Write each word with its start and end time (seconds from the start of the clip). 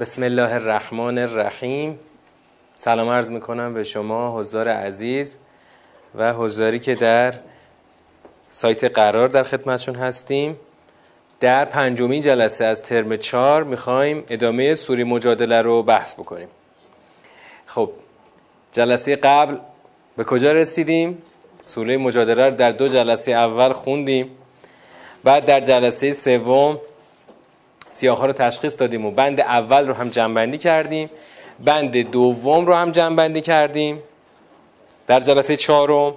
بسم 0.00 0.22
الله 0.22 0.54
الرحمن 0.54 1.18
الرحیم. 1.18 1.98
سلام 2.76 3.08
عرض 3.08 3.30
می‌کنم 3.30 3.74
به 3.74 3.82
شما 3.82 4.38
حضار 4.38 4.68
عزیز 4.68 5.36
و 6.14 6.32
حضاری 6.32 6.78
که 6.78 6.94
در 6.94 7.34
سایت 8.50 8.84
قرار 8.84 9.28
در 9.28 9.42
خدمتشون 9.42 9.94
هستیم. 9.94 10.56
در 11.40 11.64
پنجمین 11.64 12.22
جلسه 12.22 12.64
از 12.64 12.82
ترم 12.82 13.16
چهار 13.16 13.64
می‌خوایم 13.64 14.24
ادامه 14.28 14.74
سوری 14.74 15.04
مجادله 15.04 15.62
رو 15.62 15.82
بحث 15.82 16.14
بکنیم. 16.14 16.48
خب 17.66 17.90
جلسه 18.72 19.16
قبل 19.16 19.58
به 20.16 20.24
کجا 20.24 20.52
رسیدیم؟ 20.52 21.22
سوره 21.64 21.96
مجادله 21.96 22.44
رو 22.44 22.56
در 22.56 22.70
دو 22.70 22.88
جلسه 22.88 23.32
اول 23.32 23.72
خوندیم. 23.72 24.30
بعد 25.24 25.44
در 25.44 25.60
جلسه 25.60 26.12
سوم 26.12 26.80
سیاه 27.98 28.18
ها 28.18 28.26
رو 28.26 28.32
تشخیص 28.32 28.78
دادیم 28.78 29.06
و 29.06 29.10
بند 29.10 29.40
اول 29.40 29.88
رو 29.88 29.94
هم 29.94 30.08
جنبندی 30.08 30.58
کردیم 30.58 31.10
بند 31.64 31.96
دوم 31.96 32.66
رو 32.66 32.74
هم 32.74 32.90
جنبندی 32.90 33.40
کردیم 33.40 34.02
در 35.06 35.20
جلسه 35.20 35.56
چهارم 35.56 36.14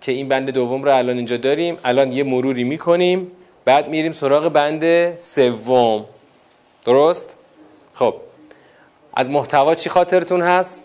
که 0.00 0.12
این 0.12 0.28
بند 0.28 0.50
دوم 0.50 0.82
رو 0.84 0.96
الان 0.96 1.16
اینجا 1.16 1.36
داریم 1.36 1.78
الان 1.84 2.12
یه 2.12 2.24
مروری 2.24 2.64
می‌کنیم 2.64 3.30
بعد 3.64 3.88
میریم 3.88 4.12
سراغ 4.12 4.48
بند 4.48 5.16
سوم 5.16 6.04
درست؟ 6.84 7.36
خب 7.94 8.14
از 9.14 9.30
محتوا 9.30 9.74
چی 9.74 9.90
خاطرتون 9.90 10.42
هست؟ 10.42 10.82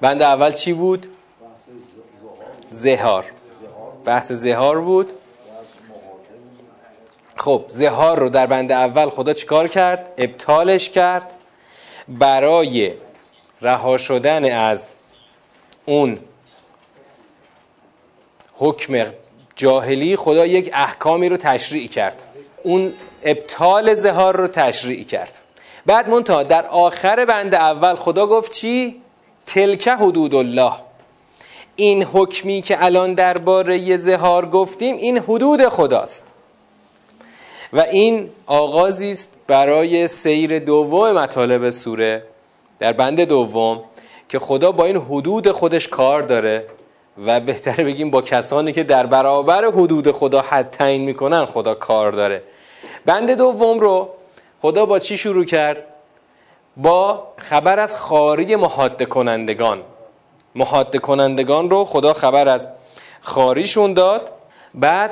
بند 0.00 0.22
اول 0.22 0.52
چی 0.52 0.72
بود؟ 0.72 1.06
زهار 2.70 3.24
بحث 4.04 4.32
زهار 4.32 4.80
بود 4.80 5.12
خب 7.36 7.64
زهار 7.68 8.18
رو 8.18 8.28
در 8.28 8.46
بند 8.46 8.72
اول 8.72 9.10
خدا 9.10 9.32
چیکار 9.32 9.68
کرد؟ 9.68 10.12
ابطالش 10.18 10.90
کرد. 10.90 11.34
برای 12.08 12.92
رها 13.62 13.96
شدن 13.96 14.52
از 14.52 14.88
اون 15.84 16.18
حکم 18.54 19.06
جاهلی 19.56 20.16
خدا 20.16 20.46
یک 20.46 20.70
احکامی 20.74 21.28
رو 21.28 21.36
تشریع 21.36 21.88
کرد. 21.88 22.22
اون 22.62 22.92
ابطال 23.22 23.94
زهار 23.94 24.36
رو 24.36 24.48
تشریع 24.48 25.04
کرد. 25.04 25.38
بعد 25.86 26.08
منتها 26.08 26.42
در 26.42 26.66
آخر 26.66 27.24
بند 27.24 27.54
اول 27.54 27.94
خدا 27.94 28.26
گفت 28.26 28.52
چی؟ 28.52 29.02
تلک 29.46 29.88
حدود 29.88 30.34
الله. 30.34 30.72
این 31.76 32.02
حکمی 32.02 32.60
که 32.60 32.84
الان 32.84 33.14
درباره 33.14 33.96
زهار 33.96 34.50
گفتیم 34.50 34.96
این 34.96 35.18
حدود 35.18 35.68
خداست. 35.68 36.35
و 37.72 37.80
این 37.80 38.30
آغازی 38.46 39.12
است 39.12 39.32
برای 39.46 40.08
سیر 40.08 40.58
دوم 40.58 41.12
مطالب 41.12 41.70
سوره 41.70 42.22
در 42.78 42.92
بند 42.92 43.20
دوم 43.20 43.82
که 44.28 44.38
خدا 44.38 44.72
با 44.72 44.84
این 44.84 44.96
حدود 44.96 45.50
خودش 45.50 45.88
کار 45.88 46.22
داره 46.22 46.66
و 47.26 47.40
بهتره 47.40 47.84
بگیم 47.84 48.10
با 48.10 48.22
کسانی 48.22 48.72
که 48.72 48.84
در 48.84 49.06
برابر 49.06 49.64
حدود 49.64 50.10
خدا 50.12 50.40
حد 50.40 50.70
تعیین 50.70 51.04
می‌کنن 51.04 51.44
خدا 51.44 51.74
کار 51.74 52.12
داره. 52.12 52.42
بند 53.06 53.30
دوم 53.30 53.78
رو 53.78 54.08
خدا 54.62 54.86
با 54.86 54.98
چی 54.98 55.16
شروع 55.16 55.44
کرد؟ 55.44 55.84
با 56.76 57.28
خبر 57.36 57.78
از 57.78 57.96
خاری 57.96 58.56
محاده 58.56 59.06
کنندگان. 59.06 59.82
محاده 60.54 60.98
کنندگان 60.98 61.70
رو 61.70 61.84
خدا 61.84 62.12
خبر 62.12 62.48
از 62.48 62.68
خاریشون 63.20 63.92
داد. 63.92 64.30
بعد 64.74 65.10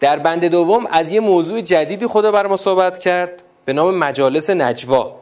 در 0.00 0.18
بند 0.18 0.44
دوم 0.44 0.86
از 0.86 1.12
یه 1.12 1.20
موضوع 1.20 1.60
جدیدی 1.60 2.06
خدا 2.06 2.32
بر 2.32 2.46
ما 2.46 2.56
صحبت 2.56 2.98
کرد 2.98 3.42
به 3.64 3.72
نام 3.72 3.94
مجالس 3.94 4.50
نجوا. 4.50 5.16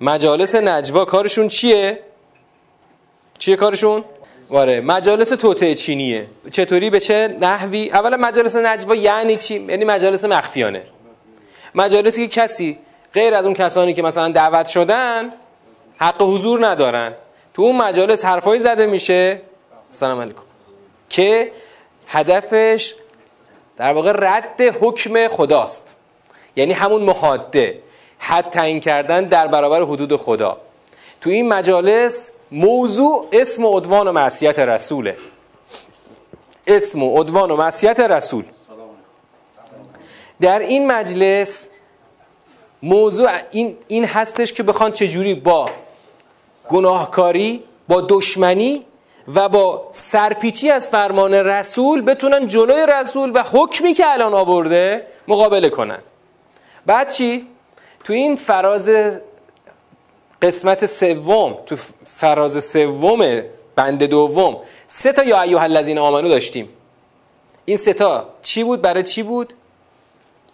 مجالس 0.00 0.54
نجوا 0.54 1.04
کارشون 1.04 1.48
چیه؟ 1.48 1.98
چیه 3.38 3.56
کارشون؟ 3.56 4.04
واره 4.50 4.80
مجالس 4.80 5.28
توته 5.28 5.74
چینیه. 5.74 6.26
چطوری؟ 6.52 6.90
به 6.90 7.00
چه 7.00 7.36
نحوی؟ 7.40 7.90
اولا 7.90 8.16
مجالس 8.16 8.56
نجوا 8.56 8.94
یعنی 8.94 9.36
چی؟ 9.36 9.54
یعنی 9.54 9.84
مجالس 9.84 10.24
مخفیانه. 10.24 10.82
مجالسی 11.74 12.28
که 12.28 12.40
کسی 12.40 12.78
غیر 13.14 13.34
از 13.34 13.44
اون 13.44 13.54
کسانی 13.54 13.94
که 13.94 14.02
مثلا 14.02 14.28
دعوت 14.28 14.66
شدن 14.66 15.30
حق 15.96 16.22
حضور 16.22 16.66
ندارن. 16.66 17.14
تو 17.54 17.62
اون 17.62 17.76
مجالس 17.76 18.24
حرفایی 18.24 18.60
زده 18.60 18.86
میشه 18.86 19.40
سلام 19.90 20.20
علیکم 20.20 20.42
که 21.08 21.52
هدفش 22.06 22.94
در 23.80 23.92
واقع 23.92 24.12
رد 24.12 24.60
حکم 24.60 25.28
خداست. 25.28 25.96
یعنی 26.56 26.72
همون 26.72 27.02
محاده. 27.02 27.78
حد 28.18 28.50
تعیین 28.50 28.80
کردن 28.80 29.24
در 29.24 29.46
برابر 29.46 29.82
حدود 29.82 30.16
خدا. 30.16 30.56
تو 31.20 31.30
این 31.30 31.48
مجالس 31.48 32.30
موضوع 32.52 33.28
اسم 33.32 33.64
و 33.64 33.68
عنوان 33.68 34.08
و 34.08 34.12
معصیت 34.12 34.58
رسوله. 34.58 35.16
اسم 36.66 37.02
و 37.02 37.18
عنوان 37.18 37.50
و 37.50 37.56
معصیت 37.56 38.00
رسول. 38.00 38.44
در 40.40 40.58
این 40.58 40.86
مجلس 40.86 41.68
موضوع 42.82 43.30
این, 43.50 43.76
این 43.88 44.04
هستش 44.04 44.52
که 44.52 44.62
بخوان 44.62 44.92
چجوری 44.92 45.34
با 45.34 45.66
گناهکاری 46.68 47.62
با 47.88 48.06
دشمنی 48.08 48.84
و 49.34 49.48
با 49.48 49.88
سرپیچی 49.90 50.70
از 50.70 50.88
فرمان 50.88 51.34
رسول 51.34 52.02
بتونن 52.02 52.46
جلوی 52.46 52.86
رسول 52.88 53.32
و 53.34 53.42
حکمی 53.52 53.94
که 53.94 54.12
الان 54.12 54.34
آورده 54.34 55.06
مقابله 55.28 55.68
کنن. 55.68 55.98
بعد 56.86 57.10
چی؟ 57.10 57.46
تو 58.04 58.12
این 58.12 58.36
فراز 58.36 58.90
قسمت 60.42 60.86
سوم 60.86 61.58
تو 61.66 61.76
فراز 62.04 62.64
سوم 62.64 63.42
بند 63.76 64.02
دوم 64.02 64.56
سه 64.86 65.12
تا 65.12 65.24
یا 65.24 65.40
ایها 65.42 65.62
الذین 65.62 65.98
آمنو 65.98 66.28
داشتیم. 66.28 66.68
این 67.64 67.76
سه 67.76 67.92
تا 67.92 68.28
چی 68.42 68.64
بود؟ 68.64 68.82
برای 68.82 69.02
چی 69.02 69.22
بود؟ 69.22 69.52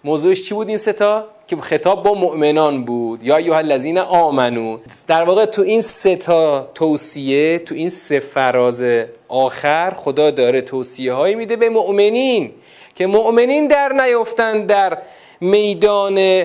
موضوعش 0.07 0.49
چی 0.49 0.55
بود 0.55 0.69
این 0.69 0.79
سه 0.79 0.93
تا؟ 0.93 1.25
که 1.47 1.57
خطاب 1.57 2.03
با 2.03 2.15
مؤمنان 2.15 2.85
بود. 2.85 3.23
یا 3.23 3.37
ایها 3.37 3.57
الذین 3.57 3.99
آمنو. 3.99 4.79
در 5.07 5.25
واقع 5.25 5.45
تو 5.47 5.63
این 5.63 5.81
سه 5.81 6.17
تا 6.17 6.71
توصیه 6.75 7.59
تو 7.59 7.75
این 7.75 7.89
سه 7.89 8.21
فراز 8.21 8.83
آخر 9.29 9.93
خدا 9.97 10.31
داره 10.31 10.61
توصیه 10.61 11.13
هایی 11.13 11.35
میده 11.35 11.57
به 11.57 11.69
مؤمنین 11.69 12.53
که 12.95 13.07
مؤمنین 13.07 13.67
در 13.67 13.93
نیفتن 13.93 14.67
در 14.67 14.99
میدان 15.41 16.45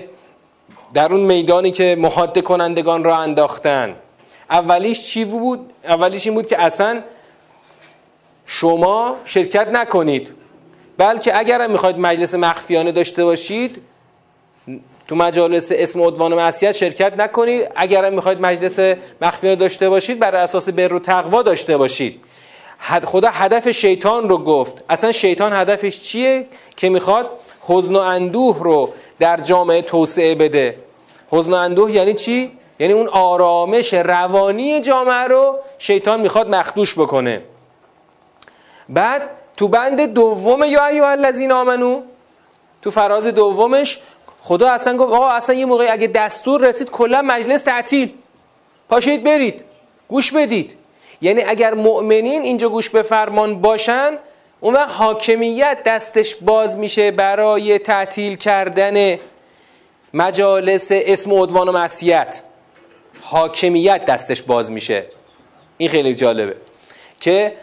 در 0.93 1.11
اون 1.11 1.21
میدانی 1.21 1.71
که 1.71 1.95
محاده 1.99 2.41
کنندگان 2.41 3.03
را 3.03 3.15
انداختن. 3.17 3.95
اولیش 4.49 5.03
چی 5.03 5.25
بود؟ 5.25 5.73
اولیش 5.83 6.25
این 6.25 6.35
بود 6.35 6.47
که 6.47 6.61
اصلا 6.61 7.01
شما 8.45 9.15
شرکت 9.25 9.67
نکنید. 9.67 10.40
بلکه 10.97 11.37
اگر 11.37 11.67
می‌خواید 11.67 11.97
مجلس 11.97 12.35
مخفیانه 12.35 12.91
داشته 12.91 13.25
باشید 13.25 13.81
تو 15.07 15.15
مجالس 15.15 15.71
اسم 15.75 16.01
عدوان 16.01 16.33
و 16.33 16.35
معصیت 16.35 16.71
شرکت 16.71 17.13
نکنید 17.17 17.71
اگر 17.75 18.09
می‌خواید 18.09 18.41
مجلس 18.41 18.97
مخفیانه 19.21 19.55
داشته 19.55 19.89
باشید 19.89 20.19
بر 20.19 20.35
اساس 20.35 20.69
بر 20.69 20.93
و 20.93 20.99
تقوا 20.99 21.41
داشته 21.41 21.77
باشید. 21.77 22.21
خدا 23.03 23.29
هدف 23.31 23.71
شیطان 23.71 24.29
رو 24.29 24.37
گفت. 24.37 24.83
اصلا 24.89 25.11
شیطان 25.11 25.53
هدفش 25.53 25.99
چیه؟ 25.99 26.45
که 26.75 26.89
می‌خواد 26.89 27.29
حزن 27.61 27.95
و 27.95 27.99
اندوه 27.99 28.63
رو 28.63 28.93
در 29.19 29.37
جامعه 29.37 29.81
توسعه 29.81 30.35
بده. 30.35 30.75
حزن 31.29 31.53
و 31.53 31.55
اندوه 31.55 31.91
یعنی 31.91 32.13
چی؟ 32.13 32.51
یعنی 32.79 32.93
اون 32.93 33.07
آرامش 33.07 33.93
روانی 33.93 34.81
جامعه 34.81 35.27
رو 35.27 35.57
شیطان 35.77 36.21
می‌خواد 36.21 36.55
مخدوش 36.55 36.93
بکنه. 36.93 37.41
بعد 38.89 39.21
تو 39.61 39.67
بند 39.67 40.01
دوم 40.01 40.63
یا 40.63 40.85
ایها 40.85 41.09
الذین 41.09 41.51
آمنو؟ 41.51 42.01
تو 42.81 42.91
فراز 42.91 43.27
دومش 43.27 43.99
خدا 44.41 44.69
اصلا 44.69 44.97
گفت 44.97 45.13
آقا 45.13 45.29
اصلا 45.29 45.55
یه 45.55 45.65
موقع 45.65 45.87
اگه 45.91 46.07
دستور 46.07 46.61
رسید 46.61 46.89
کلا 46.89 47.21
مجلس 47.21 47.63
تعطیل. 47.63 48.13
پاشید 48.89 49.23
برید 49.23 49.63
گوش 50.07 50.31
بدید. 50.31 50.75
یعنی 51.21 51.41
اگر 51.41 51.73
مؤمنین 51.73 52.41
اینجا 52.41 52.69
گوش 52.69 52.89
به 52.89 53.01
فرمان 53.01 53.61
باشن 53.61 54.17
اون 54.61 54.73
وقت 54.73 54.89
حاکمیت 54.89 55.77
دستش 55.85 56.35
باز 56.35 56.77
میشه 56.77 57.11
برای 57.11 57.79
تعطیل 57.79 58.35
کردن 58.35 59.17
مجالس 60.13 60.89
اسم 60.91 61.31
و 61.31 61.43
عدوان 61.43 61.69
و 61.69 61.71
معصیت. 61.71 62.41
حاکمیت 63.21 64.05
دستش 64.05 64.41
باز 64.41 64.71
میشه. 64.71 65.05
این 65.77 65.89
خیلی 65.89 66.13
جالبه. 66.13 66.55
که 67.19 67.53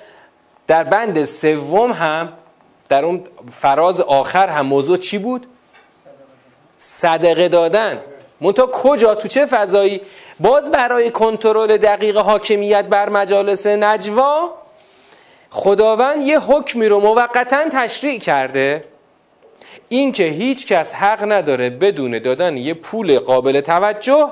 در 0.68 0.84
بند 0.84 1.24
سوم 1.24 1.92
هم 1.92 2.32
در 2.88 3.04
اون 3.04 3.24
فراز 3.50 4.00
آخر 4.00 4.48
هم 4.48 4.66
موضوع 4.66 4.96
چی 4.96 5.18
بود؟ 5.18 5.46
صدقه 6.76 7.48
دادن. 7.48 8.00
منتها 8.40 8.66
کجا؟ 8.66 9.14
تو 9.14 9.28
چه 9.28 9.46
فضایی؟ 9.46 10.00
باز 10.40 10.70
برای 10.70 11.10
کنترل 11.10 11.76
دقیق 11.76 12.16
حاکمیت 12.16 12.84
بر 12.84 13.08
مجالس 13.08 13.66
نجوا 13.66 14.50
خداوند 15.50 16.22
یه 16.22 16.38
حکمی 16.40 16.88
رو 16.88 17.00
موقتا 17.00 17.68
تشریع 17.72 18.18
کرده. 18.18 18.84
این 19.88 20.12
که 20.12 20.24
هیچ 20.24 20.66
کس 20.66 20.94
حق 20.94 21.32
نداره 21.32 21.70
بدون 21.70 22.18
دادن 22.18 22.56
یه 22.56 22.74
پول 22.74 23.18
قابل 23.18 23.60
توجه 23.60 24.30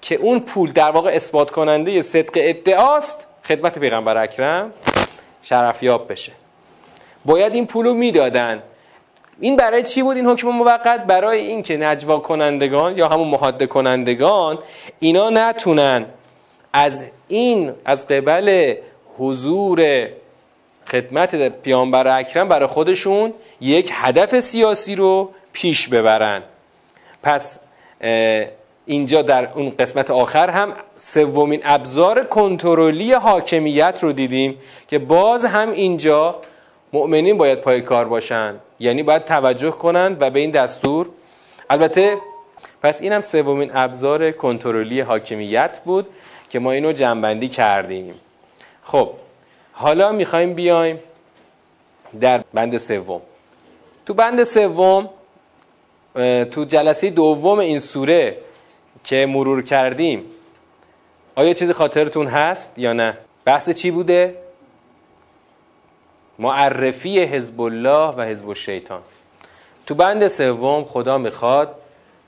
که 0.00 0.14
اون 0.14 0.40
پول 0.40 0.72
در 0.72 0.90
واقع 0.90 1.10
اثبات 1.10 1.50
کننده 1.50 2.02
صدق 2.02 2.32
ادعاست. 2.34 3.26
خدمت 3.44 3.78
پیغمبر 3.78 4.16
اکرم. 4.16 4.72
شرفیاب 5.42 6.12
بشه. 6.12 6.32
باید 7.24 7.54
این 7.54 7.66
پول 7.66 7.86
رو 7.86 7.94
می‌دادن. 7.94 8.62
این 9.40 9.56
برای 9.56 9.82
چی 9.82 10.02
بود 10.02 10.16
این 10.16 10.26
حکم 10.26 10.48
موقت؟ 10.48 11.04
برای 11.04 11.40
اینکه 11.40 11.76
نجوا 11.76 12.18
کنندگان 12.18 12.98
یا 12.98 13.08
همون 13.08 13.28
محاده 13.28 13.66
کنندگان 13.66 14.58
اینا 14.98 15.30
نتونن 15.30 16.06
از 16.72 17.04
این 17.28 17.72
از 17.84 18.08
قبل 18.08 18.74
حضور 19.18 20.08
خدمت 20.86 21.48
پیامبر 21.62 22.18
اکرم 22.18 22.48
برای 22.48 22.66
خودشون 22.66 23.34
یک 23.60 23.90
هدف 23.92 24.40
سیاسی 24.40 24.94
رو 24.94 25.30
پیش 25.52 25.88
ببرن. 25.88 26.42
پس 27.22 27.58
اینجا 28.88 29.22
در 29.22 29.48
اون 29.54 29.70
قسمت 29.78 30.10
آخر 30.10 30.50
هم 30.50 30.72
سومین 30.96 31.60
ابزار 31.64 32.24
کنترلی 32.24 33.12
حاکمیت 33.12 33.98
رو 34.02 34.12
دیدیم 34.12 34.58
که 34.88 34.98
باز 34.98 35.44
هم 35.44 35.70
اینجا 35.70 36.36
مؤمنین 36.92 37.38
باید 37.38 37.60
پای 37.60 37.80
کار 37.80 38.08
باشن. 38.08 38.54
یعنی 38.80 39.02
باید 39.02 39.24
توجه 39.24 39.70
کنند 39.70 40.22
و 40.22 40.30
به 40.30 40.40
این 40.40 40.50
دستور. 40.50 41.08
البته 41.70 42.16
پس 42.82 43.02
اینم 43.02 43.20
سومین 43.20 43.70
ابزار 43.74 44.30
کنترلی 44.30 45.00
حاکمیت 45.00 45.80
بود 45.84 46.06
که 46.50 46.58
ما 46.58 46.72
اینو 46.72 46.92
جنبندی 46.92 47.48
کردیم. 47.48 48.14
خب 48.82 49.10
حالا 49.72 50.12
می‌خوایم 50.12 50.54
بیایم 50.54 50.98
در 52.20 52.44
بند 52.54 52.76
سوم. 52.76 53.20
تو 54.06 54.14
بند 54.14 54.44
سوم 54.44 55.10
تو 56.50 56.64
جلسه 56.64 57.10
دوم 57.10 57.58
این 57.58 57.78
سوره 57.78 58.36
که 59.04 59.26
مرور 59.26 59.62
کردیم. 59.62 60.24
آیا 61.34 61.52
چیزی 61.54 61.72
خاطرتون 61.72 62.26
هست 62.26 62.78
یا 62.78 62.92
نه؟ 62.92 63.18
بحث 63.44 63.70
چی 63.70 63.90
بوده؟ 63.90 64.34
معرفی 66.38 67.20
حزب 67.20 67.60
الله 67.60 68.14
و 68.16 68.22
حزب 68.22 68.48
الشیطان. 68.48 69.02
تو 69.86 69.94
بند 69.94 70.28
سوم 70.28 70.84
خدا 70.84 71.18
می‌خواد 71.18 71.74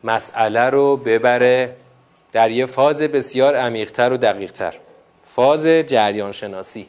مسئله 0.05 0.71
رو 0.71 0.97
ببره 0.97 1.77
در 2.33 2.51
یه 2.51 2.67
فاز 2.67 3.03
بسیار 3.03 3.55
عمیقتر 3.57 4.13
و 4.13 4.17
دقیقتر. 4.17 4.75
فاز 5.25 5.67
جریان 5.67 6.33
شناسی 6.33 6.87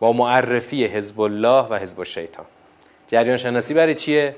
با 0.00 0.12
معرفی 0.12 0.84
حزب 0.84 1.20
الله 1.20 1.66
و 1.70 1.78
حزب 1.78 1.98
الشیطان. 1.98 2.46
جریان 3.08 3.36
شناسی 3.36 3.74
برای 3.74 3.94
چیه؟ 3.94 4.36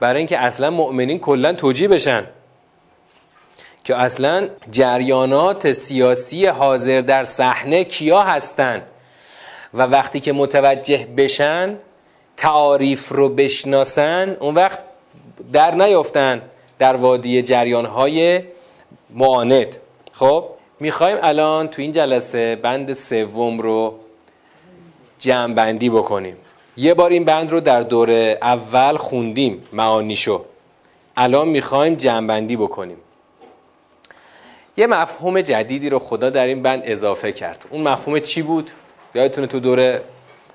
برای 0.00 0.18
اینکه 0.18 0.38
اصلا 0.38 0.70
مؤمنین 0.70 1.18
کلا 1.18 1.52
توجیه 1.52 1.88
بشن. 1.88 2.26
که 3.84 3.96
اصلا 3.96 4.48
جریانات 4.70 5.72
سیاسی 5.72 6.46
حاضر 6.46 7.00
در 7.00 7.24
صحنه 7.24 7.84
کیا 7.84 8.22
هستند 8.22 8.82
و 9.74 9.82
وقتی 9.82 10.20
که 10.20 10.32
متوجه 10.32 11.06
بشن 11.16 11.76
تعاریف 12.36 13.08
رو 13.08 13.28
بشناسن 13.28 14.36
اون 14.40 14.54
وقت 14.54 14.78
در 15.52 15.74
نیافتن 15.74 16.42
در 16.78 16.96
وادی 16.96 17.42
جریان 17.42 17.86
های 17.86 18.40
معاند. 19.10 19.76
خب 20.12 20.44
می‌خوایم 20.80 21.18
الان 21.22 21.68
تو 21.68 21.82
این 21.82 21.92
جلسه 21.92 22.56
بند 22.56 22.92
سوم 22.92 23.58
رو 23.60 23.94
جمع 25.18 25.54
بندی 25.54 25.90
بکنیم. 25.90 26.36
یه 26.76 26.94
بار 26.94 27.10
این 27.10 27.24
بند 27.24 27.50
رو 27.50 27.60
در 27.60 27.80
دور 27.80 28.10
اول 28.42 28.96
خوندیم 28.96 29.68
معانیشو. 29.72 30.44
الان 31.16 31.48
می‌خوایم 31.48 31.94
جمع 31.94 32.26
بندی 32.26 32.56
بکنیم. 32.56 32.96
یه 34.76 34.86
مفهوم 34.86 35.40
جدیدی 35.40 35.90
رو 35.90 35.98
خدا 35.98 36.30
در 36.30 36.46
این 36.46 36.62
بند 36.62 36.82
اضافه 36.84 37.32
کرد. 37.32 37.64
اون 37.70 37.82
مفهوم 37.82 38.20
چی 38.20 38.42
بود؟ 38.42 38.70
یادتونه 39.14 39.46
تو 39.46 39.60
دور 39.60 40.00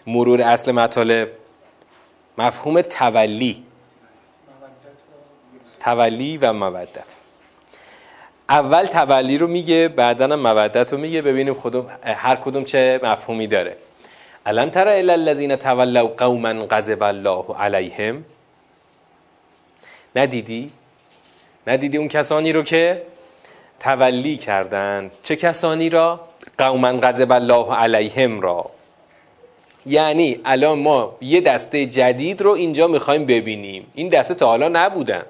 مرور 0.08 0.42
اصل 0.42 0.72
مطالب؟ 0.72 1.30
مفهوم 2.38 2.82
تولی. 2.82 3.64
تولی 5.80 6.38
و 6.38 6.54
مودت. 6.54 7.18
اول 8.50 8.86
تولی 8.86 9.38
رو 9.38 9.48
میگه 9.48 9.88
بعدا 9.88 10.28
هم 10.28 10.40
مودت 10.40 10.94
رو 10.94 11.00
میگه. 11.00 11.22
ببینیم 11.22 11.54
خودم 11.54 11.86
هر 12.04 12.36
کدوم 12.36 12.66
چه 12.66 13.00
مفهومی 13.04 13.48
داره. 13.48 13.76
الم 14.46 14.70
تر 14.70 14.88
الا 14.88 15.14
الذین 15.14 15.56
تولوا 15.56 16.08
قوما 16.08 16.50
غضب 16.50 17.04
الله 17.04 17.56
علیهم؟ 17.60 18.26
ندیدی؟ 20.16 20.72
ندیدی 21.68 21.98
اون 21.98 22.08
کسانی 22.08 22.54
رو 22.54 22.64
که 22.64 23.02
تولی 23.80 24.38
کردند 24.38 25.12
چه 25.24 25.36
کسانی 25.36 25.90
را؟ 25.90 26.20
قوما 26.58 26.88
غضب 26.88 27.32
الله 27.32 27.76
علیهم 27.76 28.42
را. 28.42 28.70
یعنی 29.86 30.40
الان 30.46 30.80
ما 30.80 31.16
یه 31.22 31.42
دسته 31.42 31.86
جدید 31.86 32.42
رو 32.42 32.52
اینجا 32.52 32.88
می‌خوایم 32.88 33.26
ببینیم. 33.26 33.88
این 33.94 34.10
دسته 34.10 34.34
تا 34.34 34.46
حالا 34.46 34.68
نبودن. 34.68 35.24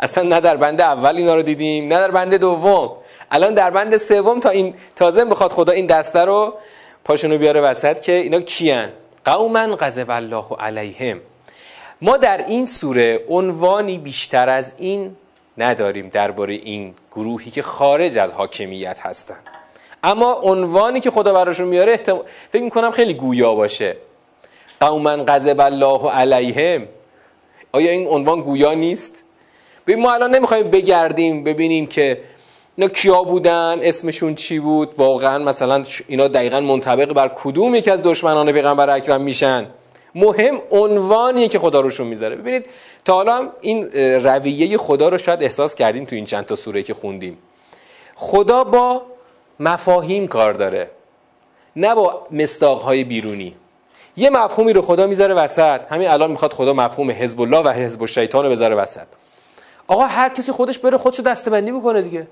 اصلا 0.00 0.24
نه 0.24 0.40
در 0.40 0.56
بند 0.56 0.80
اول 0.80 1.16
اینا 1.16 1.34
رو 1.34 1.42
دیدیم 1.42 1.84
نه 1.84 1.94
در 1.94 2.10
بند 2.10 2.34
دوم. 2.34 2.90
الان 3.30 3.54
در 3.54 3.70
بند 3.70 3.96
سوم 3.96 4.40
تا 4.40 4.48
این 4.48 4.74
تازه 4.96 5.24
می‌خواد 5.24 5.52
خدا 5.52 5.72
این 5.72 5.86
دسته 5.86 6.20
رو 6.20 6.54
پاشونو 7.04 7.38
بیاره 7.38 7.60
وسط 7.60 8.00
که 8.00 8.12
اینا 8.12 8.40
کیان؟ 8.40 8.88
قوما 9.24 9.76
غضب 9.76 10.10
الله 10.10 10.44
علیهم. 10.58 11.20
ما 12.02 12.16
در 12.16 12.44
این 12.46 12.66
سوره 12.66 13.20
عنوانی 13.28 13.98
بیشتر 13.98 14.48
از 14.48 14.74
این 14.78 15.16
نداریم 15.58 16.08
درباره 16.08 16.54
این 16.54 16.94
گروهی 17.12 17.50
که 17.50 17.62
خارج 17.62 18.18
از 18.18 18.32
حاکمیت 18.32 19.00
هستن. 19.00 19.36
اما 20.02 20.32
عنوانی 20.32 21.00
که 21.00 21.10
خدا 21.10 21.32
براشون 21.32 21.68
میاره 21.68 21.92
احتم... 21.92 22.20
فکر 22.50 22.62
می‌کنم 22.62 22.90
خیلی 22.90 23.14
گویا 23.14 23.54
باشه. 23.54 23.96
قوما 24.80 25.10
غضب 25.10 25.60
الله 25.60 26.10
علیهم. 26.10 26.86
آیا 27.72 27.90
این 27.90 28.08
عنوان 28.08 28.40
گویا 28.40 28.74
نیست؟ 28.74 29.24
ببین 29.86 30.02
ما 30.02 30.12
الان 30.12 30.34
نمی‌خوایم 30.34 30.70
بگردیم 30.70 31.44
ببینیم 31.44 31.86
که 31.86 32.20
اینا 32.76 32.88
کیا 32.90 33.22
بودن 33.22 33.78
اسمشون 33.82 34.34
چی 34.34 34.58
بود. 34.58 34.94
واقعا 34.96 35.38
مثلا 35.38 35.84
اینا 36.08 36.28
دقیقا 36.28 36.60
منطبق 36.60 37.12
بر 37.12 37.28
کدوم 37.28 37.74
یکی 37.74 37.90
از 37.90 38.02
دشمنان 38.02 38.52
پیغمبر 38.52 38.90
اکرم 38.90 39.20
میشن؟ 39.20 39.66
مهم 40.14 40.58
عنوانیه 40.70 41.48
که 41.48 41.58
خدا 41.58 41.80
روشون 41.80 42.06
می‌ذاره. 42.06 42.36
ببینید 42.36 42.66
تا 43.04 43.14
حالا 43.14 43.48
این 43.60 43.92
رویه 44.24 44.78
خدا 44.78 45.08
رو 45.08 45.18
شاید 45.18 45.42
احساس 45.42 45.74
کردیم 45.74 46.04
تو 46.04 46.16
این 46.16 46.24
چند 46.24 46.46
تا 46.46 46.54
سوره 46.54 46.82
که 46.82 46.94
خوندیم. 46.94 47.38
خدا 48.14 48.64
با 48.64 49.02
مفاهیم 49.60 50.28
کار 50.28 50.52
داره 50.52 50.90
نه 51.76 51.94
با 51.94 52.26
مستاقهای 52.30 53.04
بیرونی. 53.04 53.54
یه 54.16 54.30
مفهومی 54.30 54.72
رو 54.72 54.82
خدا 54.82 55.06
می‌ذاره 55.06 55.34
وسط. 55.34 55.86
همین 55.90 56.08
الان 56.08 56.30
می‌خواد 56.30 56.52
خدا 56.52 56.72
مفهوم 56.72 57.10
حزب 57.10 57.40
الله 57.40 57.58
و 57.58 57.68
حزب 57.68 58.02
الشیطان 58.02 58.44
رو 58.44 58.50
بذاره 58.50 58.74
وسط. 58.74 59.06
آقا 59.88 60.06
هر 60.06 60.28
کسی 60.28 60.52
خودش 60.52 60.78
بره 60.78 60.98
خودشو 60.98 61.22
دستبندی 61.22 61.72
بکنه 61.72 62.02
دیگه. 62.02 62.26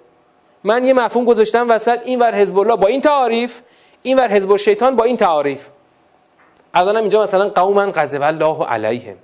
من 0.65 0.85
یه 0.85 0.93
مفهوم 0.93 1.25
گذاشتم 1.25 1.67
وسط 1.71 1.99
این 2.05 2.19
ور 2.19 2.35
حزب 2.35 2.59
الله 2.59 2.77
با 2.77 2.87
این 2.87 3.01
تعاریف 3.01 3.61
این 4.03 4.19
ور 4.19 4.33
حزب 4.33 4.51
الشیطان 4.51 4.97
با 4.97 5.05
این 5.05 5.17
تعاریف. 5.17 5.69
الان 6.77 6.97
اینجا 6.97 7.23
مثلا 7.23 7.49
قوما 7.49 7.87
غضب 7.87 8.23
الله 8.23 8.65
علیهم. 8.67 9.17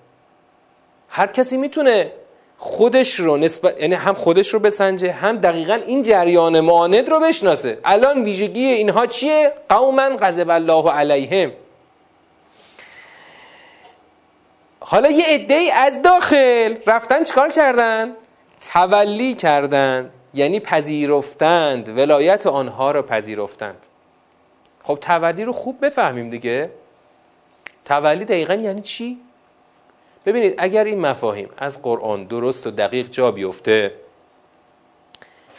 هر 1.08 1.26
کسی 1.26 1.56
می‌تونه 1.56 2.12
خودش 2.56 3.14
رو 3.14 3.36
نسبت 3.36 3.80
یعنی 3.80 3.94
هم 3.94 4.14
خودش 4.14 4.48
رو 4.48 4.60
بسنجه 4.60 5.12
هم 5.12 5.36
دقیقا 5.36 5.74
این 5.74 6.02
جریان 6.02 6.60
معاند 6.60 7.08
رو 7.08 7.20
بشناسه. 7.20 7.78
الان 7.84 8.22
ویژگی 8.22 8.64
اینها 8.64 9.06
چیه؟ 9.06 9.52
قوما 9.68 10.08
غضب 10.20 10.50
الله 10.50 10.90
علیهم. 10.90 11.52
حالا 14.80 15.10
یه 15.10 15.24
عده 15.28 15.70
از 15.74 16.02
داخل 16.02 16.76
رفتن 16.86 17.24
چیکار 17.24 17.48
کردن؟ 17.48 18.12
تولی 18.72 19.34
کردن 19.34 20.10
یعنی 20.34 20.60
پذیرفتند 20.60 21.98
ولایت 21.98 22.46
آنها 22.46 22.90
رو 22.90 23.02
پذیرفتند. 23.02 23.86
خب 24.82 24.98
تولی 25.00 25.44
رو 25.44 25.52
خوب 25.52 25.86
بفهمیم 25.86 26.30
دیگه. 26.30 26.70
تولی 27.84 28.24
دقیقا 28.24 28.54
یعنی 28.54 28.80
چی؟ 28.80 29.18
ببینید 30.26 30.54
اگر 30.58 30.84
این 30.84 31.00
مفاهیم 31.00 31.48
از 31.58 31.82
قرآن 31.82 32.24
درست 32.24 32.66
و 32.66 32.70
دقیق 32.70 33.08
جا 33.10 33.30
بیفته 33.30 33.92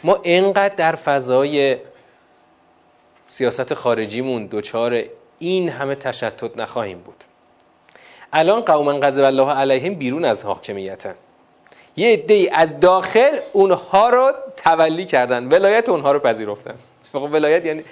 ما 0.04 0.18
اینقدر 0.22 0.74
در 0.74 0.94
فضای 0.94 1.76
سیاست 3.26 3.74
خارجیمون 3.74 4.46
دوچار 4.46 5.02
این 5.38 5.68
همه 5.68 5.94
تشتت 5.94 6.56
نخواهیم 6.56 6.98
بود. 6.98 7.24
الان 8.32 8.60
قوما 8.60 8.92
غضب 8.92 9.22
الله 9.22 9.52
علیهم 9.52 9.94
بیرون 9.94 10.24
از 10.24 10.44
حاکمیتن. 10.44 11.14
یه 11.96 12.12
عده 12.12 12.50
از 12.52 12.80
داخل 12.80 13.38
اونها 13.52 14.08
رو 14.08 14.32
تولی 14.56 15.04
کردن 15.04 15.48
ولایت 15.48 15.88
اونها 15.88 16.12
رو 16.12 16.18
پذیرفتن. 16.18 16.74
خب 17.12 17.22
ولایت 17.32 17.64
یعنی 17.64 17.84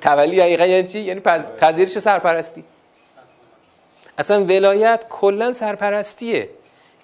تولی 0.00 0.40
حقیقا 0.40 0.66
یعنی 0.66 0.88
چی؟ 0.88 1.00
یعنی 1.00 1.20
پذیرش 1.60 1.98
سرپرستی. 1.98 2.64
اصلا 4.20 4.44
ولایت 4.44 5.04
کلا 5.10 5.52
سرپرستیه. 5.52 6.48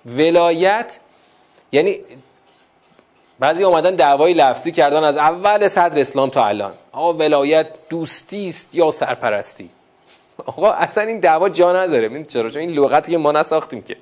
ولایت 0.06 0.98
یعنی 1.72 2.00
بعضی 3.38 3.64
اومدن 3.64 3.94
دعوای 3.94 4.34
لفظی 4.34 4.72
کردن 4.72 5.04
از 5.04 5.16
اول 5.16 5.68
صدر 5.68 6.00
اسلام 6.00 6.30
تا 6.30 6.44
الان. 6.44 6.72
آقا 6.92 7.12
ولایت 7.12 7.66
دوستی 7.88 8.48
است 8.48 8.74
یا 8.74 8.90
سرپرستی؟ 8.90 9.70
آقا 10.46 10.70
اصلا 10.70 11.04
این 11.04 11.20
دعوا 11.20 11.48
جا 11.48 11.72
نداره. 11.72 12.08
ببین 12.08 12.24
چرا؟ 12.24 12.50
چون 12.50 12.60
این 12.60 12.70
لغتی 12.70 13.12
که 13.12 13.18
ما 13.18 13.32
نساختیم 13.32 13.82
که. 13.82 13.96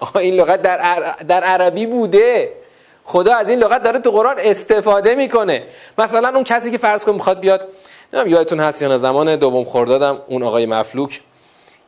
آقا 0.00 0.20
این 0.20 0.34
لغت 0.34 0.62
در, 0.62 1.14
در 1.28 1.44
عربی 1.44 1.86
بوده. 1.86 2.52
خدا 3.04 3.34
از 3.34 3.50
این 3.50 3.58
لغت 3.58 3.82
داره 3.82 3.98
تو 3.98 4.10
قرآن 4.10 4.36
استفاده 4.38 5.14
می‌کنه. 5.14 5.62
مثلا 5.98 6.28
اون 6.28 6.44
کسی 6.44 6.70
که 6.70 6.78
فرض 6.78 7.04
کن 7.04 7.12
می‌خواد 7.12 7.40
بیاد 7.40 7.68
نمی‌دونم 8.12 8.36
یادتون 8.36 8.60
هست 8.60 8.82
یا 8.82 8.98
زمان 8.98 9.36
دوم 9.36 9.64
خوردادم 9.64 10.20
اون 10.26 10.42
آقای 10.42 10.66
مفلوک 10.66 11.20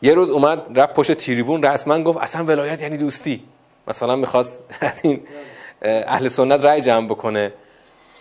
یه 0.03 0.15
روز 0.15 0.31
اومد 0.31 0.79
رفت 0.79 0.95
پشت 0.95 1.13
تریبون 1.13 1.63
رسما 1.63 2.03
گفت 2.03 2.19
اصلا 2.19 2.45
ولایت 2.45 2.83
یعنی 2.83 2.97
دوستی. 2.97 3.43
مثلا 3.89 4.17
می‌خواست 4.17 4.65
از 4.81 5.01
این 5.05 5.21
اهل 5.83 6.29
سنت 6.29 6.65
رأی 6.65 6.81
جمع 6.81 7.07
بکنه. 7.07 7.53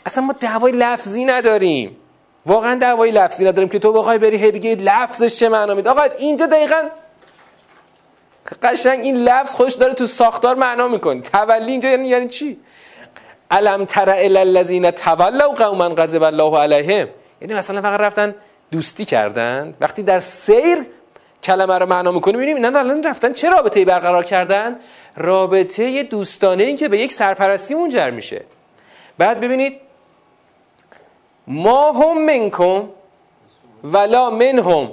اصلا 0.05 0.23
ما 0.23 0.33
دعوای 0.39 0.71
لفظی 0.71 1.25
نداریم. 1.25 1.97
واقعا 2.45 2.75
دعوای 2.75 3.11
لفظی 3.11 3.45
نداریم 3.45 3.69
که 3.69 3.79
تو 3.79 3.93
بخوای 3.93 4.17
بری 4.17 4.37
هی 4.37 4.51
بگی 4.51 4.75
لفظش 4.75 5.39
چه 5.39 5.49
معنا 5.49 5.73
میده. 5.73 5.89
آقا 5.89 6.01
اینجا 6.01 6.45
دقیقا 6.45 6.83
قشنگ 8.63 8.99
این 8.99 9.15
لفظ 9.15 9.55
خودش 9.55 9.73
داره 9.73 9.93
تو 9.93 10.07
ساختار 10.07 10.55
معنا 10.55 10.87
می‌کنه. 10.87 11.21
تولی 11.21 11.71
اینجا 11.71 11.89
یعنی 11.89 12.07
یعنی 12.07 12.27
چی? 12.27 12.59
الم 13.51 13.85
تر 13.85 14.09
الی 14.09 14.37
الذین 14.37 14.91
تولوا 14.91 15.47
قوما 15.47 15.89
غضب 15.89 16.23
الله 16.23 16.59
علیهم. 16.59 17.07
یعنی 17.41 17.53
مثلا 17.53 17.81
فقط 17.81 17.99
رفتن 17.99 18.35
دوستی 18.71 19.05
کردند. 19.05 19.77
وقتی 19.81 20.03
در 20.03 20.19
سیر 20.19 20.85
کلمه 21.43 21.77
رو 21.77 21.85
معنا 21.85 22.11
می‌کنه 22.11 22.37
می‌بینیم 22.37 22.55
اینا 22.55 22.79
الان 22.79 23.03
رفتن 23.03 23.33
چه 23.33 23.49
رابطه 23.49 23.79
ای 23.79 23.85
برقرار 23.85 24.23
کردن؟ 24.23 24.79
رابطه 25.15 26.03
دوستانه 26.03 26.63
این 26.63 26.75
که 26.75 26.87
به 26.87 26.99
یک 26.99 27.11
سرپرستی 27.11 27.75
منجر 27.75 28.09
میشه. 28.09 28.41
بعد 29.17 29.39
ببینید 29.39 29.79
ما 31.47 31.91
هم 31.91 32.25
منکم 32.25 32.89
ولا 33.83 34.29
منهم 34.29 34.91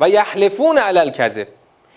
و 0.00 0.08
یحلفون 0.08 0.78
علی 0.78 0.98
الکذب. 0.98 1.46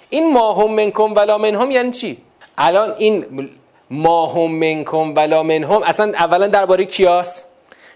این 0.10 0.34
ما 0.34 0.54
هم 0.54 0.72
منکم 0.72 1.14
ولا 1.14 1.38
منهم 1.38 1.72
یعنی 1.72 1.92
چی؟ 1.92 2.18
الان 2.58 2.96
این 2.98 3.50
ما 3.92 4.28
هم 4.28 4.52
منکم 4.52 5.14
ولا 5.16 5.44
منهم 5.44 5.84
اصلا 5.84 6.14
اولا 6.18 6.48
درباره 6.48 6.86
کیاس؟ 6.86 7.44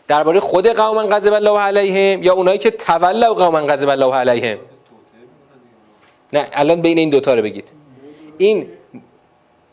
درباره 0.07 0.39
خود 0.39 0.67
قوم 0.67 1.15
غضب 1.15 1.33
الله 1.33 1.60
علیهم 1.60 2.24
یا 2.24 2.33
اونایی 2.33 2.57
که 2.57 2.72
تولوا 2.72 3.33
قوم 3.33 3.67
غضب 3.67 3.89
الله 3.89 4.15
علیهم؟ 4.15 4.57
نه 6.34 6.48
الان 6.54 6.82
بین 6.82 6.98
این 6.98 7.10
دوتا 7.10 7.34
رو 7.34 7.42
بگید. 7.42 7.70
این 8.38 8.68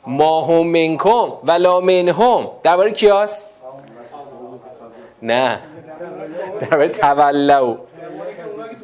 ما 0.06 0.44
هم 0.44 0.66
منکم 0.66 1.32
ولا 1.44 1.80
منهم. 1.80 2.50
درباره 2.62 2.90
کیاس؟ 2.90 3.44
نه. 5.22 5.58
درباره 6.60 6.88
تولوا. 6.88 7.76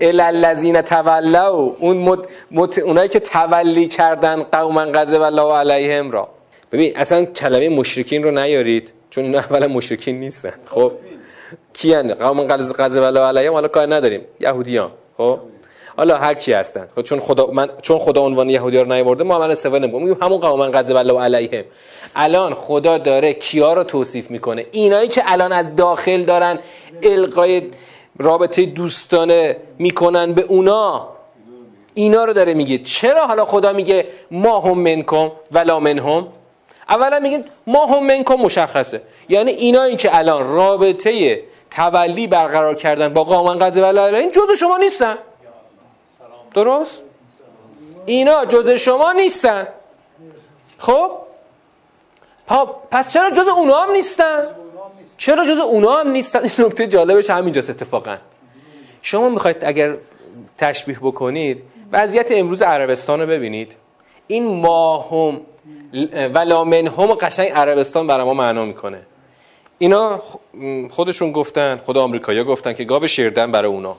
الذین 0.01 0.83
تولوا. 0.83 1.51
اون 1.81 1.97
مت... 1.97 2.19
مت... 2.51 2.79
اونایی 2.79 3.09
که 3.09 3.21
تولی 3.21 3.87
کردن 3.87 4.43
قوما 4.43 4.85
غضب 4.85 5.23
الله 5.23 5.53
علیهم 5.55 6.11
را. 6.11 6.29
ببین 6.73 6.97
اصلا 6.97 7.25
کلمه 7.25 7.69
مشرکین 7.69 8.23
رو 8.23 8.31
نیارید 8.31 8.93
چون 9.11 9.25
اینا 9.25 9.39
اولا 9.39 9.69
مشرکین 9.69 10.21
نیستن. 10.21 10.53
خب؟ 10.67 10.93
کیان؟ 11.73 12.15
قوم 12.15 12.47
غضب 12.79 13.03
الله 13.03 13.21
علیهم. 13.21 13.53
حالا 13.53 13.69
کار 13.69 13.95
نداریم. 13.95 14.21
یهودیان. 14.41 14.91
خب؟ 15.17 15.39
حالا 15.97 16.17
هر 16.17 16.35
کی 16.35 16.53
هستن. 16.53 16.89
خب 16.97 17.03
چون 17.03 17.21
خدا 17.21 17.47
من 17.47 17.69
چون 17.83 17.99
خدا 17.99 18.21
عنوان 18.21 18.51
یهودی 18.51 18.79
رو 18.79 18.93
نیورده 18.93 19.25
ما 19.25 19.39
من 19.39 19.51
استفاده 19.51 19.79
نمی‌کنیم. 19.79 20.09
میگیم 20.09 20.23
همون 20.23 20.41
قوم 20.41 20.71
غضب 20.71 20.97
الله 20.97 21.21
علیهم. 21.21 21.65
الان 22.17 22.55
خدا 22.55 22.99
داره 22.99 23.33
کیا 23.33 23.73
رو 23.73 23.85
توصیف 23.85 24.31
می‌کنه؟ 24.31 24.67
اینایی 24.73 25.09
که 25.09 25.23
الان 25.27 25.53
از 25.53 25.77
داخل 25.77 26.23
دارن 26.23 26.59
القای 27.03 27.71
رابطه 28.19 28.67
دوستانه 28.67 29.57
می‌کنن 29.79 30.33
به 30.33 30.43
اونا. 30.43 31.09
اینا 31.95 32.25
رو 32.25 32.33
داره 32.33 32.55
میگه. 32.55 32.79
چرا 32.79 33.27
حالا 33.27 33.45
خدا 33.45 33.73
میگه 33.73 34.07
ما 34.31 34.61
هم 34.61 34.79
منکم 34.79 35.31
ولا 35.53 35.81
منهم؟ 35.81 36.27
اولا 36.89 37.19
میگیم 37.19 37.45
ما 37.67 37.87
هم 37.87 38.07
منکم 38.07 38.35
مشخصه. 38.35 39.03
یعنی 39.29 39.51
اینایی 39.51 39.97
که 39.97 40.19
الان 40.19 40.49
رابطه 40.49 41.43
تولی 41.71 42.27
برقرار 42.27 42.75
کردن 42.75 43.09
با 43.09 43.25
قوم 43.25 43.59
غضب 43.59 43.85
الله 43.85 44.01
علیهم 44.01 44.31
جزء 44.31 44.55
شما 44.61 44.77
نیستن. 44.77 45.17
درست؟ 46.57 47.03
اینا 48.07 48.45
جزء 48.45 48.77
شما 48.77 49.13
نیستن. 49.13 49.69
خب؟ 50.79 51.11
پس 52.91 53.13
چرا 53.13 53.31
جزء 53.31 53.51
اونا 53.51 53.83
هم 53.83 53.93
نیستن؟ 53.93 54.47
چرا 55.19 55.45
جزء 55.45 55.63
اونا 55.63 55.93
هم 55.93 56.09
نیستن؟ 56.09 56.39
این 56.39 56.53
نکته 56.59 56.87
جالبش 56.87 57.31
همینجاست 57.31 57.71
اتفاقا. 57.71 58.17
شما 59.03 59.29
می‌خواید 59.29 59.65
اگر 59.65 59.97
تشبیه 60.59 60.99
بکنید 60.99 61.63
وضعیت 61.93 62.33
امروز 62.33 62.63
عربستان 62.63 63.21
رو 63.21 63.27
ببینید. 63.27 63.77
این 64.27 64.61
ماهم 64.61 65.41
ولا 66.35 66.65
منهم 66.65 67.15
قشنگ 67.15 67.49
عربستان 67.49 68.07
برای 68.07 68.27
ما 68.27 68.35
معنا 68.35 68.65
می‌کنه. 68.65 69.03
اینا 69.79 70.23
خودشون 70.91 71.33
گفتن 71.33 71.77
خود 71.77 71.99
آمریکایی‌ها 71.99 72.45
گفتن 72.45 72.73
که 72.73 72.85
گاو 72.85 73.07
شیردن 73.07 73.53
برای 73.53 73.71
اونا. 73.71 73.97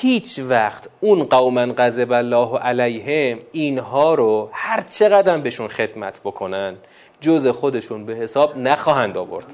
هیچ 0.00 0.40
وقت 0.48 0.88
اون 1.00 1.24
قوما 1.24 1.66
غضب 1.78 2.12
الله 2.12 2.58
علیهم 2.58 3.38
اینها 3.52 4.14
رو 4.14 4.48
هر 4.52 4.80
چقدر 4.80 5.38
بهشون 5.38 5.68
خدمت 5.68 6.20
بکنن 6.24 6.76
جز 7.20 7.46
خودشون 7.46 8.06
به 8.06 8.14
حساب 8.14 8.58
نخواهند 8.58 9.18
آورد. 9.18 9.46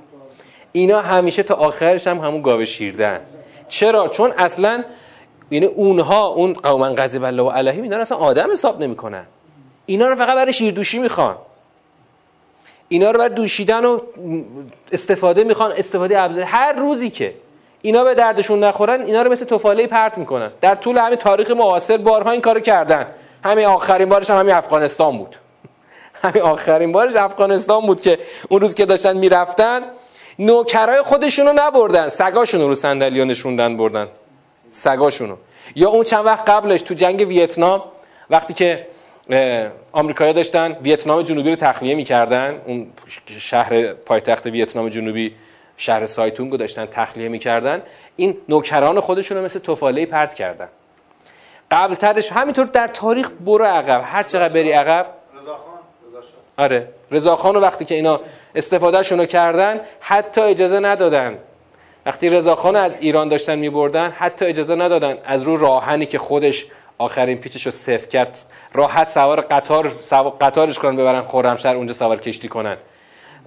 اینا 0.72 1.00
همیشه 1.00 1.42
تا 1.42 1.54
آخرش 1.54 2.06
هم 2.06 2.18
همون 2.18 2.42
گاوه 2.42 2.64
شیردن. 2.64 3.20
چرا؟ 3.68 4.08
چون 4.08 4.32
اصلا 4.38 4.84
یعنی 5.50 5.66
اونها 5.66 6.26
اون 6.26 6.52
قوما 6.52 6.88
غضب 6.88 7.24
الله 7.24 7.52
علیهم 7.52 7.82
اینا 7.82 7.96
رو 7.96 8.02
اصلا 8.02 8.18
آدم 8.18 8.52
حساب 8.52 8.82
نمی‌کنن. 8.82 9.26
اینا 9.86 10.08
رو 10.08 10.14
فقط 10.14 10.34
برای 10.34 10.52
شیردوشی 10.52 10.98
می‌خوان. 10.98 11.36
اینا 12.88 13.10
رو 13.10 13.18
برای 13.18 13.34
دوشیدن 13.34 13.84
و 13.84 14.00
استفاده 14.92 15.44
می‌خوان 15.44 15.72
استفاده 15.72 16.22
ابزار. 16.22 16.42
هر 16.42 16.72
روزی 16.72 17.10
که 17.10 17.34
اینا 17.82 18.04
به 18.04 18.14
دردشون 18.14 18.64
نخورن 18.64 19.02
اینا 19.02 19.22
رو 19.22 19.32
مثل 19.32 19.44
توفاله 19.44 19.86
پرت 19.86 20.18
می‌کنن. 20.18 20.50
در 20.60 20.74
طول 20.74 20.98
همین 20.98 21.16
تاریخ 21.16 21.50
معاصر 21.50 21.96
بارها 21.96 22.30
این 22.30 22.40
کارو 22.40 22.60
کردن. 22.60 23.06
همین 23.44 23.66
آخرین 23.66 24.08
بارش 24.08 24.30
هم 24.30 24.38
همین 24.38 24.54
افغانستان 24.54 25.18
بود. 25.18 25.36
همین 26.22 26.42
آخرین 26.42 26.92
بارش 26.92 27.16
افغانستان 27.16 27.80
بود 27.86 28.00
که 28.00 28.18
اون 28.48 28.60
روز 28.60 28.74
که 28.74 28.86
داشتن 28.86 29.16
می‌رفتن 29.16 29.82
نوکرای 30.38 31.02
خودشونو 31.02 31.52
نبردن 31.54 32.08
سگاشونو 32.08 32.68
رو 32.68 32.74
صندلی 32.74 33.24
نشوندن 33.24 33.76
بردن. 33.76 34.08
سگاشونو. 34.70 35.36
یا 35.74 35.88
اون 35.88 36.04
چند 36.04 36.26
وقت 36.26 36.48
قبلش 36.50 36.82
تو 36.82 36.94
جنگ 36.94 37.28
ویتنام 37.28 37.82
وقتی 38.30 38.54
که 38.54 38.86
آمریکایی‌ها 39.92 40.36
داشتن 40.36 40.76
ویتنام 40.82 41.22
جنوبی 41.22 41.50
رو 41.50 41.56
تخلیه 41.56 41.94
می‌کردن 41.94 42.60
اون 42.66 42.86
شهر 43.38 43.92
پایتخت 43.92 44.46
ویتنام 44.46 44.88
جنوبی 44.88 45.34
شهر 45.80 46.06
سایتونگو 46.06 46.56
داشتن 46.56 46.86
تخلیه 46.86 47.28
می‌کردن. 47.28 47.82
این 48.16 48.36
نوکران 48.48 49.00
خودشون 49.00 49.38
رو 49.38 49.44
مثل 49.44 49.58
توفاله 49.58 50.06
پرت 50.06 50.34
کردن. 50.34 50.68
قبل 51.70 51.94
ترش 51.94 52.32
همینطور 52.32 52.66
در 52.66 52.86
تاریخ 52.86 53.30
برو 53.46 53.64
عقب. 53.64 54.02
هر 54.04 54.22
چقدر 54.22 54.54
بری 54.54 54.72
عقب. 54.72 55.06
آره. 56.56 56.88
رضاخان 57.10 57.54
رو 57.54 57.60
وقتی 57.60 57.84
که 57.84 57.94
اینا 57.94 58.20
استفادهشون 58.54 59.18
رو 59.18 59.24
کردن 59.24 59.80
حتی 60.00 60.40
اجازه 60.40 60.80
ندادن. 60.80 61.38
وقتی 62.06 62.28
رضاخان 62.28 62.76
از 62.76 62.96
ایران 63.00 63.28
داشتن 63.28 63.58
میبردن 63.58 64.10
حتی 64.10 64.44
اجازه 64.44 64.74
ندادن 64.74 65.18
از 65.24 65.42
رو 65.42 65.56
راهنی 65.56 66.06
که 66.06 66.18
خودش 66.18 66.66
آخرین 66.98 67.38
پیچش 67.38 67.66
رو 67.66 67.72
صفر 67.72 68.06
کرد 68.06 68.38
راحت 68.72 69.08
سوار 69.08 69.40
قطار 69.40 69.88
قطارش 70.40 70.78
کنن 70.78 70.96
ببرن 70.96 71.20
خرمشهر 71.20 71.76
اونجا 71.76 71.92
سوار 71.92 72.20
کشتی 72.20 72.48
کنن. 72.48 72.76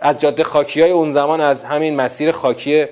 از 0.04 0.18
جاده 0.18 0.44
خاکی 0.44 0.82
های 0.82 0.92
اون 0.92 1.12
زمان 1.12 1.42
از 1.42 1.64
همین 1.64 1.96
مسیر 1.96 2.32
خاکی 2.32 2.86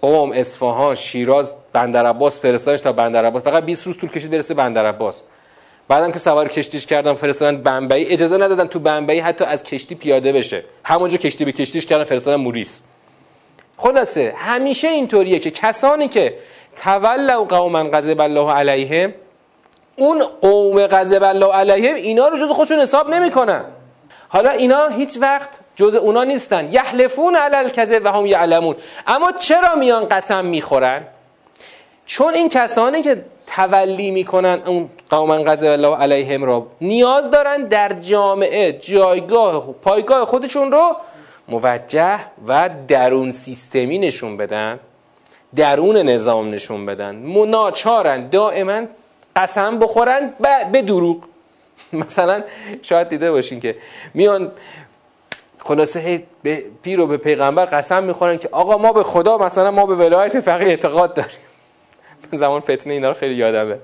قوم 0.00 0.32
اصفهان 0.32 0.94
شیراز 0.94 1.54
بندر 1.72 2.06
عباس 2.06 2.40
فرستادنش 2.40 2.80
تا 2.80 2.92
بندر 2.92 3.24
عباس. 3.24 3.42
فقط 3.42 3.64
20 3.64 3.86
روز 3.86 3.98
طول 3.98 4.10
کشید 4.10 4.30
برسه 4.30 4.54
بندر 4.54 4.86
عباس. 4.86 5.22
بعدم 5.88 6.10
که 6.10 6.18
سوار 6.18 6.48
کشتیش 6.48 6.86
کردن 6.86 7.12
فرستادن 7.12 7.62
بمبئی. 7.62 8.12
اجازه 8.12 8.36
ندادن 8.36 8.66
تو 8.66 8.78
بمبئی 8.78 9.20
حتی 9.20 9.44
از 9.44 9.62
کشتی 9.62 9.94
پیاده 9.94 10.32
بشه. 10.32 10.64
همونجا 10.84 11.16
کشتی 11.16 11.44
به 11.44 11.52
کشتیش 11.52 11.86
کردن 11.86 12.04
فرستادن 12.04 12.36
موریس. 12.36 12.80
خلاصه 13.76 14.34
همیشه 14.36 14.88
اینطوریه 14.88 15.38
که 15.38 15.50
کسانی 15.50 16.08
که 16.08 16.34
تولوا 16.76 17.44
قوما 17.44 17.84
غضب 17.84 18.20
الله 18.20 18.52
علیهم 18.52 19.14
اون 19.96 20.22
قوم 20.40 20.86
غضب 20.86 21.22
الله 21.22 21.52
علیهم 21.52 21.94
اینا 21.94 22.28
رو 22.28 22.38
جز 22.38 22.50
خودشون 22.50 22.78
حساب 22.78 23.10
نمی‌کنن. 23.10 23.64
حالا 24.28 24.50
اینا 24.50 24.88
هیچ 24.88 25.18
وقت 25.20 25.58
جز 25.76 25.94
اونا 25.94 26.24
نیستن. 26.24 26.72
یحلفون 26.72 27.36
علی 27.36 27.56
الکذب 27.56 28.02
و 28.04 28.12
هم 28.12 28.26
یعلمون. 28.26 28.76
اما 29.06 29.32
چرا 29.32 29.74
میان 29.74 30.08
قسم 30.08 30.44
می‌خورن؟ 30.44 31.02
چون 32.06 32.34
این 32.34 32.48
کسانی 32.48 33.02
که 33.02 33.24
تولی 33.46 34.10
می‌کنن 34.10 34.62
اون 34.66 34.90
قوما 35.10 35.34
غضب 35.34 35.70
الله 35.70 35.96
علیهم 35.96 36.44
را 36.44 36.66
نیاز 36.80 37.30
دارن 37.30 37.62
در 37.62 37.92
جامعه 37.92 38.72
جایگاه 38.72 39.72
پایگاه 39.72 40.24
خودشون 40.24 40.72
رو 40.72 40.96
موجه 41.48 42.18
و 42.48 42.70
درون 42.88 43.30
سیستمی 43.30 43.98
نشون 43.98 44.36
بدن 44.36 44.80
درون 45.56 45.96
نظام 45.96 46.50
نشون 46.50 46.86
بدن. 46.86 47.14
مناچارن 47.14 48.28
دائما 48.28 48.82
قسم 49.36 49.78
بخورن 49.78 50.32
به 50.72 50.82
دروغ. 50.82 51.16
مثلا 51.92 52.42
شاید 52.82 53.08
دیده 53.08 53.30
باشین 53.30 53.60
که 53.60 53.76
میان 54.14 54.52
خلاصه 55.64 56.22
پیر 56.82 57.00
و 57.00 57.06
به 57.06 57.16
پیغمبر 57.16 57.64
قسم 57.64 58.04
می‌خورن 58.04 58.38
که 58.38 58.48
آقا 58.52 58.78
ما 58.78 58.92
به 58.92 59.02
خدا 59.02 59.38
مثلا 59.38 59.70
ما 59.70 59.86
به 59.86 59.94
ولایت 59.94 60.40
فقیه 60.40 60.68
اعتقاد 60.68 61.14
داریم. 61.14 61.38
زمان 62.32 62.60
فتنه 62.60 62.92
اینا 62.92 63.08
رو 63.08 63.14
خیلی 63.14 63.34
یادمه. 63.34 63.78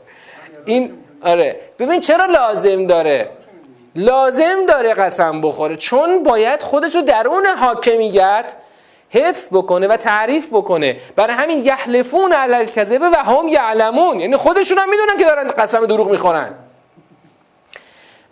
این 0.64 0.92
آره. 1.23 1.61
ببین 1.78 2.00
چرا 2.00 2.26
لازم 2.26 2.87
داره؟ 2.87 3.28
لازم 3.94 4.66
داره 4.68 4.94
قسم 4.94 5.40
بخوره. 5.40 5.76
چون 5.76 6.23
باید 6.23 6.62
خودش 6.62 6.94
رو 6.94 7.02
درون 7.02 7.47
حاکمیت 7.47 8.54
حفظ 9.11 9.49
بکنه 9.52 9.88
و 9.88 9.97
تعریف 9.97 10.49
بکنه. 10.52 10.97
برای 11.16 11.35
همین 11.35 11.58
یحلفون 11.58 12.32
علی 12.32 12.54
الکذب 12.54 13.02
و 13.02 13.16
هم 13.16 13.49
یعلمون. 13.49 14.20
یعنی 14.20 14.37
خودشون 14.37 14.78
هم 14.78 14.90
می‌دونن 14.90 15.16
که 15.18 15.25
دارن 15.25 15.49
قسم 15.49 15.87
دروغ 15.87 16.11
می‌خورن. 16.11 16.54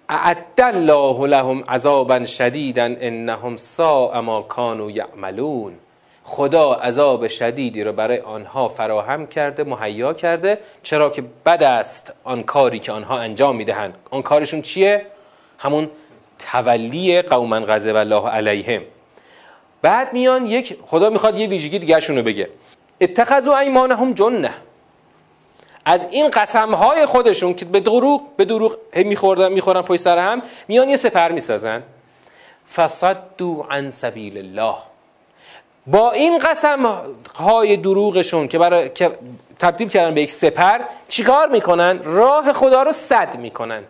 اعد 0.08 0.60
الله 0.60 1.26
لهم 1.26 1.64
عذابا 1.68 2.24
شدیدا 2.24 2.84
انهم 3.00 3.56
ساء 3.56 4.20
ما 4.20 4.42
كانوا 4.42 4.90
یعملون 4.90 5.72
خدا 6.24 6.74
عذاب 6.74 7.26
شدیدی 7.26 7.84
رو 7.84 7.92
برای 7.92 8.18
آنها 8.18 8.68
فراهم 8.68 9.26
کرده 9.26 9.64
مهیا 9.64 10.12
کرده 10.14 10.58
چرا 10.82 11.10
که 11.10 11.24
بد 11.46 11.62
است 11.62 12.12
آن 12.24 12.42
کاری 12.42 12.78
که 12.78 12.92
آنها 12.92 13.18
انجام 13.18 13.56
می‌دهند. 13.56 13.94
آن 14.10 14.22
کارشون 14.22 14.62
چیه؟ 14.62 15.06
همون 15.58 15.90
تولی 16.38 17.22
قوما 17.22 17.60
غضب 17.60 17.96
الله 17.96 18.28
علیهم. 18.28 18.82
بعد 19.82 20.12
میان 20.12 20.46
یک 20.46 20.78
خدا 20.84 21.10
می‌خواد 21.10 21.38
یه 21.38 21.48
ویژگی 21.48 21.78
دیگه 21.78 21.98
رو 21.98 22.22
بگه. 22.22 22.48
اتخذوا 23.00 23.58
ایمانهم 23.58 24.12
جنه 24.12 24.54
از 25.88 26.06
این 26.10 26.28
قسم 26.30 26.74
های 26.74 27.06
خودشون 27.06 27.54
که 27.54 27.64
به 27.64 27.80
دروغ 27.80 28.22
به 28.36 28.44
دروغ 28.44 28.76
میخوردن 28.96 29.52
می‌خورن 29.52 29.82
پای 29.82 29.98
سر 29.98 30.18
هم 30.18 30.42
میان 30.68 30.88
یه 30.88 30.96
سپر 30.96 31.32
می‌سازن. 31.32 31.82
فصدوا 32.74 33.66
عن 33.70 33.90
سبیل 33.90 34.38
الله. 34.38 34.76
با 35.86 36.12
این 36.12 36.38
قسم 36.38 36.96
های 37.34 37.76
دروغشون 37.76 38.48
که 38.48 38.58
برای 38.58 38.88
که 38.88 39.18
تبدیل 39.58 39.88
کردن 39.88 40.14
به 40.14 40.22
یک 40.22 40.30
سپر 40.30 40.80
چیکار 41.08 41.48
می‌کنن؟ 41.48 42.00
راه 42.04 42.52
خدا 42.52 42.82
رو 42.82 42.92
صد 42.92 43.36
می‌کنند 43.36 43.86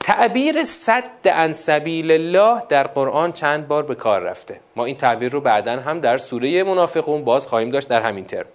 تعبیر 0.00 0.64
صد 0.64 1.28
عن 1.28 1.52
سبیل 1.52 2.10
الله 2.10 2.62
در 2.68 2.86
قرآن 2.86 3.32
چند 3.32 3.68
بار 3.68 3.82
به 3.82 3.94
کار 3.94 4.20
رفته. 4.20 4.60
ما 4.76 4.84
این 4.84 4.96
تعبیر 4.96 5.32
رو 5.32 5.40
بعدا 5.40 5.72
هم 5.72 6.00
در 6.00 6.16
سوره 6.16 6.62
منافقون 6.62 7.24
باز 7.24 7.46
خواهیم 7.46 7.70
داشت 7.70 7.88
در 7.88 8.02
همین 8.02 8.24
ترم. 8.24 8.46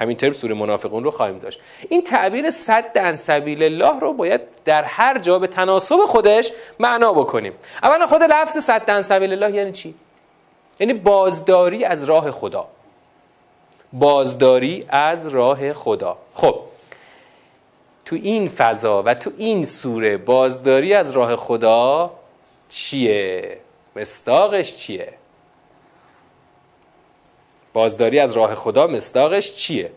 همین 0.00 0.16
ترم 0.16 0.32
سوره 0.32 0.54
منافقون 0.54 1.04
رو 1.04 1.10
خواهیم 1.10 1.38
داشت. 1.38 1.60
این 1.88 2.02
تعبیر 2.02 2.50
صد 2.50 2.98
عن 2.98 3.14
سبیل 3.14 3.62
الله 3.62 4.00
رو 4.00 4.12
باید 4.12 4.40
در 4.64 4.82
هر 4.84 5.18
جا 5.18 5.38
به 5.38 5.46
تناسب 5.46 5.96
خودش 6.06 6.52
معنا 6.78 7.12
بکنیم. 7.12 7.52
اولا 7.82 8.06
خود 8.06 8.22
لفظ 8.22 8.58
صد 8.58 8.90
عن 8.90 9.02
سبیل 9.02 9.32
الله 9.32 9.56
یعنی 9.56 9.72
چی؟ 9.72 9.94
یعنی 10.80 10.94
بازداری 10.94 11.84
از 11.84 12.04
راه 12.04 12.30
خدا. 12.30 12.66
بازداری 13.92 14.84
از 14.88 15.26
راه 15.26 15.72
خدا. 15.72 16.18
خب 16.34 16.60
تو 18.04 18.16
این 18.16 18.48
فضا 18.48 19.02
و 19.02 19.14
تو 19.14 19.30
این 19.36 19.64
سوره 19.64 20.16
بازداری 20.16 20.94
از 20.94 21.12
راه 21.12 21.36
خدا 21.36 22.10
چیه؟ 22.68 23.58
مستاقش 23.96 24.76
چیه؟ 24.76 25.12
بازداری 27.72 28.18
از 28.18 28.32
راه 28.32 28.54
خدا 28.54 28.86
مستاقش 28.86 29.52
چیه؟ 29.52 29.90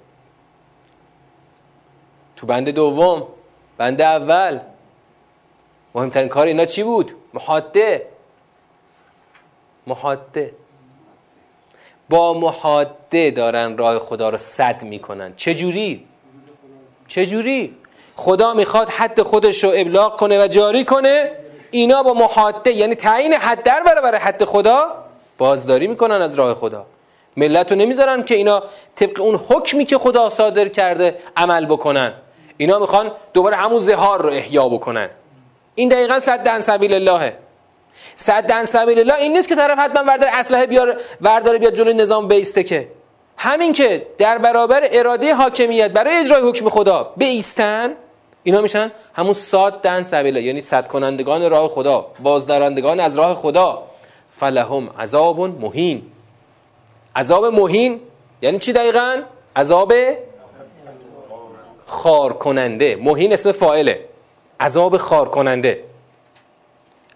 تو 2.35 2.47
بند 2.47 2.69
دوم 2.69 3.27
بند 3.77 4.01
اول 4.01 4.59
مهمترین 5.95 6.29
کار 6.29 6.47
اینا 6.47 6.65
چی 6.65 6.83
بود؟ 6.83 7.15
محاده 7.33 8.07
محاده 9.87 10.53
با 12.09 12.33
محاده 12.33 13.31
دارن 13.31 13.77
راه 13.77 13.99
خدا 13.99 14.29
رو 14.29 14.37
صد 14.37 14.83
می‌کنن 14.83 15.33
چجوری؟ 15.35 16.07
چجوری؟ 17.07 17.77
خدا 18.15 18.53
می‌خواد 18.53 18.89
حد 18.89 19.21
خودش 19.21 19.63
رو 19.63 19.71
ابلاغ 19.75 20.17
کنه 20.17 20.43
و 20.43 20.47
جاری 20.47 20.85
کنه 20.85 21.31
اینا 21.71 22.03
با 22.03 22.13
محاده 22.13 22.71
یعنی 22.71 22.95
تعیین 22.95 23.33
حد 23.33 23.63
در 23.63 23.83
برابر 23.85 24.15
حد 24.17 24.43
خدا 24.43 25.05
بازداری 25.37 25.87
می‌کنن 25.87 26.21
از 26.21 26.35
راه 26.35 26.53
خدا 26.53 26.85
ملت 27.37 27.71
رو 27.71 27.77
نمی‌ذارن 27.77 28.23
که 28.23 28.35
اینا 28.35 28.63
طبق 28.95 29.21
اون 29.21 29.35
حکمی 29.35 29.85
که 29.85 29.97
خدا 29.97 30.29
صادر 30.29 30.67
کرده 30.67 31.17
عمل 31.37 31.65
بکنن. 31.65 32.13
اینا 32.57 32.79
می‌خوان 32.79 33.11
دوباره 33.33 33.55
همون 33.55 33.79
زهار 33.79 34.21
رو 34.21 34.29
احیا 34.29 34.69
بکنن. 34.69 35.09
این 35.75 35.89
دقیقا 35.89 36.19
صد 36.19 36.59
سبیل 36.59 36.93
اللهه. 36.93 37.37
صد 38.15 38.63
سبیل 38.63 38.99
الله 38.99 39.15
این 39.15 39.33
نیست 39.33 39.47
که 39.47 39.55
طرف 39.55 39.79
حتما 39.79 40.03
وردار 40.03 40.29
اسلحه 40.33 40.65
بیار 40.65 40.97
ورداره 41.21 41.57
بیاد 41.57 41.73
جلوی 41.73 41.93
نظام 41.93 42.27
بیسته 42.27 42.63
که. 42.63 42.87
همین 43.37 43.71
که 43.71 44.07
در 44.17 44.37
برابر 44.37 44.87
اراده 44.91 45.35
حاکمیت 45.35 45.91
برای 45.91 46.17
اجرای 46.17 46.49
حکم 46.49 46.69
خدا 46.69 47.13
بیستن 47.17 47.95
اینا 48.43 48.61
میشن 48.61 48.91
همون 49.13 49.33
ساد 49.33 49.81
دن 49.81 50.03
سبیله 50.03 50.41
یعنی 50.41 50.61
صد 50.61 50.87
کنندگان 50.87 51.49
راه 51.49 51.67
خدا 51.67 52.07
بازدارندگان 52.23 52.99
از 52.99 53.17
راه 53.17 53.35
خدا. 53.35 53.83
فلهم 54.29 54.89
عذاب 54.99 55.39
مهین. 55.39 56.01
عذاب 57.15 57.45
مهین 57.45 57.99
یعنی 58.41 58.59
چی 58.59 58.73
دقیقا؟ 58.73 59.21
عذاب 59.55 59.93
خار 61.85 62.33
کننده 62.33 62.95
مهین 63.01 63.33
اسم 63.33 63.51
فائله 63.51 64.05
عذاب 64.59 64.97
خار 64.97 65.29
کننده 65.29 65.83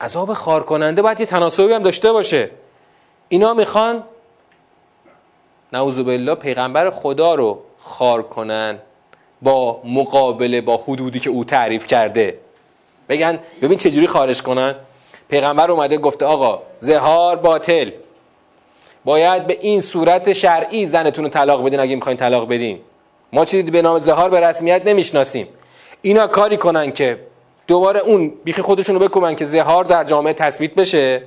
عذاب 0.01 0.33
خار 0.33 0.63
کننده 0.63 1.01
باید 1.01 1.19
یه 1.19 1.25
تناسبی 1.25 1.73
هم 1.73 1.83
داشته 1.83 2.11
باشه. 2.11 2.49
اینا 3.29 3.53
می‌خوان 3.53 4.03
نعوذ 5.73 5.99
بالله 5.99 6.35
پیغمبر 6.35 6.89
خدا 6.89 7.35
رو 7.35 7.61
خار 7.77 8.21
کنن 8.21 8.79
با 9.41 9.81
مقابله 9.85 10.61
با 10.61 10.77
حدودی 10.77 11.19
که 11.19 11.29
او 11.29 11.43
تعریف 11.43 11.87
کرده. 11.87 12.39
بگن 13.09 13.39
ببین 13.61 13.77
چجوری 13.77 14.07
خارج 14.07 14.41
کنن. 14.41 14.75
پیغمبر 15.29 15.71
اومده 15.71 15.97
گفته 15.97 16.25
آقا 16.25 16.61
زهار 16.79 17.35
باطل. 17.35 17.91
باید 19.07 19.47
به 19.47 19.57
این 19.61 19.81
صورت 19.81 20.33
شرعی 20.33 20.85
زنتون 20.85 21.23
رو 21.23 21.29
طلاق 21.29 21.65
بدین 21.65 21.79
اگه 21.79 21.95
می‌خواین 21.95 22.17
طلاق 22.17 22.49
بدین. 22.49 22.79
ما 23.33 23.45
چیزی 23.45 23.71
به 23.71 23.81
نام 23.81 23.99
زهار 23.99 24.29
به 24.29 24.39
رسمیت 24.39 24.81
نمی‌شناسیم. 24.85 25.47
اینا 26.01 26.27
کاری 26.27 26.57
کنن 26.57 26.91
که 26.91 27.19
دوباره 27.67 27.99
اون 27.99 28.33
بیخی 28.43 28.61
خودشون 28.61 28.99
رو 28.99 29.07
بکنن 29.07 29.35
که 29.35 29.45
زهار 29.45 29.83
در 29.83 30.03
جامعه 30.03 30.33
تثبیت 30.33 30.75
بشه 30.75 31.23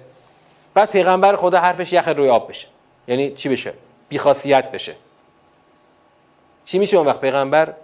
بعد 0.74 0.90
پیغمبر 0.90 1.36
خدا 1.36 1.60
حرفش 1.60 1.92
یخ 1.92 2.08
روی 2.08 2.28
آب 2.28 2.48
بشه. 2.48 2.66
یعنی 3.08 3.30
چی 3.30 3.48
بشه؟ 3.48 3.72
بیخاصیت 4.08 4.70
بشه. 4.70 4.94
چی 6.64 6.78
میشه 6.78 6.96
اون 6.96 7.06
وقت 7.06 7.20
پیغمبر؟ 7.20 7.74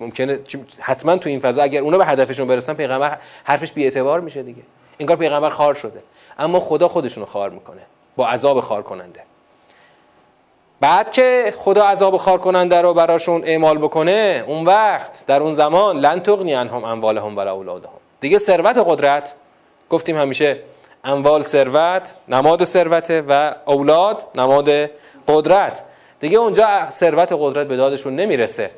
ممکنه 0.00 0.38
حتما 0.80 1.16
تو 1.16 1.28
این 1.28 1.40
فضا 1.40 1.62
اگر 1.62 1.80
اونا 1.80 1.98
به 1.98 2.06
هدفشون 2.06 2.48
برسن 2.48 2.74
پیغمبر 2.74 3.18
حرفش 3.44 3.72
بی 3.72 3.84
اعتبار 3.84 4.20
میشه 4.20 4.42
دیگه. 4.42 4.62
انگار 5.00 5.16
پیغمبر 5.16 5.50
خار 5.50 5.74
شده. 5.74 6.02
اما 6.38 6.60
خدا 6.60 6.88
خودشون 6.88 7.24
رو 7.24 7.30
خار 7.30 7.50
می‌کنه. 7.50 7.82
با 8.16 8.28
عذاب 8.28 8.60
خار 8.60 8.82
کننده 8.82 9.22
بعد 10.80 11.10
که 11.10 11.54
خدا 11.56 11.84
عذاب 11.84 12.16
خار 12.16 12.38
کننده 12.38 12.80
رو 12.80 12.94
براشون 12.94 13.44
اعمال 13.44 13.78
بکنه 13.78 14.44
اون 14.46 14.64
وقت 14.64 15.24
در 15.26 15.42
اون 15.42 15.52
زمان 15.52 15.98
لن 15.98 16.20
تغنی 16.20 16.54
عنهم 16.54 16.84
اموالهم 16.84 17.36
ولا 17.36 17.52
اولادهم. 17.52 17.92
دیگه 18.20 18.38
ثروت 18.38 18.78
و 18.78 18.84
قدرت 18.84 19.34
گفتیم 19.90 20.16
همیشه 20.16 20.60
اموال 21.04 21.42
ثروت 21.42 22.16
نماد 22.28 22.64
ثروت 22.64 23.24
و 23.28 23.54
اولاد 23.66 24.24
نماد 24.34 24.90
قدرت. 25.28 25.82
دیگه 26.20 26.38
اونجا 26.38 26.90
ثروت 26.90 27.32
و 27.32 27.36
قدرت 27.36 27.66
به 27.66 27.76
دادشون 27.76 28.16
نمی‌رسه. 28.16 28.70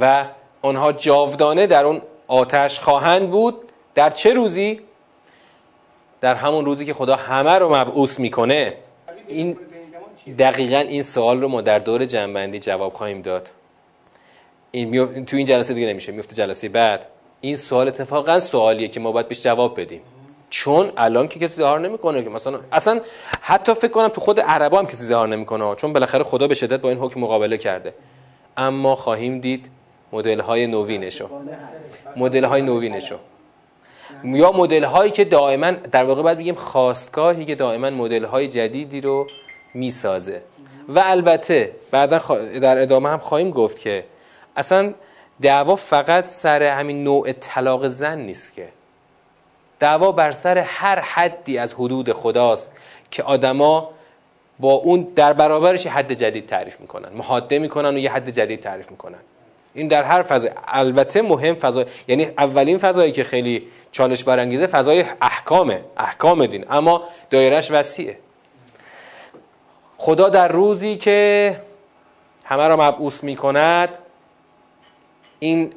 و 0.00 0.24
آنها 0.62 0.92
جاودانه 0.92 1.66
در 1.66 1.84
اون 1.84 2.02
آتش 2.28 2.80
خواهند 2.80 3.30
بود. 3.30 3.62
در 3.94 4.10
چه 4.10 4.32
روزی؟ 4.32 4.80
در 6.20 6.34
همون 6.34 6.64
روزی 6.64 6.86
که 6.86 6.94
خدا 6.94 7.16
همه 7.16 7.50
رو 7.52 7.74
مبعوث 7.74 8.20
می‌کنه 8.20 8.74
این 9.28 9.56
دقیقا 10.38 10.78
این 10.78 11.02
سوال 11.02 11.40
رو 11.40 11.48
ما 11.48 11.60
در 11.60 11.78
دور 11.78 12.04
جنبندی 12.04 12.58
جواب 12.58 12.92
خواهیم 12.92 13.22
داد. 13.22 13.48
این 14.70 15.24
تو 15.24 15.36
این 15.36 15.46
جلسه 15.46 15.74
دیگه 15.74 15.86
نمیشه 15.86 16.12
میفته 16.12 16.34
جلسه 16.34 16.68
بعد. 16.68 17.06
این 17.40 17.56
سوال 17.56 17.88
اتفاقا 17.88 18.40
سوالیه 18.40 18.88
که 18.88 19.00
ما 19.00 19.12
باید 19.12 19.28
بهش 19.28 19.42
جواب 19.42 19.80
بدیم. 19.80 20.00
چون 20.50 20.92
الان 20.96 21.28
که 21.28 21.38
کسی 21.38 21.54
ظهار 21.54 21.80
نمی‌کنه 21.80 22.22
که 22.22 22.28
مثلا 22.28 22.60
اصلا 22.72 23.00
حتی 23.40 23.74
فکر 23.74 23.90
کنم 23.90 24.08
تو 24.08 24.20
خود 24.20 24.40
عربا 24.40 24.78
هم 24.78 24.86
کسی 24.86 25.04
ظهار 25.04 25.28
نمی‌کنه 25.28 25.74
چون 25.74 25.92
بالاخره 25.92 26.24
خدا 26.24 26.46
به 26.46 26.54
شدت 26.54 26.80
با 26.80 26.88
این 26.88 26.98
حکم 26.98 27.20
مقابله 27.20 27.56
کرده. 27.56 27.94
اما 28.56 28.94
خواهیم 28.94 29.40
دید 29.40 29.70
مدل 30.12 30.40
های 30.40 30.66
نوینشو. 30.66 31.28
مدل 32.16 32.44
های 32.44 32.62
نوینشو. 32.62 33.16
یا 34.24 34.52
مدل 34.52 34.84
هایی 34.84 35.10
که 35.10 35.24
دائما 35.24 35.70
در 35.70 36.04
واقع 36.04 36.22
باید 36.22 36.38
بگیم 36.38 36.54
خواستگاهی 36.54 37.44
که 37.44 37.54
دائما 37.54 37.90
مدل 37.90 38.24
های 38.24 38.48
جدیدی 38.48 39.00
رو 39.00 39.26
می‌سازه. 39.74 40.42
و 40.88 41.02
البته 41.04 41.72
بعدا 41.90 42.18
در 42.62 42.78
ادامه 42.78 43.08
هم 43.08 43.18
خواهیم 43.18 43.50
گفت 43.50 43.78
که 43.78 44.04
اصلا 44.56 44.94
دعوا 45.42 45.76
فقط 45.76 46.26
سر 46.26 46.62
همین 46.62 47.04
نوع 47.04 47.32
طلاق 47.32 47.88
زن 47.88 48.18
نیست 48.18 48.54
که. 48.54 48.68
دعوا 49.78 50.12
بر 50.12 50.32
سر 50.32 50.58
هر 50.58 51.00
حدی 51.00 51.58
از 51.58 51.74
حدود 51.74 52.12
خداست 52.12 52.72
که 53.10 53.22
آدما 53.22 53.90
با 54.58 54.72
اون 54.72 55.08
در 55.16 55.32
برابرش 55.32 55.86
حد 55.86 56.12
جدید 56.12 56.46
تعریف 56.46 56.80
می‌کنن 56.80 57.08
محاده 57.12 57.58
می‌کنن 57.58 57.94
و 57.94 57.98
یه 57.98 58.12
حد 58.12 58.30
جدید 58.30 58.60
تعریف 58.60 58.90
می‌کنن. 58.90 59.18
این 59.74 59.88
در 59.88 60.02
هر 60.02 60.22
فضای 60.22 60.50
البته 60.68 61.22
مهم 61.22 61.54
فضا 61.54 61.84
یعنی 62.08 62.24
اولین 62.24 62.78
فضایی 62.78 63.12
که 63.12 63.24
خیلی 63.24 63.66
چالش 63.92 64.24
برانگیزه 64.24 64.66
فضای 64.66 65.04
احکامه 65.22 65.84
احکام 65.96 66.46
دین. 66.46 66.64
اما 66.70 67.02
دایرش 67.30 67.70
وسیعه. 67.70 68.18
خدا 69.98 70.28
در 70.28 70.48
روزی 70.48 70.96
که 70.96 71.56
همه 72.44 72.68
را 72.68 72.76
مبعوث 72.76 73.24
می‌کند 73.24 73.98
این 75.38 75.72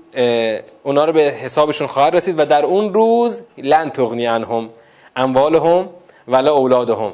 اونا 0.83 1.05
رو 1.05 1.13
به 1.13 1.21
حسابشون 1.21 1.87
خواهد 1.87 2.15
رسید 2.15 2.39
و 2.39 2.45
در 2.45 2.65
اون 2.65 2.93
روز 2.93 3.41
لن 3.57 3.89
تغنی 3.89 4.25
عنهم 4.25 4.69
اموالهم 5.15 5.89
ولا 6.27 6.53
اولادهم. 6.53 7.13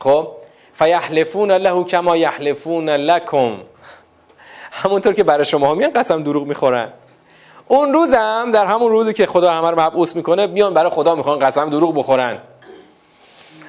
خب؟ 0.00 0.28
فیحلفون 0.74 1.50
له 1.50 1.84
کما 1.84 2.16
یحلفون 2.16 2.88
لکم. 2.88 3.56
همونطور 4.82 5.12
که 5.12 5.24
برای 5.24 5.44
شما 5.44 5.70
هم 5.70 5.76
میان 5.76 5.92
قسم 5.92 6.22
دروغ 6.22 6.46
می‌خورن. 6.46 6.88
اون 7.68 7.92
روزم 7.92 8.50
در 8.52 8.66
همون 8.66 8.90
روزی 8.90 9.12
که 9.12 9.26
خدا 9.26 9.52
همه 9.52 9.70
رو 9.70 9.80
مبعوث 9.80 10.16
می‌کنه 10.16 10.46
میان 10.46 10.74
برای 10.74 10.90
خدا 10.90 11.14
می‌خوان 11.14 11.38
قسم 11.38 11.70
دروغ 11.70 11.98
بخورن. 11.98 12.38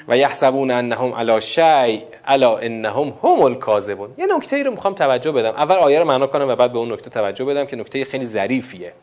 و 0.07 0.17
یحسبون 0.17 0.71
انهم 0.71 1.13
علی 1.13 1.41
شیء 1.41 1.99
الا 2.25 2.57
انهم 2.57 3.13
هم 3.23 3.41
الکاذبون. 3.41 4.09
یه 4.17 4.25
نکته 4.25 4.55
ای 4.55 4.63
رو 4.63 4.71
می‌خوام 4.71 4.93
توجه 4.93 5.31
بدم. 5.31 5.49
اول 5.49 5.75
آیه 5.75 5.99
رو 5.99 6.05
معنا 6.05 6.27
کنم 6.27 6.47
و 6.47 6.55
بعد 6.55 6.71
به 6.71 6.77
اون 6.77 6.91
نکته 6.91 7.09
توجه 7.09 7.45
بدم 7.45 7.65
که 7.65 7.75
نکته 7.75 8.05
خیلی 8.05 8.25
ظریفیه. 8.25 8.93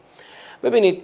ببینید 0.62 1.02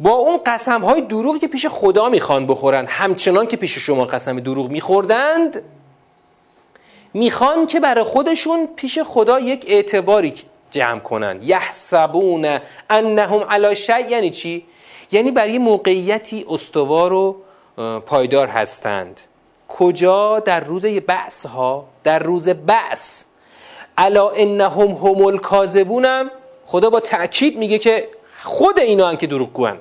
با 0.00 0.10
اون 0.10 0.40
قسم 0.46 0.84
های 0.84 1.00
دروغی 1.00 1.38
که 1.38 1.48
پیش 1.48 1.66
خدا 1.66 2.08
می‌خوان 2.08 2.46
بخورن 2.46 2.86
همچنان 2.86 3.46
که 3.46 3.56
پیش 3.56 3.78
شما 3.78 4.04
قسم 4.04 4.40
دروغ 4.40 4.70
میخوردند 4.70 5.62
می‌خوان 7.14 7.66
که 7.66 7.80
برای 7.80 8.04
خودشون 8.04 8.68
پیش 8.76 8.98
خدا 8.98 9.40
یک 9.40 9.64
اعتباری 9.68 10.34
جمع 10.70 11.00
کنن. 11.00 11.38
یحسبون 11.42 12.58
انهم 12.90 13.46
علی 13.50 13.76
شیء 13.76 14.08
یعنی 14.08 14.30
چی؟ 14.30 14.66
یعنی 15.12 15.30
برای 15.30 15.58
موقعیتی 15.58 16.44
استوار 16.48 17.12
و 17.12 17.36
پایدار 18.06 18.48
هستند. 18.48 19.20
کجا؟ 19.68 20.40
در 20.40 20.60
روز 20.60 20.86
بعث 20.86 21.46
ها 21.46 21.84
در 22.04 22.18
روز 22.18 22.48
بعث 22.48 23.24
الا 23.98 24.28
انهم 24.28 24.88
هم 24.88 25.26
الکاذبونم 25.26 26.30
خدا 26.66 26.90
با 26.90 27.00
تاکید 27.00 27.58
میگه 27.58 27.78
که 27.78 28.08
خود 28.42 28.78
اینا 28.78 29.08
هم 29.08 29.16
که 29.16 29.26
دروغگوان. 29.26 29.78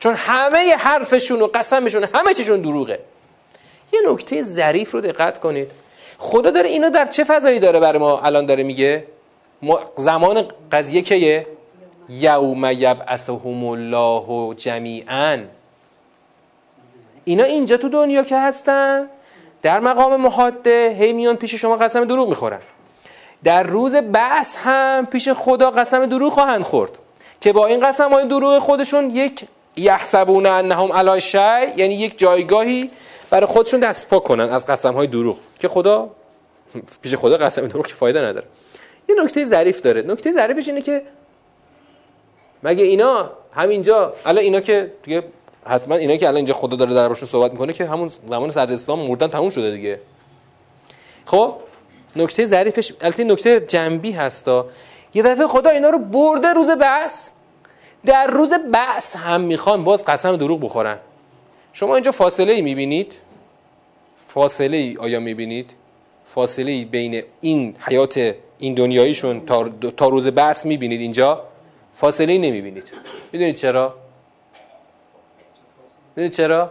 چون 0.00 0.14
همه 0.14 0.74
حرفشون 0.78 1.42
و 1.42 1.46
قسمشون 1.46 2.08
همه 2.14 2.34
چیشون 2.34 2.60
دروغه. 2.60 3.00
یه 3.92 4.00
نکته 4.08 4.42
ظریف 4.42 4.90
رو 4.90 5.00
دقت 5.00 5.38
کنید. 5.40 5.70
خدا 6.20 6.50
داره 6.50 6.68
اینو 6.68 6.90
در 6.90 7.06
چه 7.06 7.24
فضایی 7.24 7.58
داره 7.58 7.80
برای 7.80 7.98
ما 7.98 8.20
الان 8.20 8.46
داره 8.46 8.62
میگه؟ 8.62 9.04
زمان 9.96 10.44
قضیه 10.72 11.02
که 11.02 11.46
یوم 12.08 12.64
یبعثهم 12.64 13.64
الله 13.64 14.54
جمیعا. 14.54 15.44
اینا 17.24 17.44
اینجا 17.44 17.76
تو 17.76 17.88
دنیا 17.88 18.22
که 18.22 18.38
هستن 18.38 19.06
در 19.62 19.80
مقام 19.80 20.20
محاده 20.20 20.96
هی 20.98 21.12
میان 21.12 21.36
پیش 21.36 21.54
شما 21.54 21.76
قسم 21.76 22.04
دروغ 22.04 22.28
می‌خورن. 22.28 22.60
در 23.44 23.62
روز 23.62 23.94
بحث 24.12 24.56
هم 24.56 25.06
پیش 25.06 25.28
خدا 25.28 25.70
قسم 25.70 26.06
دروغ 26.06 26.32
خواهند 26.32 26.62
خورد 26.62 26.98
که 27.40 27.52
با 27.52 27.66
این 27.66 27.80
قسم 27.80 28.12
های 28.12 28.26
دروغ 28.26 28.58
خودشون 28.58 29.10
یک 29.10 29.44
یحسبون 29.76 30.46
انهم 30.46 30.92
علی 30.92 31.20
شی 31.20 31.38
یعنی 31.76 31.94
یک 31.94 32.18
جایگاهی 32.18 32.90
برای 33.30 33.46
خودشون 33.46 33.80
دست 33.80 34.08
پا 34.08 34.18
کنن 34.18 34.48
از 34.50 34.66
قسم 34.66 34.94
های 34.94 35.06
دروغ 35.06 35.38
که 35.58 35.68
خدا 35.68 36.10
پیش 37.02 37.14
خدا 37.14 37.36
قسم 37.36 37.66
دروغ 37.66 37.86
که 37.86 37.94
فایده 37.94 38.20
نداره. 38.20 38.46
یه 39.08 39.14
نکته 39.24 39.44
ظریف 39.44 39.80
داره. 39.80 40.02
نکته 40.02 40.32
ظریفش 40.32 40.68
اینه 40.68 40.82
که 40.82 41.02
مگه 42.62 42.84
اینا 42.84 43.30
همینجا 43.54 44.14
الان 44.26 44.44
اینا 44.44 44.60
که 44.60 44.92
دیگه 45.02 45.24
حتما 45.66 45.94
اینا 45.94 46.16
که 46.16 46.26
الان 46.26 46.36
اینجا 46.36 46.54
خدا 46.54 46.76
داره 46.76 46.94
دربارشون 46.94 47.28
صحبت 47.28 47.52
می‌کنه 47.52 47.72
که 47.72 47.86
همون 47.86 48.10
زمان 48.26 48.50
صدر 48.50 48.72
اسلام 48.72 49.08
مردن 49.08 49.28
تموم 49.28 49.50
شده 49.50 49.70
دیگه. 49.70 50.00
خب 51.26 51.54
نکته 52.16 52.46
ظریفش 52.46 52.92
البته 53.00 53.24
نکته 53.24 53.60
جنبی 53.60 54.12
هستا 54.12 54.66
یه 55.14 55.22
دفعه 55.22 55.46
خدا 55.46 55.70
اینا 55.70 55.90
رو 55.90 55.98
برده 55.98 56.52
روز 56.52 56.70
بحث 56.70 57.30
در 58.06 58.26
روز 58.26 58.54
بحث 58.72 59.16
هم 59.16 59.40
می‌خوان 59.40 59.84
باز 59.84 60.04
قسم 60.04 60.36
دروغ 60.36 60.60
بخورن. 60.64 60.98
شما 61.72 61.94
اینجا 61.94 62.10
فاصله 62.10 62.52
ای 62.52 62.62
می‌بینید؟ 62.62 63.20
فاصله 64.16 64.76
ای 64.76 64.96
آیا 65.00 65.20
می‌بینید؟ 65.20 65.70
فاصله 66.24 66.72
ای 66.72 66.84
بین 66.84 67.22
این 67.40 67.76
حیات 67.80 68.34
این 68.58 68.74
دنیاییشون 68.74 69.46
تا, 69.96 70.08
روز 70.08 70.28
بحث 70.28 70.66
می‌بینید 70.66 71.00
اینجا؟ 71.00 71.44
فاصله 71.92 72.32
ای 72.32 72.38
نمی‌بینید. 72.38 72.92
می‌دونید 73.32 73.54
چرا؟ 73.54 73.94
می‌دونید 76.16 76.32
چرا؟ 76.32 76.70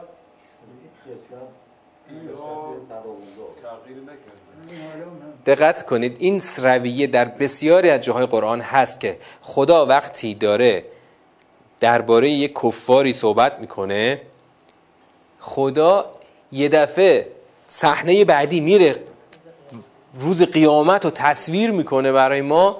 دقت 5.45 5.85
کنید 5.85 6.15
این 6.19 6.41
رویه 6.57 7.07
در 7.07 7.25
بسیاری 7.25 7.89
از 7.89 8.01
جاهای 8.01 8.25
قرآن 8.25 8.61
هست 8.61 8.99
که 8.99 9.17
خدا 9.41 9.85
وقتی 9.85 10.33
داره 10.33 10.83
درباره 11.79 12.29
یک 12.29 12.53
کفاری 12.63 13.13
صحبت 13.13 13.59
می‌کنه 13.59 14.21
خدا 15.39 16.11
یه 16.51 16.69
دفعه 16.69 17.27
صحنه 17.67 18.25
بعدی 18.25 18.59
میره 18.59 18.95
روز 20.19 20.43
قیامت 20.43 21.05
رو 21.05 21.11
تصویر 21.11 21.71
می‌کنه 21.71 22.11
برای 22.11 22.41
ما 22.41 22.77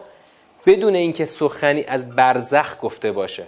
بدون 0.65 0.95
اینکه 0.95 1.25
سخنی 1.25 1.83
از 1.83 2.09
برزخ 2.09 2.75
گفته 2.81 3.11
باشه. 3.11 3.47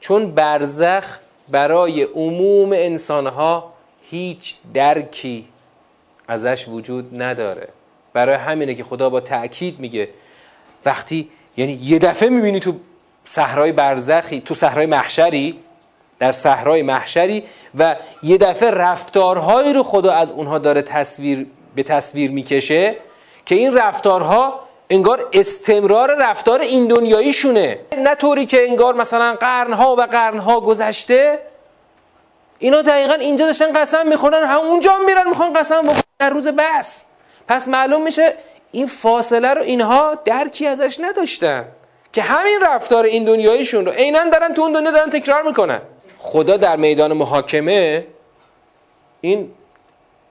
چون 0.00 0.30
برزخ 0.30 1.18
برای 1.48 2.02
عموم 2.02 2.72
انسانها 2.72 3.72
هیچ 4.10 4.54
درکی 4.74 5.48
ازش 6.28 6.68
وجود 6.68 7.22
نداره. 7.22 7.68
برای 8.12 8.36
همینه 8.36 8.74
که 8.74 8.84
خدا 8.84 9.10
با 9.10 9.20
تأکید 9.20 9.80
میگه 9.80 10.08
وقتی 10.84 11.30
یعنی 11.56 11.72
یه 11.82 11.98
دفعه 11.98 12.28
می‌بینی 12.28 12.60
تو 12.60 12.74
صحرای 13.24 13.72
برزخی 13.72 14.40
تو 14.40 14.54
صحرای 14.54 14.86
محشری 14.86 15.58
در 16.18 16.32
صحرای 16.32 16.82
محشری 16.82 17.44
و 17.78 17.96
یه 18.22 18.38
دفعه 18.38 18.70
رفتارهایی 18.70 19.72
رو 19.72 19.82
خدا 19.82 20.12
از 20.12 20.32
اونها 20.32 20.58
داره 20.58 20.82
تصویر 20.82 21.46
به 21.74 21.82
تصویر 21.82 22.30
می‌کشه 22.30 22.96
که 23.46 23.54
این 23.54 23.74
رفتارها 23.74 24.60
انگار 24.90 25.28
استمرار 25.32 26.16
رفتار 26.18 26.60
این 26.60 26.86
دنیاییشونه. 26.88 27.78
نه 27.98 28.14
طوری 28.14 28.46
که 28.46 28.68
انگار 28.68 28.94
مثلا 28.94 29.36
قرنها 29.40 29.96
و 29.96 30.00
قرنها 30.00 30.60
گذشته 30.60 31.38
اینا 32.58 32.82
دقیقا 32.82 33.14
اینجا 33.14 33.46
داشتن 33.46 33.72
قسم 33.72 34.08
می‌خورن 34.08 34.44
هم 34.44 34.58
اونجا 34.58 34.98
میرن 35.06 35.28
می‌خوان 35.28 35.52
قسم 35.52 35.82
بخورن. 35.82 36.02
در 36.18 36.30
روز 36.30 36.48
بس 36.48 37.04
پس 37.48 37.68
معلوم 37.68 38.02
میشه 38.02 38.34
این 38.72 38.86
فاصله 38.86 39.54
رو 39.54 39.62
اینها 39.62 40.14
درکی 40.24 40.66
ازش 40.66 41.00
نداشتن 41.00 41.64
که 42.12 42.22
همین 42.22 42.58
رفتار 42.62 43.04
این 43.04 43.24
دنیاییشون 43.24 43.86
رو. 43.86 43.92
عینا 43.92 44.24
دارن 44.24 44.54
تو 44.54 44.62
اون 44.62 44.72
دنیا 44.72 44.90
دارن 44.90 45.10
تکرار 45.10 45.42
می‌کنن. 45.42 45.80
خدا 46.22 46.56
در 46.56 46.76
میدان 46.76 47.12
محاکمه 47.12 48.06
این 49.20 49.50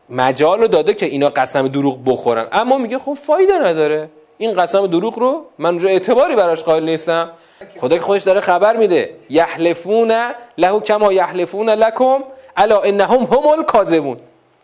مجال 0.10 0.60
رو 0.60 0.68
داده 0.68 0.94
که 0.94 1.06
اینا 1.06 1.30
قسم 1.30 1.68
دروغ 1.68 2.00
بخورن. 2.06 2.48
اما 2.52 2.78
میگه 2.78 3.00
خب 3.00 3.14
فایده 3.14 3.60
نداره. 3.60 4.10
این 4.38 4.54
قسم 4.54 4.88
دروغ 4.88 5.20
رو 5.20 5.46
من 5.58 5.70
اونجا 5.70 5.88
اعتباری 5.88 6.36
براش 6.36 6.64
قائل 6.64 6.84
نیستم. 6.84 7.32
خدا 7.78 7.98
که 7.98 8.04
خودش 8.04 8.24
داره 8.24 8.40
خبر 8.40 8.78
میده. 8.78 9.16
یحلفون 9.30 10.14
له 10.58 10.80
کما 10.80 11.14
یحلفون 11.14 11.70
لکم 11.70 12.20
الا 12.58 12.82
انهم 12.82 13.24
هم 13.24 13.48
الکاذبون. 13.48 14.18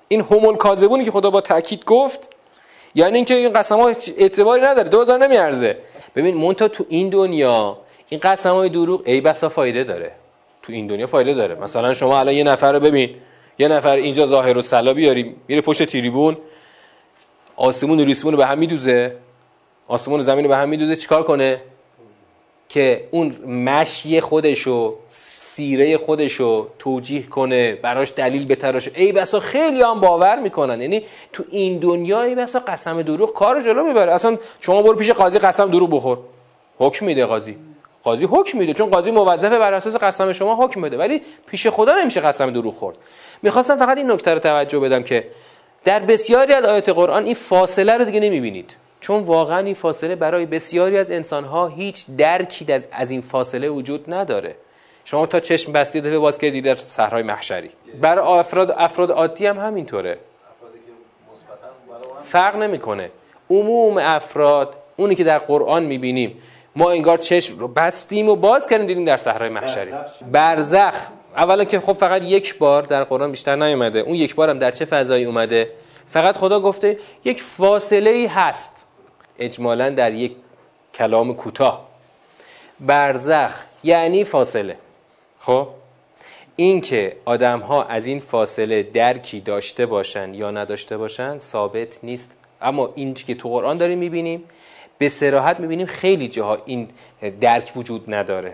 این 0.08 0.22
هم 0.22 0.46
الکاذبونی 0.46 1.06
که 1.06 1.12
خدا 1.12 1.30
با 1.30 1.42
تاکید 1.42 1.86
گفت. 1.86 2.30
یعنی 2.96 3.16
اینکه 3.16 3.34
این 3.34 3.54
قسم 3.54 3.80
ها 3.80 3.92
اعتباری 4.18 4.62
نداره. 4.62 4.90
2000 4.90 5.20
نمیارزه. 5.20 5.78
ببین 6.16 6.36
مونتا 6.36 6.68
تو 6.68 6.86
این 6.90 7.10
دنیا 7.10 7.78
این 8.10 8.20
قسم 8.24 8.54
های 8.54 8.70
دروغ 8.70 9.02
ای 9.06 9.22
بسا 9.22 9.50
فایده 9.50 9.84
داره. 9.84 10.12
تو 10.65 10.73
این 10.73 10.88
دنیا 10.88 11.08
فایده 11.08 11.34
داره. 11.34 11.56
مثلا 11.56 11.93
شما 11.93 12.19
الان 12.19 12.36
یه 12.36 12.43
نفر 12.43 12.73
رو 12.73 12.80
ببین 12.80 13.10
یه 13.60 13.67
نفر 13.67 13.93
اینجا 13.93 14.28
ظاهر 14.28 14.58
و 14.58 14.62
سلا 14.62 14.93
بیاری 14.93 15.36
میره 15.47 15.62
پشت 15.62 15.84
تریبون 15.84 16.38
آسمون 17.56 17.99
و 17.99 18.04
ریسمون 18.04 18.34
رو 18.34 18.38
به 18.38 18.45
هم 18.45 18.58
میدوزه. 18.58 19.15
آسمون 19.88 20.19
و 20.19 20.23
زمین 20.23 20.43
رو 20.43 20.49
به 20.49 20.58
هم 20.58 20.69
میدوزه 20.69 20.95
چیکار 20.95 21.23
کنه؟ 21.23 21.62
که 22.69 23.08
اون 23.12 23.36
مشی 23.45 24.21
خودشو 24.21 24.95
سیره 25.10 25.97
خودشو 25.97 26.67
توجیه 26.80 27.23
کنه 27.23 27.75
براش 27.75 28.13
دلیل 28.15 28.45
بتراشه. 28.47 28.91
ای 28.95 29.12
بسا 29.12 29.39
خیلی 29.39 29.82
هم 29.82 30.01
باور 30.01 30.39
می‌کنن. 30.39 30.82
یعنی 30.82 31.04
تو 31.34 31.43
این 31.51 31.80
دنیا 31.80 32.21
ای 32.21 32.36
بسا 32.36 32.60
قسم 32.60 33.01
دروغ 33.01 33.34
کار 33.34 33.62
جلو 33.62 33.84
می‌بره. 33.84 34.12
اصلا 34.12 34.38
شما 34.60 34.82
برو 34.82 34.95
پیش 34.95 35.10
قاضی 35.10 35.39
قسم 35.39 35.71
دروغ 35.71 35.89
بخور. 35.91 36.17
حکم 36.80 37.06
میده 37.06 37.25
قاضی. 37.25 37.56
قاضی 38.06 38.26
حکم 38.26 38.58
میده 38.58 38.74
چون 38.74 38.89
قاضی 38.89 39.12
موظفه 39.12 39.60
بر 39.60 39.74
اساس 39.74 39.96
قسم 39.96 40.32
شما 40.32 40.65
حکم 40.65 40.82
بده. 40.82 40.98
ولی 40.98 41.22
پیش 41.48 41.68
خدا 41.68 41.96
نمیشه 41.96 42.22
قسم 42.22 42.52
دروغ 42.52 42.74
خورد. 42.74 42.98
می‌خواستم 43.41 43.78
فقط 43.78 43.98
این 43.98 44.12
نکته 44.12 44.34
رو 44.34 44.39
توجه 44.39 44.80
بدم 44.80 45.04
که 45.04 45.28
در 45.84 46.00
بسیاری 46.00 46.54
از 46.54 46.65
آیات 46.65 46.89
قرآن 46.89 47.26
این 47.26 47.36
فاصله 47.36 47.98
رو 47.98 48.06
دیگه 48.06 48.20
نمی‌بینید. 48.20 48.76
چون 49.02 49.24
واقعا 49.24 49.58
این 49.58 49.74
فاصله 49.74 50.15
برای 50.15 50.46
بسیاری 50.46 50.98
از 50.98 51.12
انسانها 51.12 51.68
هیچ 51.68 52.06
درکی 52.18 52.65
از 52.91 53.12
این 53.12 53.22
فاصله 53.22 53.70
وجود 53.70 54.13
نداره. 54.13 54.56
شما 55.06 55.26
تا 55.26 55.39
چشم 55.39 55.72
بستی 55.72 56.02
دفعه 56.02 56.20
باز 56.20 56.38
کردید 56.38 56.65
در 56.65 56.76
صحرای 56.76 57.24
محشری. 57.24 57.70
برای 58.02 58.39
افراد 58.39 58.72
افراد 58.78 59.12
عادی 59.12 59.46
هم 59.46 59.60
همینطوره. 59.60 60.18
فرق 62.22 62.56
نمی‌کنه. 62.56 63.12
عموم 63.50 63.98
افراد 63.98 64.76
اونی 64.98 65.15
که 65.15 65.24
در 65.24 65.38
قرآن 65.38 65.84
می‌بینیم 65.84 66.41
ما 66.76 66.92
انگار 66.92 67.18
چشم 67.18 67.60
رو 67.60 67.68
بستیم 67.68 68.30
و 68.30 68.36
باز 68.36 68.68
کردیم 68.68 68.88
دیدیم 68.88 69.06
در 69.06 69.18
صحرای 69.18 69.50
محشری. 69.50 69.92
برزخ 70.32 70.96
اولا 71.38 71.64
که 71.64 71.80
خب 71.80 71.94
فقط 71.94 72.24
یک 72.24 72.58
بار 72.58 72.82
در 72.82 73.04
قرآن 73.04 73.32
بیشتر 73.32 73.56
نیومده. 73.56 74.00
اون 74.00 74.16
یک 74.16 74.36
بار 74.36 74.50
هم 74.50 74.60
در 74.60 74.72
چه 74.72 74.86
فضایی 74.86 75.26
اومده؟ 75.26 75.72
فقط 76.08 76.38
خدا 76.38 76.60
گفته 76.60 76.98
یک 77.26 77.42
فاصله 77.42 78.10
ای 78.10 78.26
هست 78.26 78.86
اجمالا 79.40 79.90
در 79.90 80.14
یک 80.14 80.36
کلام 80.94 81.36
کوتاه. 81.36 81.88
برزخ 82.80 83.64
یعنی 83.84 84.24
فاصله. 84.24 84.78
خب؟ 85.40 85.68
این 86.56 86.82
که 86.82 87.16
آدم 87.26 87.60
ها 87.60 87.84
از 87.84 88.06
این 88.06 88.20
فاصله 88.20 88.84
درکی 88.84 89.40
داشته 89.40 89.86
باشن 89.86 90.34
یا 90.34 90.52
نداشته 90.52 90.98
باشن 90.98 91.38
ثابت 91.38 92.04
نیست. 92.04 92.32
اما 92.62 92.92
این 92.96 93.14
که 93.14 93.36
تو 93.36 93.50
قرآن 93.50 93.78
داریم 93.78 94.00
می‌بینیم 94.00 94.44
به 94.97 95.10
سراحت 95.10 95.60
می‌بینیم 95.60 95.86
خیلی 95.86 96.27
جاها 96.27 96.58
این 96.65 96.88
درک 97.41 97.71
وجود 97.75 98.13
نداره. 98.13 98.53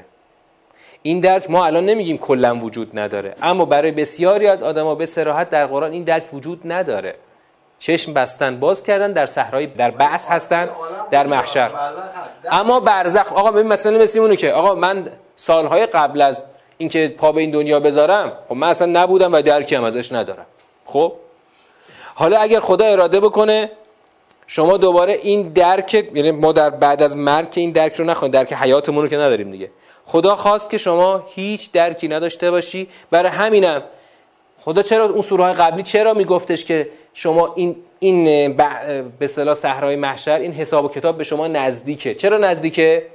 این 1.01 1.19
درک 1.19 1.49
ما 1.49 1.65
الان 1.65 1.85
نمیگیم 1.85 2.17
کلا 2.17 2.55
وجود 2.55 2.99
نداره 2.99 3.35
اما 3.41 3.65
برای 3.65 3.91
بسیاری 3.91 4.47
از 4.47 4.63
آدما 4.63 4.95
به 4.95 5.05
سراحت 5.05 5.49
در 5.49 5.65
قرآن 5.65 5.91
این 5.91 6.03
درک 6.03 6.33
وجود 6.33 6.61
نداره. 6.65 7.15
چشم 7.79 8.13
بستن 8.13 8.59
باز 8.59 8.83
کردن 8.83 9.11
در 9.11 9.25
صحرای 9.25 9.65
در 9.65 9.91
بعث 9.91 10.27
هستن 10.27 10.69
در 11.11 11.27
محشر. 11.27 11.71
اما 12.51 12.79
برزخ 12.79 13.33
آقا 13.33 13.51
ببین 13.51 13.67
مثلا 13.67 13.97
مثل 13.97 14.19
اونو 14.19 14.35
که 14.35 14.51
آقا 14.51 14.75
من 14.75 15.11
سالهای 15.35 15.85
قبل 15.85 16.21
از 16.21 16.45
اینکه 16.77 17.15
پا 17.17 17.31
به 17.31 17.41
این 17.41 17.51
دنیا 17.51 17.79
بذارم 17.79 18.33
خب 18.49 18.55
من 18.55 18.67
اصلا 18.67 19.01
نبودم 19.01 19.33
و 19.33 19.41
درکی 19.41 19.75
هم 19.75 19.83
ازش 19.83 20.11
ندارم. 20.11 20.45
خب؟ 20.85 21.13
حالا 22.15 22.39
اگر 22.39 22.59
خدا 22.59 22.85
اراده 22.85 23.19
بکنه 23.19 23.71
شما 24.53 24.77
دوباره 24.77 25.13
این 25.13 25.41
درک 25.41 25.93
یعنی 25.93 26.31
ما 26.31 26.51
در 26.51 26.69
بعد 26.69 27.03
از 27.03 27.15
مرگ 27.15 27.47
این 27.55 27.71
درک 27.71 27.95
رو 27.95 28.05
نخواهیم 28.05 28.31
درک 28.31 28.53
حیاتمون 28.53 29.03
رو 29.03 29.09
که 29.09 29.17
نداریم 29.17 29.51
دیگه. 29.51 29.71
خدا 30.05 30.35
خواست 30.35 30.69
که 30.69 30.77
شما 30.77 31.23
هیچ 31.35 31.71
درکی 31.71 32.07
نداشته 32.07 32.51
باشی. 32.51 32.87
برای 33.11 33.31
همینم 33.31 33.83
خدا 34.57 34.81
چرا 34.81 35.05
اون 35.05 35.21
سوره 35.21 35.43
های 35.43 35.53
قبلی 35.53 35.83
چرا 35.83 36.13
میگفتش 36.13 36.65
که 36.65 36.89
شما 37.13 37.53
این 37.55 37.75
این 37.99 38.23
به 38.57 38.67
اصطلاح 39.21 39.55
صحرای 39.55 39.95
محشر 39.95 40.39
این 40.39 40.53
حساب 40.53 40.85
و 40.85 40.89
کتاب 40.89 41.17
به 41.17 41.23
شما 41.23 41.47
نزدیکه؟ 41.47 42.15
چرا 42.15 42.37
نزدیکه؟ 42.37 43.05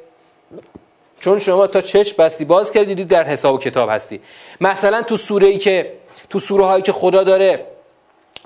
چون 1.20 1.38
شما 1.38 1.66
تا 1.66 1.80
چشم 1.80 2.22
بستی 2.22 2.44
باز 2.44 2.70
کردی 2.70 3.04
در 3.04 3.24
حساب 3.24 3.54
و 3.54 3.58
کتاب 3.58 3.90
هستی. 3.90 4.20
مثلا 4.60 5.02
تو 5.02 5.16
سوره 5.16 5.48
ای 5.48 5.58
که 5.58 5.92
تو 6.30 6.38
سوره 6.38 6.64
هایی 6.64 6.82
که 6.82 6.92
خدا 6.92 7.24
داره 7.24 7.66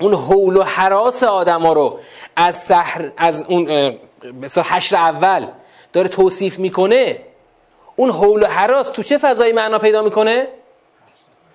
اون 0.01 0.13
حول 0.13 0.57
و 0.57 0.63
حراس 0.63 1.23
آدما 1.23 1.73
رو 1.73 1.99
از 2.35 2.63
سحر 2.63 3.11
از 3.17 3.45
اون 3.47 3.93
مثلا 4.41 4.63
حشر 4.63 4.95
اول 4.95 5.47
داره 5.93 6.07
توصیف 6.07 6.59
می‌کنه 6.59 7.19
اون 7.95 8.09
حول 8.09 8.43
و 8.43 8.45
حراس 8.45 8.89
تو 8.89 9.03
چه 9.03 9.17
فضایی 9.17 9.53
معنا 9.53 9.79
پیدا 9.79 10.01
می‌کنه؟ 10.01 10.47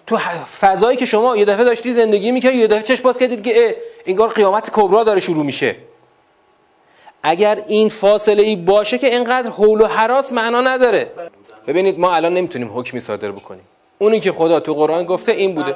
تو 0.07 0.17
فضایی 0.61 0.97
که 0.97 1.05
شما 1.05 1.37
یه 1.37 1.45
دفعه 1.45 1.65
داشتی 1.65 1.95
زندگی 1.95 2.33
می‌کردی 2.33 2.57
یه 2.57 2.67
دفعه 2.67 2.83
چشم 2.83 3.03
باز 3.03 3.19
کردید 3.19 3.45
که 3.45 3.77
انگار 4.07 4.29
قیامت 4.29 4.71
کبرا 4.73 5.05
داره 5.05 5.21
شروع 5.21 5.45
میشه. 5.45 5.77
اگر 7.23 7.63
این 7.67 7.89
فاصله 7.89 8.43
ای 8.43 8.57
باشه 8.57 8.99
که 8.99 9.07
اینقدر 9.07 9.51
حول 9.51 9.81
و 9.81 9.87
حراس 9.87 10.33
معنا 10.33 10.61
نداره. 10.61 11.11
ببینید 11.67 11.99
ما 11.99 12.15
الان 12.15 12.35
نمی‌تونیم 12.35 12.79
حکمی 12.79 13.01
صادر 13.01 13.33
بکنیم. 13.33 13.65
اونی 13.99 14.21
که 14.21 14.33
خدا 14.33 14.61
تو 14.61 14.75
قرآن 14.75 15.05
گفته 15.05 15.33
این 15.33 15.55
بوده. 15.55 15.75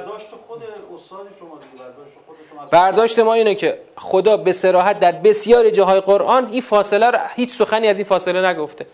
برداشت 2.71 3.19
ما 3.19 3.33
اینه 3.33 3.55
که 3.55 3.79
خدا 3.97 4.37
به 4.37 4.51
سراحت 4.51 4.99
در 4.99 5.11
بسیار 5.11 5.69
جاهای 5.69 5.99
قرآن 5.99 6.47
این 6.51 6.61
فاصله 6.61 7.11
هیچ 7.35 7.49
سخنی 7.49 7.87
از 7.87 7.97
این 7.97 8.05
فاصله 8.05 8.47
نگفته. 8.47 8.85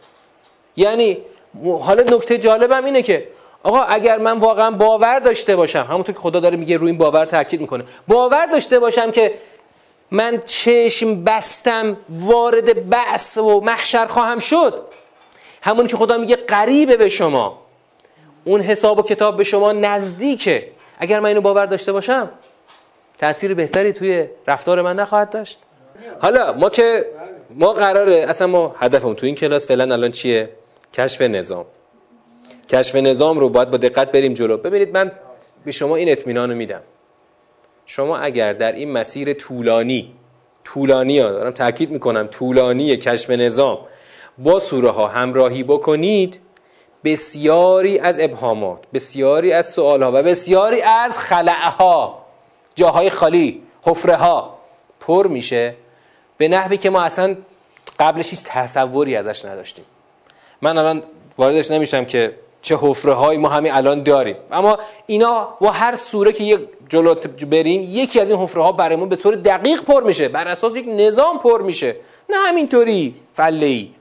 یعنی 0.77 1.17
حالا 1.81 2.03
نکته 2.03 2.37
جالبم 2.37 2.85
اینه 2.85 3.01
که 3.01 3.27
آقا 3.63 3.79
اگر 3.79 4.17
من 4.17 4.37
واقعا 4.37 4.71
باور 4.71 5.19
داشته 5.19 5.55
باشم 5.55 5.87
همونطور 5.89 6.15
که 6.15 6.21
خدا 6.21 6.39
داره 6.39 6.57
میگه 6.57 6.77
روی 6.77 6.89
این 6.89 6.97
باور 6.97 7.25
تاکید 7.25 7.61
می‌کنه. 7.61 7.83
باور 8.07 8.45
داشته 8.45 8.79
باشم 8.79 9.11
که 9.11 9.33
من 10.11 10.41
چشم 10.45 11.23
بستم 11.23 11.97
وارد 12.09 12.89
بحث 12.89 13.37
و 13.37 13.61
محشر 13.61 14.05
خواهم 14.05 14.39
شد. 14.39 14.81
همون 15.61 15.87
که 15.87 15.97
خدا 15.97 16.17
میگه 16.17 16.35
قریبه 16.35 16.97
به 16.97 17.09
شما. 17.09 17.59
اون 18.43 18.61
حساب 18.61 18.99
و 18.99 19.01
کتاب 19.01 19.37
به 19.37 19.43
شما 19.43 19.71
نزدیکه. 19.71 20.67
اگر 20.99 21.19
من 21.19 21.29
اینو 21.29 21.41
باور 21.41 21.65
داشته 21.65 21.91
باشم 21.91 22.29
تاثیر 23.19 23.53
بهتری 23.53 23.93
توی 23.93 24.27
رفتار 24.47 24.81
من 24.81 24.95
نخواهد 24.95 25.29
داشت. 25.29 25.59
حالا 26.19 26.53
ما 26.53 26.69
که 26.69 27.05
ما 27.49 27.73
قراره 27.73 28.15
اصلا 28.15 28.47
ما 28.47 28.75
هدفمون 28.79 29.15
تو 29.15 29.25
این 29.25 29.35
کلاس 29.35 29.67
فعلا 29.67 29.93
الان 29.93 30.11
چیه؟ 30.11 30.49
کشف 30.93 31.21
نظام. 31.21 31.65
کشف 32.69 32.95
نظام 32.95 33.39
رو 33.39 33.49
باید 33.49 33.71
با 33.71 33.77
دقت 33.77 34.11
بریم 34.11 34.33
جلو. 34.33 34.57
ببینید 34.57 34.97
من 34.97 35.11
به 35.65 35.71
شما 35.71 35.95
این 35.95 36.09
اطمینان 36.09 36.49
رو 36.49 36.55
میدم. 36.55 36.81
شما 37.85 38.17
اگر 38.17 38.53
در 38.53 38.71
این 38.71 38.91
مسیر 38.91 39.33
طولانی 39.33 40.13
طولانی 40.63 41.19
ها 41.19 41.31
دارم 41.31 41.51
تاکید 41.51 41.91
می‌کنم 41.91 42.27
طولانی 42.27 42.97
کشف 42.97 43.29
نظام 43.29 43.77
با 44.37 44.59
سوره 44.59 44.89
ها 44.89 45.07
همراهی 45.07 45.63
بکنید 45.63 46.39
بسیاری 47.03 47.99
از 47.99 48.19
ابهامات 48.19 48.83
بسیاری 48.93 49.53
از 49.53 49.69
سوال 49.69 50.03
ها 50.03 50.11
و 50.11 50.23
بسیاری 50.23 50.81
از 50.81 51.17
خلعه 51.19 51.69
ها 51.69 52.26
جاهای 52.77 53.09
خالی 53.09 53.61
حفره 53.83 54.15
ها 54.15 54.57
پر 54.99 55.27
میشه. 55.27 55.75
به 56.37 56.47
نحوی 56.47 56.77
که 56.77 56.89
ما 56.89 57.01
اصلا 57.01 57.35
قبلش 57.99 58.29
هیچ 58.29 58.39
تصوری 58.45 59.15
ازش 59.15 59.45
نداشتیم. 59.45 59.85
من 60.61 60.77
الان 60.77 61.03
واردش 61.37 61.71
نمیشم 61.71 62.05
که 62.05 62.33
چه 62.61 62.77
حفره 62.81 63.13
هایی 63.13 63.39
ما 63.39 63.49
همین 63.49 63.73
الان 63.73 64.03
داریم. 64.03 64.35
اما 64.51 64.79
اینا 65.07 65.57
با 65.61 65.71
هر 65.71 65.95
سوره 65.95 66.31
که 66.31 66.43
یک 66.43 66.61
جلو 66.89 67.15
بریم 67.51 67.81
یکی 67.83 68.19
از 68.19 68.31
این 68.31 68.39
حفره 68.39 68.63
ها 68.63 68.71
برای 68.71 69.05
به 69.05 69.15
طور 69.15 69.35
دقیق 69.35 69.81
پر 69.81 70.03
میشه. 70.03 70.27
بر 70.27 70.47
اساس 70.47 70.75
یک 70.75 70.85
نظام 70.89 71.39
پر 71.39 71.61
میشه. 71.61 71.95
نه 72.29 72.35
همینطوری 72.47 73.15
فله 73.33 73.65
ای 73.65 73.91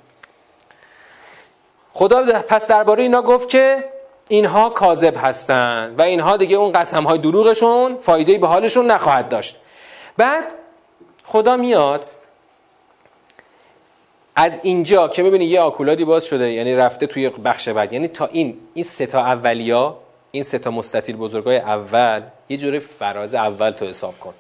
خدا 1.93 2.23
پس 2.49 2.67
درباره 2.67 3.03
اینا 3.03 3.23
گفت 3.23 3.49
که 3.49 3.85
اینها 4.29 4.71
کاذب 4.71 5.15
هستند 5.17 5.99
و 5.99 6.03
اینها 6.03 6.37
دیگه 6.37 6.57
اون 6.57 6.73
قسم 6.73 7.05
های 7.05 7.19
دروغشون 7.19 7.97
فایده 7.97 8.39
به 8.39 8.47
حالشون 8.47 8.87
نخواهد 8.87 9.29
داشت. 9.29 9.57
بعد 10.17 10.55
خدا 11.25 11.57
میاد 11.57 12.07
از 14.37 14.61
اینجا 14.63 15.09
که 15.09 15.23
می‌بینی 15.23 15.45
یه 15.45 15.61
آکولادی 15.61 16.05
باز 16.05 16.25
شده 16.25 16.53
یعنی 16.53 16.75
رفته 16.75 17.07
توی 17.07 17.29
بخش 17.29 17.69
بعد. 17.69 17.93
یعنی 17.93 18.09
تا 18.09 18.27
این 18.27 18.59
این 18.75 18.85
سه 18.85 19.07
تا 19.07 19.21
اولیا 19.21 19.97
این 20.31 20.43
سه 20.43 20.59
تا 20.59 20.71
مستطیل 20.71 21.17
بزرگای 21.17 21.57
اول 21.57 22.23
یه 22.49 22.57
جوری 22.57 22.79
فراز 22.79 23.35
اول 23.35 23.71
تو 23.71 23.87
حساب 23.87 24.21
کن. 24.21 24.35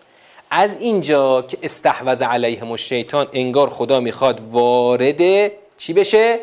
از 0.51 0.77
اینجا 0.81 1.42
که 1.42 1.59
استحوذ 1.62 2.22
علیهم 2.22 2.70
الشیطان 2.70 3.29
انگار 3.33 3.68
خدا 3.68 4.01
می‌خواد 4.01 4.40
وارد 4.51 5.53
چی 5.77 5.92
بشه؟ 5.92 6.40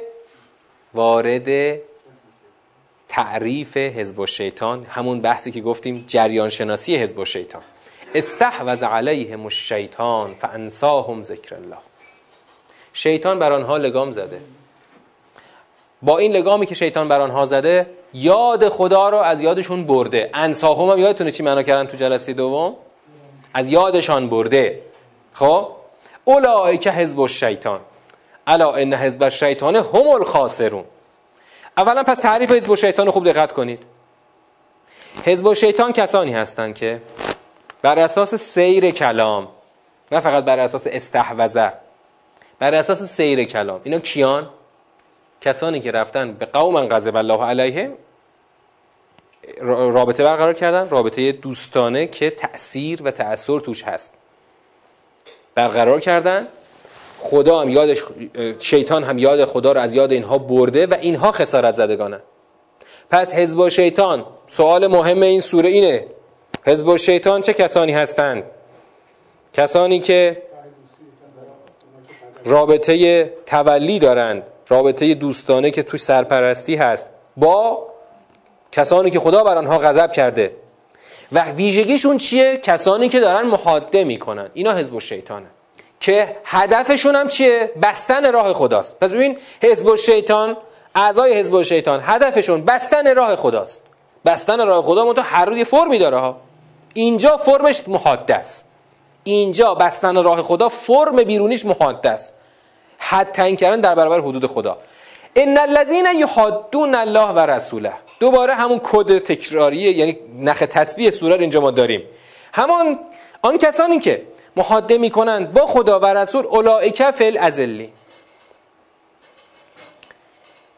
وارد 0.93 1.79
تعریف 3.13 3.77
حزب 3.77 4.19
الشیطان 4.19 4.85
همون 4.85 5.21
بحثی 5.21 5.51
که 5.51 5.61
گفتیم 5.61 6.03
جریان 6.07 6.49
شناسی 6.49 6.95
حزب 6.95 7.19
الشیطان. 7.19 7.61
استحوذ 8.15 8.83
علیهم 8.83 9.43
الشیطان 9.43 10.33
فانساهم 10.33 11.21
ذکر 11.21 11.55
الله. 11.55 11.77
شیطان 12.93 13.39
بر 13.39 13.51
آنها 13.51 13.77
لگام 13.77 14.11
زده. 14.11 14.39
با 16.01 16.17
این 16.17 16.31
لگامی 16.31 16.65
که 16.65 16.75
شیطان 16.75 17.07
بر 17.07 17.21
آنها 17.21 17.45
زده 17.45 17.89
یاد 18.13 18.69
خدا 18.69 19.09
رو 19.09 19.17
از 19.17 19.41
یادشون 19.41 19.83
برده. 19.83 20.29
انساهم 20.33 20.89
هم 20.89 20.99
یادتونه 20.99 21.31
چی 21.31 21.43
معنا 21.43 21.63
کردن 21.63 21.85
تو 21.85 21.97
جلسه 21.97 22.33
دوم؟ 22.33 22.75
از 23.53 23.71
یادشان 23.71 24.29
برده. 24.29 24.81
خب؟ 25.33 25.67
که 26.81 26.91
حزب 26.91 27.19
الشیطان. 27.19 27.79
الا 28.47 28.71
ان 28.71 28.93
حزب 28.93 29.23
الشیطان 29.23 29.75
هم 29.75 30.07
الخاسرون. 30.07 30.83
اولا 31.77 32.03
پس 32.03 32.19
تعریف 32.19 32.51
حزب 32.51 32.71
الشیطان 32.71 33.11
خوب 33.11 33.31
دقت 33.31 33.51
کنید. 33.51 33.79
حزب 35.25 35.47
الشیطان 35.47 35.93
کسانی 35.93 36.33
هستند 36.33 36.75
که 36.75 37.01
بر 37.81 37.99
اساس 37.99 38.35
سیر 38.35 38.89
کلام 38.89 39.47
نه 40.11 40.19
فقط 40.19 40.43
بر 40.43 40.59
اساس 40.59 40.87
استحوذه 40.87 41.73
بر 42.59 42.73
اساس 42.73 43.03
سیر 43.03 43.43
کلام. 43.43 43.81
اینا 43.83 43.99
کیان؟ 43.99 44.49
کسانی 45.41 45.79
که 45.79 45.91
رفتن 45.91 46.33
به 46.33 46.45
قوم 46.45 46.87
غضب 46.87 47.15
الله 47.15 47.43
علیهم 47.43 47.93
رابطه 49.61 50.23
برقرار 50.23 50.53
کردن 50.53 50.89
رابطه 50.89 51.31
دوستانه 51.31 52.07
که 52.07 52.29
تأثیر 52.29 53.03
و 53.03 53.11
تأثیر 53.11 53.59
توش 53.59 53.83
هست. 53.83 54.13
برقرار 55.55 55.99
کردن 55.99 56.47
خدا 57.23 57.59
هم 57.59 57.69
یادش 57.69 58.03
شیطان 58.59 59.03
هم 59.03 59.17
یاد 59.17 59.45
خدا 59.45 59.71
رو 59.71 59.79
از 59.79 59.95
یاد 59.95 60.11
اینها 60.11 60.37
برده 60.37 60.85
و 60.85 60.93
اینها 61.01 61.31
خسارت 61.31 61.73
زدگانه. 61.73 62.19
پس 63.11 63.33
حزب 63.33 63.67
شیطان 63.67 64.25
سوال 64.47 64.87
مهم 64.87 65.21
این 65.21 65.41
سوره 65.41 65.69
اینه. 65.69 66.05
حزب 66.65 66.95
شیطان 66.95 67.41
چه 67.41 67.53
کسانی 67.53 67.91
هستند؟ 67.91 68.43
کسانی 69.53 69.99
که 69.99 70.41
رابطه 72.45 73.25
تولی 73.45 73.99
دارند 73.99 74.43
رابطه 74.67 75.13
دوستانه 75.13 75.71
که 75.71 75.83
توش 75.83 76.01
سرپرستی 76.01 76.75
هست 76.75 77.09
با 77.37 77.87
کسانی 78.71 79.09
که 79.09 79.19
خدا 79.19 79.43
بر 79.43 79.57
آنها 79.57 79.77
غضب 79.77 80.11
کرده. 80.11 80.55
و 81.31 81.51
ویژگیشون 81.51 82.17
چیه؟ 82.17 82.57
کسانی 82.57 83.09
که 83.09 83.19
دارن 83.19 83.47
محاده 83.47 84.03
می‌کنن. 84.03 84.49
اینا 84.53 84.73
حزب 84.73 84.99
شیطانه 84.99 85.47
که 86.03 86.35
هدفشون 86.45 87.15
هم 87.15 87.27
چیه؟ 87.27 87.71
بستن 87.81 88.33
راه 88.33 88.53
خداست. 88.53 88.99
پس 88.99 89.13
ببین 89.13 89.37
حزب 89.61 89.95
شیطان 89.95 90.57
اعضای 90.95 91.33
حزب 91.33 91.61
شیطان 91.61 92.01
هدفشون 92.03 92.65
بستن 92.65 93.15
راه 93.15 93.35
خداست. 93.35 93.81
بستن 94.25 94.67
راه 94.67 94.83
خدا 94.83 95.05
منتها 95.05 95.23
هر 95.23 95.45
روی 95.45 95.63
فرمی 95.63 95.97
داره 95.97 96.17
ها. 96.17 96.37
اینجا 96.93 97.37
فرمش 97.37 97.83
محاده 97.87 98.35
است 98.35 98.65
اینجا 99.23 99.75
بستن 99.75 100.23
راه 100.23 100.41
خدا 100.41 100.69
فرم 100.69 101.23
بیرونیش 101.23 101.65
محاده 101.65 102.09
است 102.09 102.33
حد 102.97 103.31
تعیین 103.31 103.55
کردن 103.55 103.81
در 103.81 103.95
برابر 103.95 104.19
حدود 104.19 104.45
خدا. 104.45 104.77
ان 105.35 105.57
الذين 105.57 106.05
يحادون 106.15 106.95
الله 106.95 107.29
و 107.31 107.39
رسوله. 107.39 107.93
دوباره 108.19 108.53
همون 108.53 108.79
کد 108.83 109.17
تکراریه 109.17 109.91
یعنی 109.91 110.17
نخ 110.39 110.59
تسبیح 110.59 111.09
سوره 111.09 111.39
اینجا 111.39 111.61
ما 111.61 111.71
داریم. 111.71 112.03
همان 112.53 112.99
آن 113.41 113.57
کسانی 113.57 113.99
که 113.99 114.21
محاده 114.55 114.97
می‌کنند 114.97 115.53
با 115.53 115.65
خدا 115.65 115.99
و 115.99 116.05
رسول 116.05 116.45
اولئک 116.45 117.11
فل 117.11 117.37
ازلی 117.39 117.93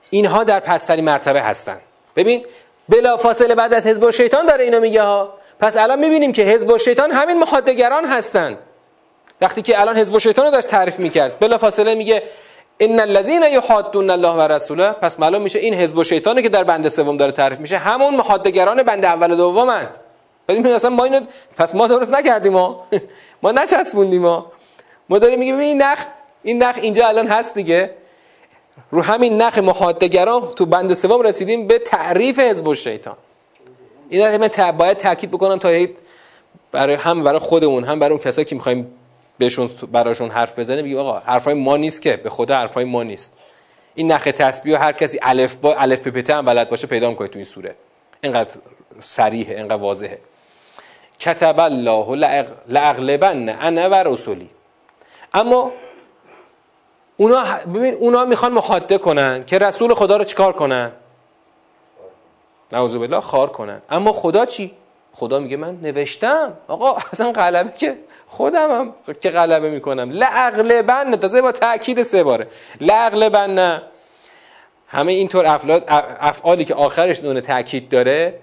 اینها 0.09 0.43
در 0.43 0.59
پستری 0.59 1.01
مرتبه 1.01 1.41
هستند 1.41 1.81
ببین 2.15 2.45
بلا 2.89 3.17
فاصله 3.17 3.55
بعد 3.55 3.73
از 3.73 3.87
حزب 3.87 4.11
شیطان 4.11 4.45
داره 4.45 4.63
اینو 4.63 4.79
میگه 4.79 5.01
ها. 5.01 5.33
پس 5.59 5.77
الان 5.77 5.99
می‌بینیم 5.99 6.31
که 6.31 6.41
حزب 6.41 6.77
شیطان 6.77 7.11
همین 7.11 7.39
محادگران 7.39 8.05
هستند 8.05 8.57
وقتی 9.41 9.61
که 9.61 9.81
الان 9.81 9.97
حزب 9.97 10.17
شیطان 10.17 10.45
رو 10.45 10.51
داشت 10.51 10.67
تعریف 10.67 10.99
می‌کرد. 10.99 11.39
بلا 11.39 11.57
فاصله 11.57 11.95
میگه 11.95 12.23
ان 12.79 12.99
الذين 12.99 13.43
يحادون 13.43 14.09
الله 14.09 14.57
و 14.69 14.93
پس 14.93 15.19
معلوم 15.19 15.41
میشه 15.41 15.59
این 15.59 15.73
حزب 15.73 16.03
شیطانی 16.03 16.41
که 16.41 16.49
در 16.49 16.63
بند 16.63 16.89
سوم 16.89 17.17
داره 17.17 17.31
تعریف 17.31 17.59
میشه. 17.59 17.77
همون 17.77 18.15
محادگران 18.15 18.83
بند 18.83 19.05
اول 19.05 19.31
و 19.31 19.35
دومند 19.35 19.97
ببین 20.47 20.67
اصلا 20.67 20.89
ما 20.89 21.03
اینو 21.03 21.21
پس 21.57 21.75
ما 21.75 21.87
درست 21.87 22.13
نکردیم 22.13 22.53
ما 22.53 22.87
ما 23.43 23.51
نچسبوندیم 23.51 24.21
ما 24.21 24.51
ما 25.09 25.19
داریم 25.19 25.39
میگیم 25.39 25.57
این 25.57 25.81
نخ 25.81 26.05
این 26.43 26.63
نخ 26.63 26.75
اینجا 26.81 27.07
الان 27.07 27.27
هست 27.27 27.55
دیگه. 27.55 27.91
رو 28.91 29.01
همین 29.01 29.41
نخ 29.41 29.57
محادگران 29.57 30.41
تو 30.41 30.65
بند 30.65 30.93
سوم 30.93 31.21
رسیدیم 31.21 31.67
به 31.67 31.79
تعریف 31.79 32.39
حزب 32.39 32.73
شیطان 32.73 33.17
این 34.09 34.37
من 34.37 34.71
باید 34.71 34.97
تاکید 34.97 35.31
بکنم 35.31 35.57
تا 35.57 35.87
برای 36.71 36.95
هم 36.95 37.23
برای 37.23 37.39
خودمون 37.39 37.83
هم 37.83 37.99
برای 37.99 38.11
اون 38.11 38.23
کسایی 38.23 38.45
که 38.45 38.55
می‌خوایم 38.55 38.91
بهشون 39.37 39.69
براشون 39.91 40.31
حرف 40.31 40.59
بزنه 40.59 40.81
میگه 40.81 40.99
آقا 40.99 41.19
حرفای 41.19 41.53
ما 41.53 41.77
نیست 41.77 42.01
که 42.01 42.17
به 42.17 42.29
خدا 42.29 42.55
حرفای 42.55 42.85
ما 42.85 43.03
نیست. 43.03 43.33
این 43.95 44.11
نخ 44.11 44.23
تسبیح 44.23 44.83
هر 44.83 44.91
کسی 44.91 45.19
الف 45.21 45.55
با 45.55 45.75
الف 45.75 46.07
پپته 46.07 46.35
هم 46.35 46.45
بلد 46.45 46.69
باشه 46.69 46.87
پیدا 46.87 47.09
می‌کنه 47.09 47.27
تو 47.27 47.35
این 47.35 47.43
سوره. 47.45 47.75
اینقدر 48.21 48.53
صریحه 48.99 49.55
اینقدر 49.55 49.75
واضحه. 49.75 50.19
کتب 51.19 51.59
الله 51.59 52.15
لاغلبن 52.67 53.49
انا 53.49 53.89
و 53.89 53.93
رسولی 53.93 54.49
اما 55.33 55.71
اونا 57.17 57.43
ببین 57.73 57.93
اونا 57.93 58.25
می‌خوان 58.25 58.51
محاده 58.51 58.97
کنن 58.97 59.45
که 59.45 59.57
رسول 59.57 59.93
خدا 59.93 60.17
رو 60.17 60.23
چیکار 60.23 60.53
کنن؟ 60.53 60.91
نعوذ 62.71 62.95
بالله 62.95 63.19
خار 63.19 63.49
کنن. 63.49 63.81
اما 63.89 64.11
خدا 64.11 64.45
چی؟ 64.45 64.71
خدا 65.13 65.39
میگه 65.39 65.57
من 65.57 65.79
نوشتم. 65.81 66.53
آقا 66.67 66.97
اصلا 67.11 67.31
غلبه 67.31 67.71
که 67.77 67.97
خودم 68.27 68.71
هم 68.71 68.93
که 69.21 69.29
غلبه 69.29 69.69
می‌کنم. 69.69 70.09
لعقلبن 70.11 71.15
تازه 71.15 71.41
با 71.41 71.51
تاکید 71.51 72.03
سه 72.03 72.23
باره. 72.23 72.47
لعقلبن 72.81 73.81
همه 74.87 75.11
اینطور 75.11 75.45
افعالی 76.19 76.65
که 76.65 76.75
آخرش 76.75 77.23
نون 77.23 77.41
تاکید 77.41 77.89
داره 77.89 78.39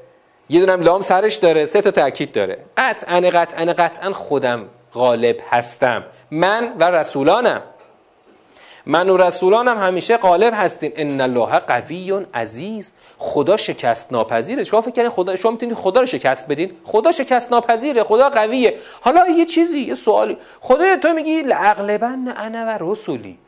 یه 0.52 0.60
دونم 0.60 0.80
لام 0.80 1.00
سرش 1.00 1.34
داره 1.34 1.66
سه 1.66 1.80
تا 1.80 1.90
تاکید 1.90 2.32
داره. 2.32 2.58
قطعا 2.76 3.20
قطعا 3.20 3.64
قطعا 3.64 4.12
خودم 4.12 4.68
غالب 4.94 5.36
هستم. 5.50 6.04
من 6.30 6.72
و 6.78 6.84
رسولانم. 6.84 7.62
من 8.86 9.10
و 9.10 9.16
رسولانم 9.16 9.78
همیشه 9.78 10.16
غالب 10.16 10.54
هستیم. 10.56 10.92
ان 10.96 11.20
الله 11.20 11.58
قوی 11.58 12.26
عزیز. 12.34 12.92
خدا 13.18 13.56
شکست 13.56 14.12
ناپذیره. 14.12 14.64
شما 14.64 14.80
فکر 14.80 15.08
خدا 15.08 15.36
شما 15.36 15.52
می‌تونید 15.52 15.74
خدا 15.74 16.00
رو 16.00 16.06
شکست 16.06 16.48
بدین؟ 16.48 16.72
خدا 16.84 17.12
شکست 17.12 17.52
ناپذیره. 17.52 18.04
خدا 18.04 18.30
قویه. 18.30 18.78
حالا 19.00 19.28
یه 19.28 19.44
چیزی 19.44 19.78
یه 19.78 19.94
سوالی. 19.94 20.38
خدا 20.60 20.96
تو 20.96 21.12
میگی 21.12 21.42
لعقلبن 21.42 22.34
انا 22.36 22.66
و 22.66 22.78
رسولی 22.80 23.38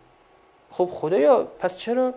خب 0.71 0.89
خدایا 0.93 1.47
پس 1.59 1.79
چرا 1.79 2.15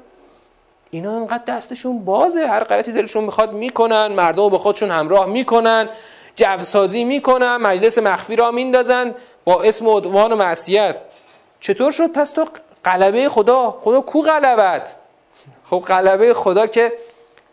اینا 0.91 1.15
انقدر 1.15 1.43
دستشون 1.47 2.06
بازه 2.06 2.47
هر 2.47 2.63
غلطی 2.63 2.91
دلشون 2.91 3.23
می‌خواد 3.23 3.54
می‌کنن 3.54 4.08
مردم 4.08 4.50
به 4.50 4.58
خودشون 4.58 4.91
همراه 4.91 5.26
می‌کنن 5.26 5.89
جوسازی 6.36 7.04
می‌کنن 7.04 7.58
مجلس 7.58 7.97
مخفی 7.97 8.36
را 8.36 8.52
میندازن 8.52 9.15
با 9.45 9.63
اسم 9.63 9.88
و 9.88 10.28
معصیت. 10.36 10.95
چطور 11.60 11.91
شد؟ 11.91 12.12
پس 12.12 12.32
تو 12.32 12.45
قلبه 12.84 13.30
خدا 13.30 13.80
خدا 13.82 14.02
کو 14.02 14.21
غلبت؟ 14.21 14.95
خب 15.63 15.84
قلبه 15.88 16.34
خدا 16.34 16.67
که 16.67 16.93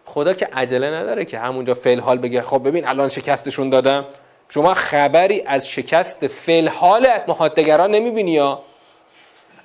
خدا 0.04 0.34
که 0.34 0.48
عجله 0.52 0.90
نداره 0.90 1.24
که 1.24 1.38
همونجا 1.38 1.74
فعل 1.74 2.00
حال 2.00 2.18
بگه. 2.18 2.42
خب 2.42 2.68
ببین 2.68 2.88
الان 2.88 3.08
شکستشون 3.08 3.68
دادم. 3.68 4.04
شما 4.48 4.74
خبری 4.74 5.42
از 5.46 5.68
شکست 5.68 6.26
فعل 6.26 6.68
حال 6.68 7.08
محادگران 7.28 7.90
نمی‌بینی 7.90 8.30
یا؟ 8.30 8.62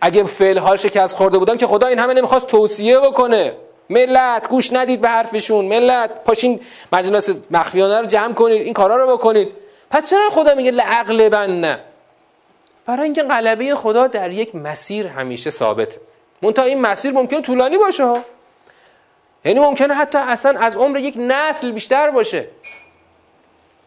اگه 0.01 0.23
فعل 0.23 0.57
حال 0.57 0.77
شکست 0.77 1.15
خورده 1.15 1.37
بودن 1.37 1.57
که 1.57 1.67
خدا 1.67 1.87
این 1.87 1.99
همه 1.99 2.13
نمی‌خواست 2.13 2.47
توصیه 2.47 2.99
بکنه. 2.99 3.53
ملت 3.89 4.49
گوش 4.49 4.73
ندید 4.73 5.01
به 5.01 5.09
حرفشون. 5.09 5.65
ملت 5.65 6.23
پاشین 6.23 6.59
مجلس 6.91 7.29
مخفیانه 7.51 7.99
رو 7.99 8.05
جمع 8.05 8.33
کنید 8.33 8.61
این 8.61 8.73
کارا 8.73 8.95
رو 8.95 9.17
بکنید. 9.17 9.51
پس 9.91 10.09
چرا 10.09 10.29
خدا 10.31 10.55
میگه 10.55 10.71
لعقل 10.71 11.29
نه؟ 11.47 11.79
برای 12.85 13.03
اینکه 13.03 13.23
غلبه 13.23 13.75
خدا 13.75 14.07
در 14.07 14.31
یک 14.31 14.55
مسیر 14.55 15.07
همیشه 15.07 15.51
ثابته. 15.51 16.01
منتها 16.41 16.65
این 16.65 16.81
مسیر 16.81 17.11
ممکن 17.11 17.41
طولانی 17.41 17.77
باشه 17.77 18.13
یعنی 19.45 19.59
ممکنه 19.59 19.93
حتی 19.93 20.17
اصلا 20.17 20.59
از 20.59 20.77
عمر 20.77 20.97
یک 20.97 21.13
نسل 21.17 21.71
بیشتر 21.71 22.09
باشه. 22.09 22.47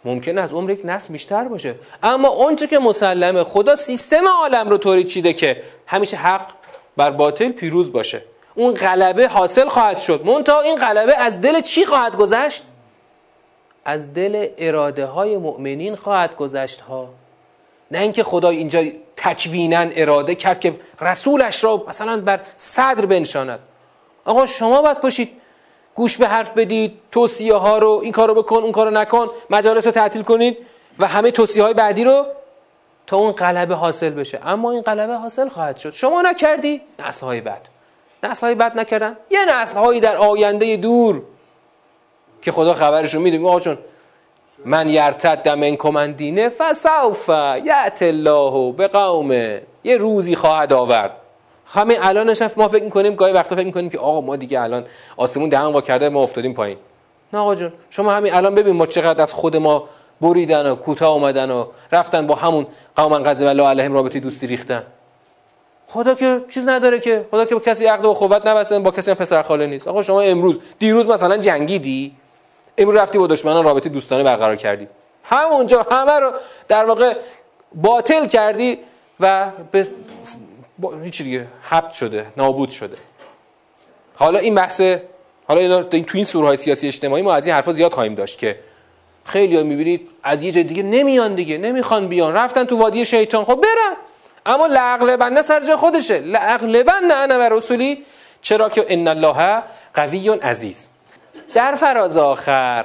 ممکنه 0.04 0.40
از 0.40 0.52
عمر 0.52 0.70
یک 0.70 0.80
نسل 0.84 1.12
بیشتر 1.12 1.44
باشه. 1.44 1.74
اما 2.02 2.28
اونچه 2.28 2.66
که 2.66 2.78
مسلمه 2.78 3.44
خدا 3.44 3.76
سیستم 3.76 4.28
عالم 4.28 4.68
رو 4.68 4.78
طوری 4.78 5.04
چیده 5.04 5.32
که 5.32 5.62
همیشه 5.86 6.16
حق 6.16 6.50
بر 6.96 7.10
باطل 7.10 7.48
پیروز 7.48 7.92
باشه. 7.92 8.22
اون 8.54 8.74
غلبه 8.74 9.28
حاصل 9.28 9.68
خواهد 9.68 9.98
شد. 9.98 10.24
منتها 10.24 10.60
این 10.60 10.76
غلبه 10.76 11.16
از 11.16 11.40
دل 11.40 11.60
چی 11.60 11.86
خواهد 11.86 12.16
گذشت؟ 12.16 12.64
از 13.84 14.14
دل 14.14 14.48
اراده 14.58 15.06
های 15.06 15.36
مؤمنین 15.36 15.96
خواهد 15.96 16.36
گذشت 16.36 16.80
ها. 16.80 17.08
نه 17.90 17.98
اینکه 17.98 18.22
خدا 18.22 18.48
اینجا 18.48 18.82
تکوینا 19.16 19.90
اراده 19.96 20.34
کرد 20.34 20.60
که 20.60 20.74
رسولش 21.00 21.64
را 21.64 21.84
مثلا 21.88 22.20
بر 22.20 22.40
صدر 22.56 23.06
بنشاند. 23.06 23.60
آقا 24.24 24.46
شما 24.46 24.82
باید 24.82 25.00
پاشید 25.00 25.41
گوش 25.94 26.18
به 26.18 26.28
حرف 26.28 26.52
بدید 26.52 26.98
توصیه 27.12 27.54
ها 27.54 27.78
رو 27.78 28.00
این 28.02 28.12
کارو 28.12 28.34
بکن 28.34 28.56
اون 28.56 28.72
کارو 28.72 28.90
نکن 28.90 29.28
مجالس 29.50 29.86
رو 29.86 29.92
تعطیل 29.92 30.22
کنید 30.22 30.58
و 30.98 31.06
همه 31.06 31.30
توصیه 31.30 31.62
های 31.62 31.74
بعدی 31.74 32.04
رو 32.04 32.26
تا 33.06 33.16
اون 33.16 33.32
قلبه 33.32 33.74
حاصل 33.74 34.10
بشه. 34.10 34.40
اما 34.44 34.70
این 34.70 34.82
قلبه 34.82 35.14
حاصل 35.14 35.48
خواهد 35.48 35.76
شد. 35.76 35.92
شما 35.92 36.22
نکردی 36.22 36.80
نسل 36.98 37.26
های 37.26 37.40
بعد. 37.40 37.68
نسل 38.22 38.46
های 38.46 38.54
بعد 38.54 38.78
نکردن. 38.78 39.16
یه 39.30 39.44
نسل 39.48 39.78
هایی 39.78 40.00
در 40.00 40.16
آینده 40.16 40.76
دور 40.76 41.22
که 42.42 42.52
خدا 42.52 42.74
خبرش 42.74 43.14
رو 43.14 43.20
میده 43.20 43.46
آقا 43.46 43.60
چون 43.60 43.78
من 44.64 44.88
یرتد 44.88 45.48
من 45.48 45.76
کمندینه 45.76 46.48
فسوف 46.48 47.28
یعت 47.64 48.02
الله 48.02 48.72
به 48.72 48.88
قومه 48.88 49.62
یه 49.84 49.96
روزی 49.96 50.36
خواهد 50.36 50.72
آورد. 50.72 51.21
همین 51.74 51.98
الانش 52.00 52.42
ما 52.56 52.68
فکر 52.68 52.84
می‌کنیم 52.84 53.14
گاهی 53.14 53.32
وقتا 53.32 53.56
فکر 53.56 53.66
می‌کنیم 53.66 53.90
که 53.90 53.98
آقا 53.98 54.20
ما 54.20 54.36
دیگه 54.36 54.60
الان 54.60 54.84
آسمون 55.16 55.48
دهن 55.48 55.64
وا 55.64 55.80
کرده 55.80 56.08
ما 56.08 56.22
افتادیم 56.22 56.54
پایین. 56.54 56.78
نه 57.32 57.38
آقا 57.38 57.54
جون 57.54 57.72
شما 57.90 58.12
همین 58.12 58.34
الان 58.34 58.54
ببین 58.54 58.76
ما 58.76 58.86
چقدر 58.86 59.22
از 59.22 59.32
خود 59.32 59.56
ما 59.56 59.88
بریدن 60.20 60.66
و 60.66 60.74
کوتاه 60.74 61.12
اومدن 61.12 61.50
و 61.50 61.66
رفتن 61.92 62.26
با 62.26 62.34
همون 62.34 62.66
قوم 62.96 63.18
غضب 63.18 63.46
الله 63.46 63.66
علیهم 63.66 63.92
رابطه 63.92 64.20
دوستی 64.20 64.46
ریختن. 64.46 64.82
خدا 65.86 66.14
که 66.14 66.40
چیز 66.50 66.68
نداره 66.68 67.00
که 67.00 67.26
خدا 67.30 67.44
که 67.44 67.54
با 67.54 67.60
کسی 67.60 67.86
عقد 67.86 68.04
و 68.04 68.10
اخوت 68.10 68.46
نبسته 68.46 68.78
با 68.78 68.90
کسی 68.90 69.10
هم 69.10 69.16
پسر 69.16 69.42
خاله 69.42 69.66
نیست. 69.66 69.88
آقا 69.88 70.02
شما 70.02 70.20
امروز 70.20 70.58
دیروز 70.78 71.06
مثلا 71.06 71.36
جنگیدی؟ 71.36 72.12
امروز 72.78 72.96
رفتی 72.96 73.18
با 73.18 73.26
دشمنان 73.26 73.64
رابطه 73.64 73.88
دوستانه 73.88 74.22
برقرار 74.22 74.56
کردی. 74.56 74.88
همونجا 75.24 75.86
همه 75.90 76.12
رو 76.12 76.32
در 76.68 76.84
واقع 76.84 77.16
باطل 77.74 78.26
کردی 78.26 78.78
و 79.20 79.50
به 79.70 79.88
هیچ 81.04 81.22
دیگه؟ 81.22 81.46
حبت 81.62 81.92
شده 81.92 82.26
نابود 82.36 82.70
شده. 82.70 82.96
حالا 84.14 84.38
این 84.38 84.54
بحث 84.54 84.82
حالا 85.48 85.60
اینا 85.60 85.82
تو 85.82 85.98
این 86.14 86.24
سوره 86.24 86.46
های 86.46 86.56
سیاسی 86.56 86.86
اجتماعی 86.86 87.22
ما 87.22 87.34
از 87.34 87.46
این 87.46 87.56
حرفا 87.56 87.72
زیاد 87.72 87.92
خواهیم 87.92 88.14
داشت 88.14 88.38
که 88.38 88.58
خیلی 89.24 89.56
ها 89.56 89.62
می‌بینید 89.62 90.10
از 90.22 90.42
یه 90.42 90.52
جای 90.52 90.64
دیگه 90.64 90.82
نمیان 90.82 91.34
دیگه 91.34 91.58
نمی‌خوان 91.58 92.08
بیان. 92.08 92.34
رفتن 92.34 92.64
تو 92.64 92.78
وادی 92.78 93.04
شیطان 93.04 93.44
خب 93.44 93.54
برن. 93.54 93.96
اما 94.46 94.66
لعقلبن 94.66 95.42
سر 95.42 95.60
جای 95.60 95.76
خودشه. 95.76 96.18
لعقلبن 96.18 97.10
انا 97.10 97.38
و 97.38 97.42
رسولی. 97.42 98.04
چرا 98.42 98.68
که 98.68 98.86
ان 98.88 99.08
الله 99.08 99.62
قوی 99.94 100.28
عزیز. 100.28 100.88
در 101.54 101.74
فراز 101.74 102.16
آخر 102.16 102.84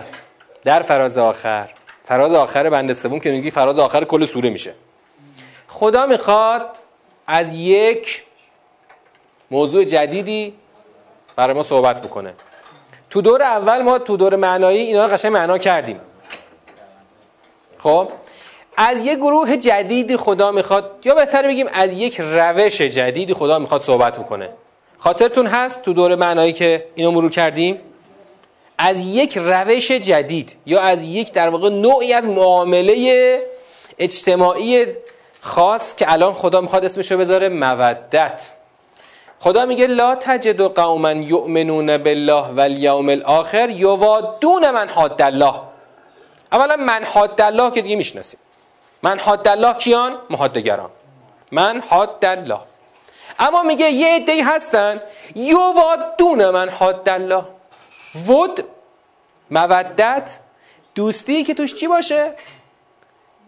در 0.64 0.82
فراز 0.82 1.18
آخر 1.18 1.70
فراز 2.04 2.34
آخر 2.34 2.70
بند 2.70 2.94
سوم 2.94 3.20
که 3.20 3.32
میگی 3.32 3.52
فراز 3.52 3.80
آخر 3.80 4.04
کل 4.04 4.26
سوره 4.26 4.50
میشه. 4.50 4.74
خدا 5.68 6.06
می‌خواد 6.06 6.77
از 7.28 7.56
یک 7.56 8.22
موضوع 9.52 9.84
جدیدی 9.84 10.54
برای 11.36 11.54
ما 11.54 11.64
صحبت 11.64 12.02
بکنه. 12.02 12.34
تو 13.10 13.22
دور 13.22 13.42
اول 13.42 13.82
ما 13.82 14.00
تو 14.00 14.18
دور 14.18 14.36
معنایی 14.36 14.80
اینا 14.80 15.06
رو 15.06 15.14
قشنگ 15.14 15.34
معنا 15.34 15.58
کردیم. 15.58 16.00
خب؟ 17.78 18.10
از 18.78 19.06
یک 19.06 19.18
گروه 19.18 19.58
جدیدی 19.58 20.18
خدا 20.18 20.52
می‌خواد 20.52 20.92
یا 21.04 21.16
بهتر 21.16 21.48
بگیم 21.48 21.68
از 21.74 22.00
یک 22.00 22.22
روش 22.22 22.82
جدیدی 22.82 23.34
خدا 23.34 23.60
می‌خواد 23.60 23.82
صحبت 23.82 24.20
بکنه. 24.20 24.50
خاطرتون 24.98 25.48
هست 25.48 25.82
تو 25.82 25.94
دور 25.94 26.16
معنایی 26.16 26.54
که 26.54 26.88
اینو 26.96 27.12
مرور 27.12 27.32
کردیم؟ 27.32 27.82
از 28.78 29.06
یک 29.06 29.38
روش 29.38 29.92
جدید 29.92 30.56
یا 30.66 30.82
از 30.82 31.04
یک 31.04 31.34
در 31.34 31.50
واقع 31.50 31.70
نوعی 31.70 32.14
از 32.14 32.28
معامله 32.28 33.42
اجتماعی 34.00 34.86
خاص 35.48 35.96
که 35.96 36.12
الان 36.14 36.34
خدا 36.34 36.62
می‌خواد 36.62 36.86
اسمشو 36.86 37.18
بذاره 37.18 37.50
مودت. 37.50 38.52
خدا 39.40 39.66
میگه 39.66 39.88
لا 39.88 40.16
تجد 40.16 40.62
قوما 40.62 41.12
یؤمنون 41.12 41.98
بالله 41.98 42.48
والیوم 42.48 43.10
الاخر 43.10 43.70
یوادون 43.70 44.72
من 44.72 44.90
حد 44.90 45.22
الله. 45.22 45.54
اولا 46.52 46.76
من 46.76 47.04
حد 47.04 47.42
الله 47.42 47.72
که 47.72 47.82
دیگه 47.82 47.96
می‌شناسیم. 47.96 48.40
من 49.04 49.20
حد 49.20 49.48
الله 49.48 49.74
کیان؟ 49.74 50.18
محادگران 50.30 50.90
من 51.52 51.84
حد 51.90 52.26
الله. 52.26 52.60
اما 53.40 53.64
میگه 53.64 53.90
یه 53.90 54.16
عده 54.16 54.44
هستن 54.44 55.02
یوادون 55.36 56.50
من 56.50 56.70
حد 56.70 57.10
الله. 57.10 57.44
ود 58.28 58.64
مودت 59.52 60.40
دوستی 60.96 61.44
که 61.44 61.54
توش 61.54 61.76
چی 61.76 61.88
باشه؟ 61.88 62.34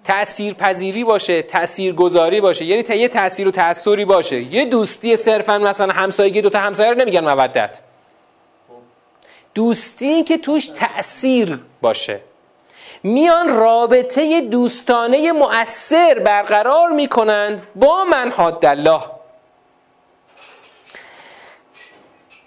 تأثیر 0.09 0.53
پذیری 0.53 1.03
باشه 1.03 1.41
تأثیر 1.41 1.93
گذاری 1.93 2.41
باشه. 2.41 2.65
یعنی 2.65 2.83
تا 2.83 2.93
یه 2.93 3.07
تأثیر 3.07 3.47
و 3.47 3.51
تأثیری 3.51 4.05
باشه. 4.05 4.41
یه 4.41 4.65
دوستی 4.65 5.15
صرفا 5.15 5.57
مثلا 5.57 5.93
همسایگی 5.93 6.41
دوتا 6.41 6.59
همسایه 6.59 6.91
رو 6.91 6.97
نمیگن 6.97 7.33
مودت. 7.33 7.79
دوستی 9.55 10.23
که 10.23 10.37
توش 10.37 10.67
تأثیر 10.67 11.59
باشه. 11.81 12.19
میان 13.03 13.49
رابطه 13.49 14.41
دوستانه 14.41 15.31
مؤثر 15.31 16.19
برقرار 16.19 16.89
می‌کنند 16.89 17.67
با 17.75 18.03
من 18.03 18.31
حد 18.31 18.65
الله 18.65 19.01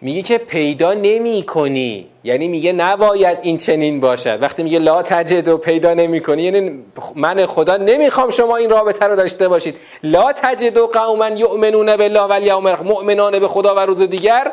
میگه 0.03 0.22
که 0.22 0.38
پیدا 0.38 0.94
نمی 0.94 1.42
کنی. 1.42 2.07
یعنی 2.24 2.48
میگه 2.48 2.72
نباید 2.72 3.38
این 3.42 3.59
چنین 3.59 4.00
باشد. 4.00 4.42
وقتی 4.42 4.62
میگه 4.62 4.78
لا 4.78 5.03
تجد 5.03 5.48
و 5.48 5.59
پیدا 5.59 5.94
نمی 5.94 6.20
کنی 6.20 6.42
یعنی 6.42 6.84
من 7.14 7.46
خدا 7.46 7.76
نمی‌خوام 7.76 8.30
شما 8.30 8.57
این 8.57 8.70
رابطه 8.70 9.07
رو 9.07 9.16
داشته 9.16 9.48
باشید. 9.48 9.76
لا 10.03 10.32
تجد 10.32 10.76
و 10.76 10.86
قوما 10.86 11.28
یؤمنون 11.28 11.96
بالله 11.96 12.20
والیوم 12.20 12.72
مؤمنان 12.72 13.38
به 13.38 13.48
خدا 13.48 13.74
و 13.74 13.78
روز 13.78 14.03
دیگر 14.03 14.53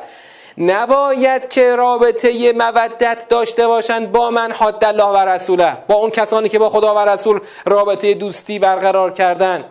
نباید 0.58 1.50
که 1.50 1.76
رابطه 1.76 2.54
مودت 2.54 3.26
داشته 3.30 3.68
باشند 3.68 4.12
با 4.12 4.30
من 4.30 4.52
حد 4.52 4.86
الله 4.86 5.08
و 5.08 5.18
رسوله. 5.18 5.78
با 5.88 5.95
اون 5.95 6.10
کسانی 6.10 6.50
که 6.50 6.60
با 6.60 6.70
خدا 6.70 6.95
و 6.95 7.00
رسول 7.00 7.39
رابطه 7.66 8.14
دوستی 8.14 8.60
برقرار 8.60 9.12
کردن. 9.12 9.66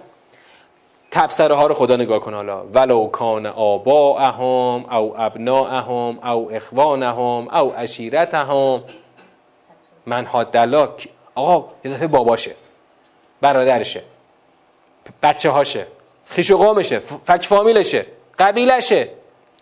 تبصره 1.10 1.54
ها 1.54 1.66
رو 1.66 1.74
خدا 1.74 1.96
نگاه 1.96 2.20
کن 2.20 2.34
حالا. 2.34 2.62
ولو 2.74 3.06
کان 3.06 3.46
آباءهم 3.46 4.86
او 4.90 5.20
ابناءهم 5.20 6.18
او 6.24 6.50
اخوانهم 6.52 7.48
او 7.48 7.72
عشیرتهم. 7.72 8.82
من 10.06 10.26
الله 10.54 10.88
آقا 11.34 11.68
یه 11.84 11.90
دفعه 11.90 12.06
باباشه 12.06 12.54
برادرشه 13.40 14.02
بچه 15.22 15.50
هاشه 15.50 15.86
خیش 16.24 16.50
و 16.50 16.58
قومشه 16.58 16.98
فک 16.98 17.46
فامیلشه 17.46 18.06
قبیلشه. 18.38 19.08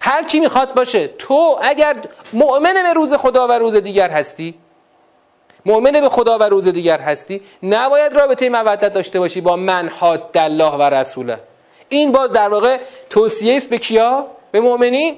هر 0.00 0.24
کی 0.24 0.40
می‌خواد 0.40 0.74
باشه 0.74 1.08
تو 1.08 1.58
اگر 1.62 1.96
مؤمن 2.32 2.74
به 2.74 2.92
روز 2.92 3.14
خدا 3.14 3.48
و 3.48 3.52
روز 3.52 3.76
دیگر 3.76 4.10
هستی 4.10 4.54
مؤمن 5.66 6.00
به 6.00 6.08
خدا 6.08 6.38
و 6.38 6.42
روز 6.42 6.68
دیگر 6.68 7.00
هستی 7.00 7.40
نباید 7.62 8.12
رابطه 8.12 8.50
مودت 8.50 8.92
داشته 8.92 9.18
باشی 9.18 9.40
با 9.40 9.56
من 9.56 9.88
حد 9.88 10.38
الله 10.38 10.72
و 10.76 10.82
رسوله. 10.82 11.38
این 11.88 12.12
باز 12.12 12.32
در 12.32 12.48
واقع 12.48 12.78
توصیه 13.10 13.56
است 13.56 13.70
به 13.70 13.78
کیا؟ 13.78 14.26
به 14.50 14.60
مؤمنین 14.60 15.16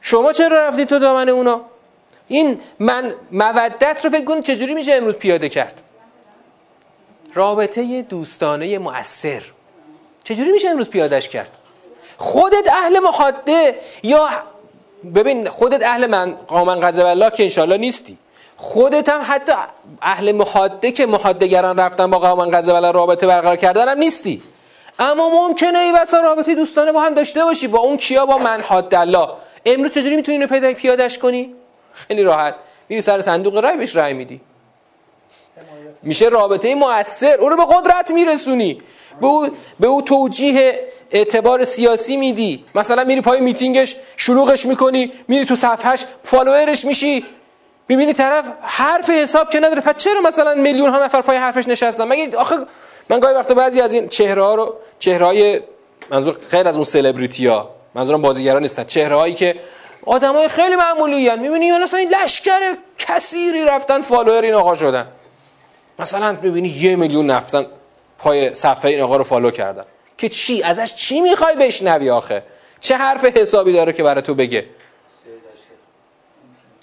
شما 0.00 0.32
چرا 0.32 0.68
رفتی 0.68 0.86
تو 0.86 0.98
دامن 0.98 1.28
اونا؟ 1.28 1.60
این 2.28 2.60
من 2.78 3.14
مودت 3.32 4.04
رو 4.04 4.10
فکر 4.10 4.24
کنید 4.24 4.44
چجوری 4.44 4.74
میشه 4.74 4.92
امروز 4.92 5.16
پیاده 5.16 5.48
کرد؟ 5.48 5.82
رابطه 7.34 8.02
دوستانه 8.02 8.78
مؤثر. 8.78 9.42
چجوری 10.24 10.52
میشه 10.52 10.68
امروز 10.68 10.90
پیادش 10.90 11.28
کرد؟ 11.28 11.50
خودت 12.18 12.68
اهل 12.68 12.98
محاده 12.98 13.78
یا 14.02 14.28
ببین 15.14 15.48
خودت 15.48 15.82
اهل 15.82 16.06
من 16.06 16.32
قامن 16.32 16.80
غضب 16.80 17.06
الله 17.06 17.30
که 17.30 17.42
انشالله 17.42 17.76
نیستی. 17.76 18.18
خودت 18.62 19.08
هم 19.08 19.20
حتی 19.24 19.52
اهل 20.02 20.32
محاده 20.32 20.92
که 20.92 21.06
محادگران 21.06 21.78
رفتن 21.78 22.10
با 22.10 22.18
قوم 22.18 22.50
غضب 22.50 22.74
الله 22.74 22.90
رابطه 22.90 23.26
برقرار 23.26 23.56
کردن 23.56 23.88
هم 23.88 23.98
نیستی. 23.98 24.42
اما 24.98 25.48
ممکنه 25.48 25.78
ای 25.78 25.92
بسا 25.92 26.20
رابطه 26.20 26.54
دوستانه 26.54 26.92
با 26.92 27.00
هم 27.00 27.14
داشته 27.14 27.44
باشی. 27.44 27.68
با 27.68 27.78
اون 27.78 27.96
کیا؟ 27.96 28.26
با 28.26 28.38
من 28.38 28.60
حد 28.60 28.94
الله 28.94 29.28
امروز 29.66 29.90
چجوری 29.90 30.16
می‌تونی 30.16 30.36
اینو 30.36 30.48
پیدا 30.48 30.72
پیادش 30.72 31.18
کنی؟ 31.18 31.54
خیلی 31.94 32.22
راحت. 32.22 32.54
میری 32.88 33.02
سر 33.02 33.20
صندوق 33.20 33.56
رای 33.64 33.76
بهش 33.76 33.96
رای 33.96 34.12
میدی. 34.12 34.40
میشه 36.02 36.28
رابطه 36.28 36.74
مؤثر. 36.74 37.36
اون 37.40 37.50
رو 37.50 37.56
به 37.56 37.74
قدرت 37.74 38.10
میرسونی. 38.10 38.78
به 39.20 39.26
او, 39.26 39.48
به 39.80 39.86
او 39.86 40.02
توجیه 40.02 40.88
اعتبار 41.10 41.64
سیاسی 41.64 42.16
میدی. 42.16 42.64
مثلا 42.74 43.04
میری 43.04 43.20
پای 43.20 43.40
میتینگش 43.40 43.96
شلوغش 44.16 44.66
می‌کنی. 44.66 45.12
میری 45.28 45.44
تو 45.44 45.56
صفحش 45.56 46.04
فالوورش 46.22 46.84
میشی. 46.84 47.24
می‌بینی 47.88 48.12
طرف 48.12 48.44
حرف 48.62 49.10
حساب 49.10 49.50
که 49.50 49.60
نداره. 49.60 49.80
پس 49.80 49.96
چرا 49.96 50.20
مثلا 50.20 50.54
میلیون 50.54 50.90
ها 50.90 51.04
نفر 51.04 51.22
پای 51.22 51.36
حرفش 51.36 51.68
نشستن؟ 51.68 52.04
مگه 52.04 52.36
آخه 52.36 52.56
من 53.08 53.20
گاهی 53.20 53.34
وقتا 53.34 53.54
بعضی 53.54 53.80
از 53.80 53.92
این 53.94 54.08
چهره 54.08 54.42
ها 54.42 54.54
رو 54.54 54.76
چهره 54.98 55.26
های 55.26 55.60
منظور 56.10 56.36
خیلی 56.50 56.68
از 56.68 56.74
اون 56.74 56.84
سلبریتی 56.84 57.46
ها 57.46 57.70
منظورم 57.94 58.22
بازیگران 58.22 58.62
نیستن 58.62 58.84
چهره 58.84 59.16
هایی 59.16 59.34
که 59.34 59.56
آدمای 60.06 60.48
خیلی 60.48 60.76
معمولی‌ان 60.76 61.38
می‌بینی 61.38 61.66
یا 61.66 61.78
مثلا 61.78 61.98
این 61.98 62.08
لشکر 62.22 62.76
کثیری 62.98 63.64
رفتن 63.64 64.00
فالوور 64.00 64.42
این 64.42 64.54
آقا 64.54 64.74
شدن. 64.74 65.06
مثلا 65.98 66.36
می‌بینی 66.42 66.68
یه 66.68 66.96
میلیون 66.96 67.26
نفر 67.26 67.66
پای 68.18 68.54
صفحه 68.54 68.90
این 68.90 69.00
آقا 69.00 69.16
رو 69.16 69.24
فالو 69.24 69.50
کردن. 69.50 69.84
که 70.18 70.28
چی؟ 70.28 70.62
ازش 70.62 70.94
چی 70.94 71.20
می‌خوای 71.20 71.56
بشنوی 71.56 72.10
آخه؟ 72.10 72.42
چه 72.80 72.96
حرف 72.96 73.24
حسابی 73.24 73.72
داره 73.72 73.92
که 73.92 74.02
برای 74.02 74.22
تو 74.22 74.34
بگه؟ 74.34 74.64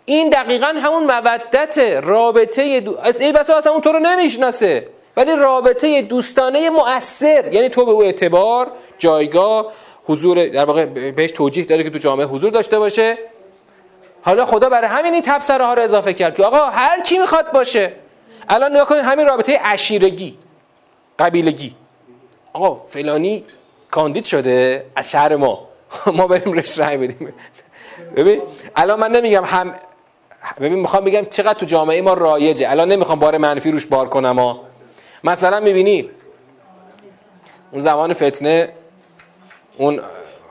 این 0.05 0.29
دقیقا 0.29 0.67
همون 0.67 1.03
مودت 1.03 1.77
رابطه 2.03 2.79
دو... 2.79 2.97
ای 3.19 3.31
بسا 3.31 3.57
اصلا 3.57 3.71
اون 3.71 3.81
تو 3.81 3.91
رو 3.91 3.99
نمی‌شناسه. 3.99 4.87
ولی 5.17 5.35
رابطه 5.35 6.01
دوستانه 6.01 6.69
مؤثر. 6.69 7.53
یعنی 7.53 7.69
تو 7.69 7.85
به 7.85 7.91
او 7.91 8.03
اعتبار 8.03 8.71
جایگاه 8.97 9.71
حضور 10.05 10.47
در 10.47 10.65
واقع 10.65 10.85
بهش 11.11 11.31
توجیه 11.31 11.65
داره 11.65 11.83
که 11.83 11.89
تو 11.89 11.97
جامعه 11.97 12.25
حضور 12.25 12.51
داشته 12.51 12.79
باشه. 12.79 13.17
حالا 14.21 14.45
خدا 14.45 14.69
برای 14.69 14.87
همین 14.87 15.13
این 15.13 15.21
تبصره 15.21 15.65
ها 15.65 15.73
رو 15.73 15.81
اضافه 15.81 16.13
کرد 16.13 16.35
که 16.35 16.43
آقا 16.43 16.65
هر 16.65 17.01
کی 17.01 17.19
می‌خواد 17.19 17.51
باشه. 17.51 17.93
الان 18.49 18.71
نگاه 18.71 18.85
کنید 18.85 19.03
همین 19.03 19.27
رابطه 19.27 19.59
عشیرگی 19.63 20.37
قبیلگی. 21.19 21.75
آقا 22.53 22.75
فلانی 22.75 23.43
کاندید 23.91 24.25
شده 24.25 24.85
از 24.95 25.11
شهر 25.11 25.35
ما. 25.35 25.67
ما 26.17 26.27
بریم 26.27 26.53
رش 26.53 26.79
رای 26.79 26.97
بدیم. 26.97 27.33
ببین 28.19 28.41
الان 28.75 28.99
من 28.99 29.11
نمیگم 29.11 29.43
هم 29.45 29.73
ببین 30.59 30.79
می‌خوام 30.79 31.03
بگم 31.05 31.25
چقدر 31.25 31.53
تو 31.53 31.65
جامعه 31.65 32.01
ما 32.01 32.13
رایجه. 32.13 32.69
الان 32.71 32.91
نمی‌خوام 32.91 33.19
بار 33.19 33.37
منفی 33.37 33.71
روش 33.71 33.85
بار 33.85 34.09
کنم 34.09 34.39
ها. 34.39 34.61
مثلا 35.23 35.59
می‌بینی 35.59 36.09
اون 37.71 37.81
زمان 37.81 38.13
فتنه 38.13 38.69
اون 39.77 39.99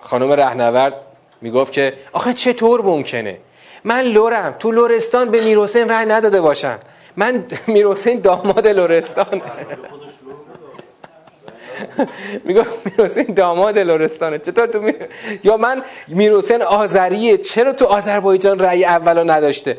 خانم 0.01 0.33
رهنورد 0.33 0.95
می‌گفت 1.41 1.73
که 1.73 1.95
آخه 2.13 2.33
چطور 2.33 2.83
ممکنه؟ 2.83 3.39
من 3.85 4.01
لورم. 4.01 4.57
تو 4.59 4.71
لورستان 4.73 5.31
به 5.31 5.41
میروسین 5.41 5.89
رای 5.89 6.07
نداده 6.07 6.41
باشن. 6.41 6.79
من 7.17 7.45
میروسین 7.67 8.21
داماد 8.21 8.67
لورستان. 8.67 9.43
میگه 12.45 12.67
میروسین 12.85 13.25
داماد 13.25 13.79
لورستانه 13.79 14.39
چطور 14.39 14.67
تو 14.67 14.81
می... 14.81 14.93
یا 15.45 15.57
من 15.57 15.83
میروسین 16.09 16.63
آذریه 16.63 17.37
چرا 17.37 17.73
تو 17.73 17.85
آذربایجان 17.85 18.59
رأی 18.59 18.85
اولو 18.85 19.25
نداشته؟ 19.25 19.79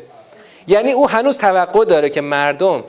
یعنی 0.66 0.92
او 0.92 1.08
هنوز 1.08 1.38
توقع 1.38 1.84
داره 1.84 2.10
که 2.10 2.20
مردم 2.20 2.84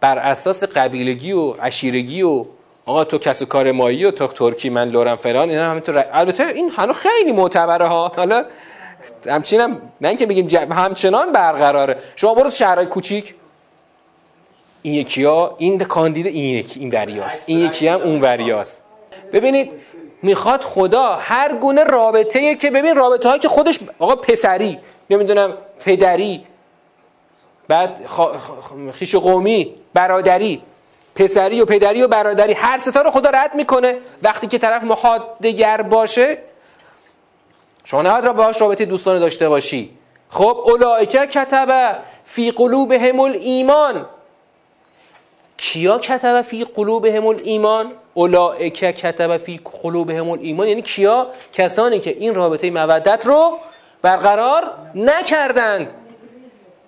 بر 0.00 0.18
اساس 0.18 0.64
قبیلگی 0.64 1.32
و 1.32 1.50
عشیرگی 1.52 2.22
و 2.22 2.44
آقا 2.86 3.04
تو 3.04 3.18
کس 3.18 3.42
و 3.42 3.46
کار 3.46 3.72
مایی 3.72 4.04
و 4.04 4.10
تو 4.10 4.26
ترکی 4.26 4.70
من 4.70 4.88
لورم 4.88 5.16
فلان 5.16 5.50
اینا 5.50 5.70
همینطور 5.70 6.06
البته 6.12 6.46
این 6.46 6.70
هنوز 6.76 6.96
خیلی 6.96 7.32
معتبره 7.32 7.86
ها. 7.86 8.12
حالا 8.16 8.44
همچنان 9.26 9.80
نه 10.00 10.08
اینکه 10.08 10.26
بگیم 10.26 10.72
همچنان 10.72 11.32
برقراره. 11.32 11.96
شما 12.16 12.34
برو 12.34 12.50
شهرهای 12.50 12.86
کوچیک. 12.86 13.34
این 14.86 14.94
یکی 14.94 15.24
ها 15.24 15.54
این 15.58 15.78
کاندید 15.78 16.26
این 16.26 16.54
یکی 16.54 16.80
این 16.80 16.90
وریاست. 16.90 17.42
این 17.46 17.58
یکی 17.58 17.88
هم 17.88 18.00
اون 18.00 18.20
وریاست. 18.20 18.84
ببینید 19.32 19.72
می‌خواد 20.22 20.62
خدا 20.62 21.16
هر 21.20 21.54
گونه 21.54 21.84
رابطه 21.84 22.54
که 22.54 22.70
ببین 22.70 22.96
رابطه 22.96 23.28
هایی 23.28 23.40
که 23.40 23.48
خودش 23.48 23.78
آقا 23.98 24.16
پسری 24.16 24.78
نمی‌دونم 25.10 25.54
پدری 25.80 26.44
بعد 27.68 28.00
خیش 28.92 29.14
قومی 29.14 29.74
برادری 29.94 30.62
پسری 31.14 31.60
و 31.60 31.64
پدری 31.64 32.02
و 32.02 32.08
برادری 32.08 32.52
هر 32.52 32.78
ستا 32.78 33.02
رو 33.02 33.10
خدا 33.10 33.30
رد 33.30 33.54
می‌کنه. 33.54 33.96
وقتی 34.22 34.46
که 34.46 34.58
طرف 34.58 34.84
محادگر 34.84 35.82
باشه 35.82 36.38
شما 37.84 38.02
نهاد 38.02 38.26
را 38.26 38.32
باهاش 38.32 38.60
رابطه 38.60 38.84
دوستانه 38.84 39.18
داشته 39.18 39.48
باشی. 39.48 39.90
خب 40.30 40.64
اولائکه 40.66 41.26
کتبه 41.26 41.96
فی 42.24 42.50
قلوبهم 42.50 43.20
ایمان 43.20 44.06
کیا 45.56 45.98
کتب 45.98 46.40
فی 46.40 46.64
قلوبهم 46.64 47.26
ایمان 47.26 47.92
اولائکه 48.14 48.92
کتب 48.92 49.36
فی 49.36 49.60
قلوبهم 49.82 50.30
ایمان 50.30 50.68
یعنی 50.68 50.82
کیا؟ 50.82 51.26
کسانی 51.52 51.98
که 51.98 52.10
این 52.10 52.34
رابطه 52.34 52.70
مودت 52.70 53.26
رو 53.26 53.58
برقرار 54.02 54.72
نکردند. 54.94 55.92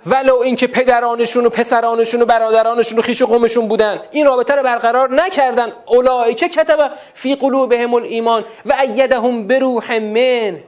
ولو 0.06 0.36
اینکه 0.36 0.66
پدرانشون 0.66 1.46
و 1.46 1.48
پسرانشون 1.48 2.22
و 2.22 2.24
برادرانشون 2.24 2.98
و 2.98 3.02
خیش 3.02 3.22
و 3.22 3.26
قومشون 3.26 3.68
بودن. 3.68 4.00
این 4.10 4.26
رابطه 4.26 4.54
رو 4.54 4.62
برقرار 4.62 5.10
نکردن. 5.14 5.72
اولائکه 5.86 6.48
کتب 6.48 6.90
فی 7.14 7.34
قلوبهم 7.34 7.94
ایمان 7.94 8.44
و 8.66 8.72
ایدهم 8.72 9.46
بروح 9.46 9.98
من. 9.98 10.58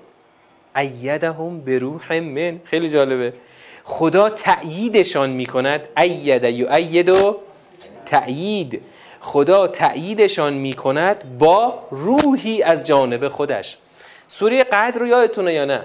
ایدهم 0.76 1.60
بروح 1.60 2.20
من. 2.20 2.60
خیلی 2.64 2.88
جالبه. 2.88 3.32
خدا 3.84 4.30
تأییدشان 4.30 5.30
می‌کند. 5.30 5.88
اید 5.96 6.44
یؤید 6.44 7.08
و 7.08 7.40
تأیید. 8.10 8.82
خدا 9.20 9.66
تأییدشان 9.66 10.52
می‌کند 10.52 11.38
با 11.38 11.78
روحی 11.90 12.62
از 12.62 12.86
جانب 12.86 13.28
خودش. 13.28 13.78
سوره 14.28 14.64
قدر 14.64 14.98
رو 14.98 15.06
یادتونه 15.06 15.52
یا 15.54 15.64
نه؟ 15.64 15.80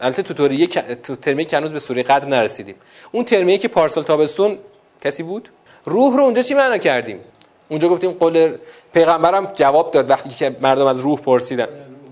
البته 0.00 0.22
تو 0.22 0.34
توریه 0.34 0.66
تو 0.66 1.16
ترمیه 1.16 1.44
که 1.44 1.56
هنوز 1.56 1.72
به 1.72 1.78
سوره 1.78 2.02
قدر 2.02 2.28
نرسیدیم. 2.28 2.74
اون 3.12 3.24
ترمیه 3.24 3.58
که 3.58 3.68
پارسال 3.68 4.04
تابستون 4.04 4.58
کسی 5.04 5.22
بود؟ 5.22 5.48
روح 5.84 6.16
رو 6.16 6.22
اونجا 6.22 6.42
چی 6.42 6.54
معنا 6.54 6.78
کردیم؟ 6.78 7.20
اونجا 7.68 7.88
گفتیم 7.88 8.10
قول 8.10 8.56
پیغمبرم 8.92 9.52
جواب 9.54 9.90
داد 9.90 10.10
وقتی 10.10 10.28
که 10.28 10.56
مردم 10.60 10.86
از 10.86 11.00
روح 11.00 11.20
پرسیدن. 11.20 11.68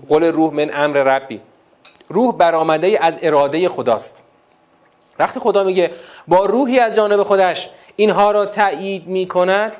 قول 0.09 0.23
روح 0.23 0.53
من 0.53 0.71
امر 0.73 0.97
ربی. 1.03 1.41
روح 2.09 2.35
برآمده 2.35 2.97
از 3.01 3.17
اراده 3.21 3.69
خداست. 3.69 4.23
وقتی 5.19 5.39
خدا 5.39 5.63
میگه 5.63 5.91
با 6.27 6.45
روحی 6.45 6.79
از 6.79 6.95
جانب 6.95 7.23
خودش 7.23 7.69
اینها 7.99 8.31
را 8.31 8.45
تایید 8.45 9.07
می‌کند؟ 9.07 9.75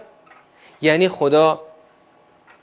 یعنی 0.82 1.08
خدا 1.08 1.62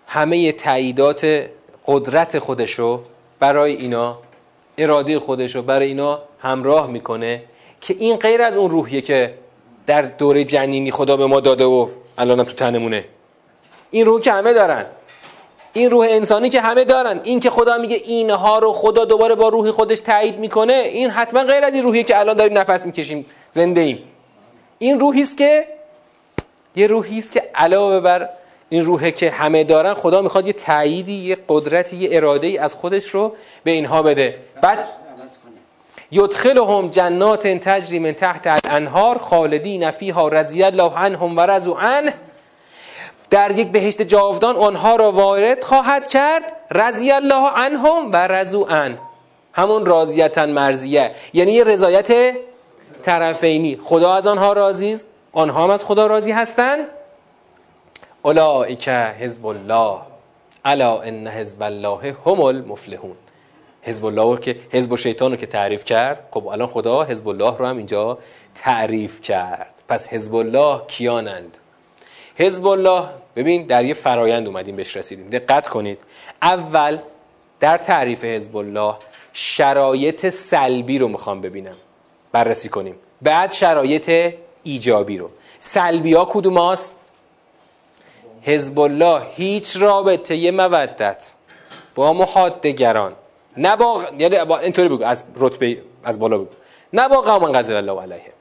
همه 0.06 0.52
تاییدات 0.52 1.46
قدرت 1.86 2.38
خودش 2.38 2.72
رو 2.72 3.02
برای 3.40 3.76
اینا 3.76 4.18
اراده 4.78 5.18
خودش 5.18 5.54
رو 5.54 5.62
برای 5.62 5.86
اینا 5.86 6.22
همراه 6.38 6.86
می‌کنه 6.86 7.42
که 7.80 7.96
این 7.98 8.16
غیر 8.16 8.42
از 8.42 8.56
اون 8.56 8.70
روحیه 8.70 9.00
که 9.00 9.34
در 9.86 10.02
دوره 10.02 10.44
جنینی 10.44 10.90
خدا 10.90 11.16
به 11.16 11.26
ما 11.26 11.40
داده 11.40 11.64
و 11.64 11.88
الانم 12.18 12.44
تو 12.44 12.52
تنمونه. 12.52 13.04
این 13.90 14.06
روح 14.06 14.20
که 14.20 14.32
همه 14.32 14.52
دارن. 14.52 14.86
این 15.72 15.90
روح 15.90 16.06
انسانی 16.10 16.48
که 16.50 16.60
همه 16.60 16.84
دارن. 16.84 17.20
این 17.24 17.40
که 17.40 17.50
خدا 17.50 17.78
میگه 17.78 17.96
اینها 17.96 18.58
رو 18.58 18.72
خدا 18.72 19.04
دوباره 19.04 19.34
با 19.34 19.48
روح 19.48 19.70
خودش 19.70 20.00
تایید 20.00 20.38
می‌کنه 20.38 20.72
این 20.72 21.10
حتما 21.10 21.44
غیر 21.44 21.64
از 21.64 21.74
این 21.74 21.82
روحیه 21.82 22.02
که 22.02 22.18
الان 22.18 22.36
داریم 22.36 22.58
نفس 22.58 22.86
می‌کشیم 22.86 23.26
زنده 23.52 23.80
ایم. 23.80 24.13
این 24.78 25.00
روحی 25.00 25.22
است 25.22 25.36
که 25.36 25.66
یه 26.76 26.86
روحی 26.86 27.18
است 27.18 27.32
که 27.32 27.50
علاوه 27.54 28.00
بر 28.00 28.28
این 28.68 28.84
روحه 28.84 29.12
که 29.12 29.30
همه 29.30 29.64
دارن 29.64 29.94
خدا 29.94 30.22
می‌خواد 30.22 30.46
یه 30.46 30.52
تأییدی 30.52 31.12
یه 31.12 31.38
قدرتی 31.48 31.96
یه 31.96 32.08
اراده 32.12 32.46
ای 32.46 32.58
از 32.58 32.74
خودش 32.74 33.08
رو 33.08 33.32
به 33.64 33.70
اینها 33.70 34.02
بده. 34.02 34.38
بعد 34.62 34.88
یدخلهم 36.10 36.88
جنات 36.88 37.46
تجری 37.46 37.98
من 37.98 38.12
تحت 38.12 38.46
الانهار 38.46 39.18
خالدین 39.18 39.90
فیها 39.90 40.28
رضی 40.28 40.62
الله 40.62 40.98
عنهم 40.98 41.36
و 41.36 41.40
رضوا 41.40 41.78
عنه. 41.78 42.14
در 43.30 43.50
یک 43.50 43.68
بهشت 43.68 44.02
جاودان 44.02 44.56
آنها 44.56 44.96
را 44.96 45.12
وارد 45.12 45.64
خواهد 45.64 46.08
کرد 46.08 46.52
رضی 46.70 47.12
الله 47.12 47.50
عنهم 47.56 48.12
و 48.12 48.16
رضوا 48.16 48.66
عنه. 48.66 48.98
همون 49.52 49.86
راضیتن 49.86 50.50
مرزیه 50.50 51.10
یعنی 51.32 51.52
یه 51.52 51.64
رضایت 51.64 52.36
طرفینی. 53.04 53.78
خدا 53.82 54.14
از 54.14 54.26
آنها 54.26 54.52
راضی 54.52 54.92
است؟ 54.92 55.08
آنها 55.32 55.64
هم 55.64 55.70
از 55.70 55.84
خدا 55.84 56.06
راضی 56.06 56.32
هستند 56.32 56.86
اولئک 58.22 58.88
حزب 58.88 59.46
الله. 59.46 59.98
الا 60.64 61.02
ان 61.02 61.28
حزب 61.28 61.62
الله 61.62 62.16
هم 62.26 62.40
المفلحون. 62.40 63.16
حزب 63.82 64.04
الله 64.04 64.22
رو 64.22 64.36
که 64.36 64.56
حزب 64.70 64.96
شیطان 64.96 65.30
رو 65.30 65.36
که 65.36 65.46
تعریف 65.46 65.84
کرد 65.84 66.28
خب 66.30 66.46
الان 66.46 66.68
خدا 66.68 67.04
حزب 67.04 67.28
الله 67.28 67.56
رو 67.56 67.66
هم 67.66 67.76
اینجا 67.76 68.18
تعریف 68.54 69.20
کرد. 69.20 69.74
پس 69.88 70.08
حزب 70.08 70.34
الله 70.34 70.80
کیانند؟ 70.86 71.58
حزب 72.36 72.66
الله 72.66 73.08
ببین 73.36 73.66
در 73.66 73.84
یه 73.84 73.94
فرایند 73.94 74.46
اومدیم 74.46 74.76
بهش 74.76 74.96
رسیدیم. 74.96 75.30
دقت 75.30 75.68
کنید. 75.68 75.98
اول 76.42 76.98
در 77.60 77.78
تعریف 77.78 78.24
حزب 78.24 78.56
الله 78.56 78.94
شرایط 79.32 80.28
سلبی 80.28 80.98
رو 80.98 81.08
می‌خوام 81.08 81.40
ببینم. 81.40 81.76
بررسی 82.34 82.68
کنیم. 82.68 82.94
بعد 83.22 83.52
شرایط 83.52 84.34
ایجابی 84.62 85.18
رو. 85.18 85.30
سلبی 85.58 86.14
ها 86.14 86.28
کدوم 86.30 86.58
هاست؟ 86.58 86.96
حزب 88.42 88.78
الله 88.78 89.22
هیچ 89.34 89.76
رابطه 89.76 90.50
مودت 90.50 91.32
با 91.94 92.12
محادگران 92.12 93.12
نه 93.56 93.76
با 93.76 94.04
یعنی 94.18 94.36
اینطوری 94.36 94.88
بگو 94.88 95.04
از 95.04 95.24
رتبه 95.36 95.82
از 96.04 96.18
بالا 96.18 96.38
بگو. 96.38 96.48
نه 96.92 97.08
با 97.08 97.20
قوم 97.20 97.52
غضب 97.52 97.74
الله 97.76 98.00
علیه. 98.02 98.32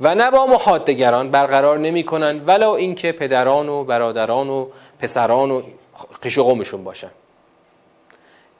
و 0.00 0.14
نه 0.14 0.30
با 0.30 0.46
محادگران 0.46 1.30
برقرار 1.30 1.78
نمی‌کنن 1.78 2.44
ولو 2.46 2.70
اینکه 2.70 3.12
پدران 3.12 3.68
و 3.68 3.84
برادران 3.84 4.48
و 4.48 4.68
پسران 5.00 5.50
و 5.50 5.62
قش 6.22 6.38
باشن. 6.84 7.10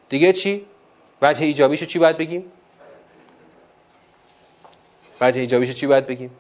دیگه 0.08 0.32
چی؟ 0.32 0.66
وجه 1.22 1.44
ایجابیشو 1.44 1.86
چی 1.86 1.98
باید 1.98 2.16
بگیم؟ 2.16 2.52
وجه 5.20 5.40
ایجابیشو 5.40 5.72
چی 5.72 5.86
باید 5.86 6.06
بگیم؟ 6.06 6.30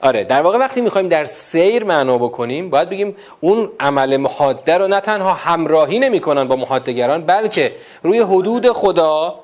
آره 0.00 0.24
در 0.24 0.42
واقع 0.42 0.58
وقتی 0.58 0.80
می‌خوایم 0.80 1.08
در 1.08 1.24
سیر 1.24 1.84
معنا 1.84 2.18
بکنیم 2.18 2.70
باید 2.70 2.88
بگیم 2.88 3.16
اون 3.40 3.70
عمل 3.80 4.16
محاده 4.16 4.78
رو 4.78 4.88
نه 4.88 5.00
تنها 5.00 5.34
همراهی 5.34 5.98
نمی‌کنن 5.98 6.48
با 6.48 6.56
محادگران 6.56 7.22
بلکه 7.22 7.74
روی 8.02 8.18
حدود 8.18 8.72
خدا 8.72 9.40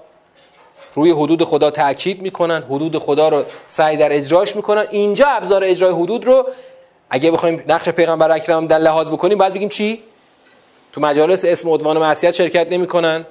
روی 0.95 1.11
حدود 1.11 1.45
خدا 1.45 1.71
تاکید 1.71 2.23
می‌کنن 2.23 2.63
حدود 2.63 2.99
خدا 2.99 3.29
رو 3.29 3.45
سعی 3.65 3.97
در 3.97 4.13
اجراش 4.13 4.57
می‌کنن. 4.57 4.87
اینجا 4.91 5.27
ابزار 5.27 5.65
اجرای 5.65 5.93
حدود 5.93 6.25
رو 6.25 6.47
اگه 7.11 7.31
بخوایم 7.31 7.65
نقش 7.69 7.89
پیغمبر 7.89 8.31
اکرم 8.31 8.67
در 8.67 8.79
لحاظ 8.79 9.11
بکنیم 9.11 9.39
باید 9.39 9.55
بگیم 9.55 9.69
چی؟ 9.69 10.03
تو 10.93 11.01
مجالس 11.01 11.45
اسم 11.45 11.71
عدوان 11.71 11.97
و 11.97 12.01
معصیت 12.01 12.31
شرکت 12.31 12.73
نمی‌کنن. 12.73 13.27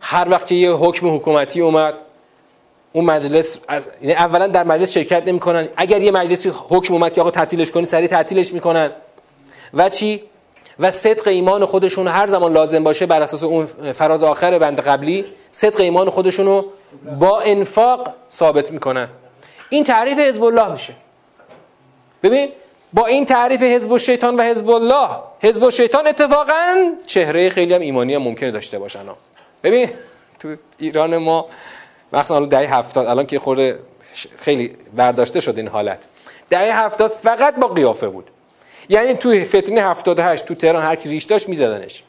هر 0.00 0.26
وقت 0.30 0.46
که 0.46 0.54
یه 0.54 0.72
حکم 0.72 1.14
حکومتی 1.14 1.60
اومد 1.60 1.94
اون 2.92 3.04
مجلس 3.04 3.58
از 3.68 3.88
یعنی 4.02 4.14
اولا 4.14 4.46
در 4.46 4.64
مجلس 4.64 4.92
شرکت 4.92 5.22
نمی‌کنن. 5.26 5.68
اگر 5.76 6.02
یه 6.02 6.10
مجلسی 6.10 6.52
حکم 6.68 6.94
اومد 6.94 7.12
که 7.12 7.20
آقا 7.20 7.30
تعطیلش 7.30 7.70
کنی 7.70 7.86
سریع 7.86 8.08
تعطیلش 8.08 8.52
می‌کنن. 8.52 8.90
و 9.74 9.88
چی؟ 9.88 10.22
و 10.78 10.90
صدق 10.90 11.28
ایمان 11.28 11.64
خودشون 11.64 12.08
هر 12.08 12.26
زمان 12.26 12.52
لازم 12.52 12.84
باشه 12.84 13.06
بر 13.06 13.22
اساس 13.22 13.42
اون 13.42 13.66
فراز 13.92 14.22
آخر 14.22 14.58
بند 14.58 14.80
قبلی 14.80 15.24
صدق 15.50 15.80
ایمان 15.80 16.10
خودشون 16.10 16.46
رو 16.46 16.64
با 17.20 17.40
انفاق 17.40 18.14
ثابت 18.32 18.72
می‌کنن. 18.72 19.08
این 19.70 19.84
تعریف 19.84 20.18
حزب 20.18 20.44
الله 20.44 20.68
میشه. 20.68 20.92
ببین 22.22 22.48
با 22.92 23.06
این 23.06 23.24
تعریف 23.24 23.62
حزب 23.62 23.92
و 23.92 23.98
شیطان 23.98 24.36
و 24.36 24.42
حزب 24.42 24.70
الله 24.70 25.08
حزب 25.40 25.62
و 25.62 25.70
شیطان 25.70 26.06
اتفاقا 26.06 26.92
چهره 27.06 27.50
خیلی 27.50 27.74
هم 27.74 27.80
ایمانی 27.80 28.14
هم 28.14 28.22
ممکنه 28.22 28.50
داشته 28.50 28.78
باشن 28.78 29.00
ببین 29.62 29.88
تو 30.38 30.56
ایران 30.78 31.16
ما 31.16 31.46
مخصوصا 32.12 32.46
دهه 32.46 32.74
هفتاد 32.74 33.06
الان 33.06 33.26
که 33.26 33.38
خورده 33.38 33.78
خیلی 34.36 34.76
برداشته 34.96 35.40
شد 35.40 35.56
این 35.56 35.68
حالت. 35.68 36.04
دهه 36.50 36.84
هفتاد 36.84 37.10
فقط 37.10 37.56
با 37.56 37.68
قیافه 37.68 38.08
بود. 38.08 38.30
یعنی 38.88 39.14
توی 39.14 39.44
فتنه 39.44 39.80
78 39.80 40.44
تو 40.44 40.54
تهران 40.54 40.82
هر 40.82 40.96
کی 40.96 41.08
ریش 41.08 41.24
داشت 41.24 41.48
میزدنش. 41.48 42.02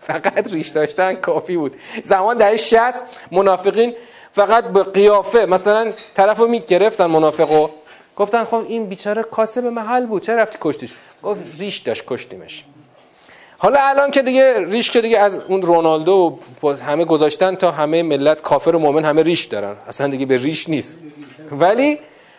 فقط 0.00 0.52
ریش 0.52 0.68
داشتن 0.68 1.14
کافی 1.14 1.56
بود. 1.56 1.76
زمان 2.04 2.38
دهه 2.38 2.56
60 2.56 3.02
منافقین 3.30 3.94
فقط 4.32 4.64
به 4.64 4.82
قیافه 4.82 5.46
مثلا 5.46 5.92
طرفو 6.14 6.46
می‌گرفتن 6.46 7.06
منافقو 7.06 7.68
گفتن 8.16 8.44
خب 8.44 8.64
این 8.68 8.86
بیچاره 8.86 9.22
کاسه 9.22 9.60
به 9.60 9.70
محل 9.70 10.06
بود. 10.06 10.22
چه 10.22 10.36
رفتی 10.36 10.58
کشتیش؟ 10.60 10.92
گفت 11.22 11.42
ریش 11.58 11.78
داشت 11.78 12.04
کشتیمش. 12.06 12.64
حالا 13.58 13.80
الان 13.80 14.10
که 14.10 14.22
دیگه 14.22 14.64
ریش 14.64 14.90
که 14.90 15.00
دیگه 15.00 15.18
از 15.18 15.38
اون 15.38 15.62
رونالدو 15.62 16.38
همه 16.86 17.04
گذاشتن 17.04 17.54
تا 17.54 17.70
همه 17.70 18.02
ملت 18.02 18.42
کافر 18.42 18.76
و 18.76 18.78
مؤمن 18.78 19.04
همه 19.04 19.22
ریش 19.22 19.44
دارن. 19.44 19.76
اصلا 19.88 20.08
دیگه 20.08 20.26
به 20.26 20.36
ریش 20.36 20.68
نیست. 20.68 20.96
ولی 21.50 21.98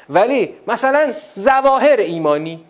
ولی 0.09 0.53
مثلا 0.67 1.13
زواهر 1.35 1.99
ایمانی. 1.99 2.63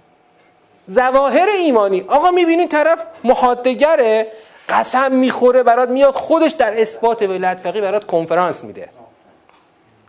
زواهر 0.88 1.48
ایمانی. 1.48 2.06
آقا 2.08 2.32
می‌بینی 2.32 2.66
طرف 2.66 3.08
محادگره 3.24 4.28
قسم 4.70 5.12
می‌خوره 5.12 5.64
برات 5.64 5.90
میاد 5.90 6.14
خودش 6.14 6.52
در 6.52 6.82
اثبات 6.82 7.22
ولایت 7.22 7.58
فقیه 7.58 7.82
برات 7.82 8.08
کنفرانس 8.08 8.64
میده. 8.64 8.90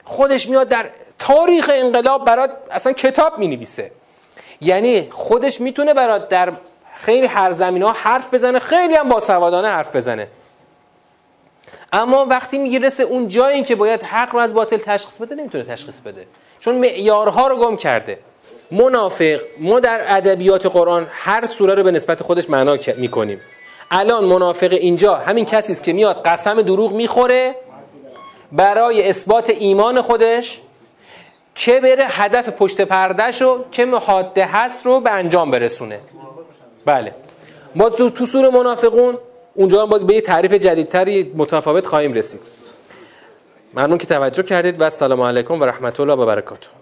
خودش 0.05 0.49
میاد 0.49 0.69
در 0.69 0.91
تاریخ 1.19 1.71
انقلاب 1.75 2.25
برات 2.25 2.51
اصلا 2.71 2.93
کتاب 2.93 3.39
می‌نویسه. 3.39 3.91
یعنی 4.61 5.09
خودش 5.11 5.61
می‌تونه 5.61 5.95
برات 5.95 6.29
در 6.29 6.53
خیلی 7.01 7.27
هر 7.27 7.53
زمین 7.53 7.83
ها 7.83 7.93
حرف 7.93 8.35
بزنه 8.35 8.59
خیلی 8.59 8.95
هم 8.95 9.09
با 9.09 9.21
سوادانه 9.21 9.69
حرف 9.69 9.97
بزنه. 9.97 10.29
اما 11.93 12.25
وقتی 12.25 12.59
می‌رسه 12.59 13.03
اون 13.03 13.29
جایی 13.29 13.63
که 13.63 13.75
باید 13.75 14.03
حق 14.03 14.33
رو 14.33 14.39
از 14.39 14.55
باطل 14.55 14.77
تشخیص 14.77 15.19
بده 15.19 15.35
نمی‌تونه 15.35 15.65
تشخیص 15.65 16.01
بده. 16.01 16.27
چون 16.61 16.79
معیارها 16.79 17.49
رو 17.49 17.57
گم 17.57 17.77
کرده. 17.77 18.19
منافق 18.71 19.41
ما 19.61 19.81
در 19.81 20.17
ادبیات 20.17 20.67
قرآن 20.67 21.07
هر 21.11 21.47
سوره 21.47 21.75
رو 21.75 21.83
به 21.83 21.91
نسبت 21.91 22.23
خودش 22.23 22.51
معنا 22.51 22.77
می‌کنیم. 22.97 23.41
الان 23.91 24.25
منافق 24.25 24.73
اینجا 24.73 25.15
همین 25.15 25.45
کسی 25.45 25.73
است 25.73 25.83
که 25.83 25.93
میاد 25.93 26.23
قسم 26.23 26.63
دروغ 26.63 26.93
می‌خوره 26.93 27.55
برای 28.53 29.09
اثبات 29.09 29.51
ایمان 29.51 30.03
خودش 30.03 30.61
که 31.55 31.81
بره 31.81 32.05
هدف 32.09 32.49
پشت 32.49 32.81
پردش 32.81 33.43
رو 33.43 33.65
که 33.73 33.85
محاده 33.85 34.47
هست 34.47 34.87
رو 34.87 35.01
به 35.01 35.11
انجام 35.11 35.51
برسونه. 35.51 36.01
بله. 36.89 37.13
ما 37.75 37.89
تو, 37.91 38.11
تو 38.11 38.27
سور 38.27 38.51
منافقون 38.51 39.19
اونجا 39.55 39.83
هم 39.83 39.89
باز 39.89 40.07
به 40.07 40.15
یه 40.15 40.21
تعریف 40.21 40.53
جدیدتری 40.53 41.33
متفاوت 41.37 41.87
خواهیم 41.87 42.13
رسید. 42.13 42.41
ممنون 43.75 43.99
که 43.99 44.07
توجه 44.07 44.43
کردید 44.43 44.81
و 44.81 44.83
السلام 44.85 45.21
علیکم 45.21 45.61
و 45.61 45.65
رحمت 45.65 46.01
الله 46.01 46.15
و 46.15 46.27
برکاته. 46.27 46.78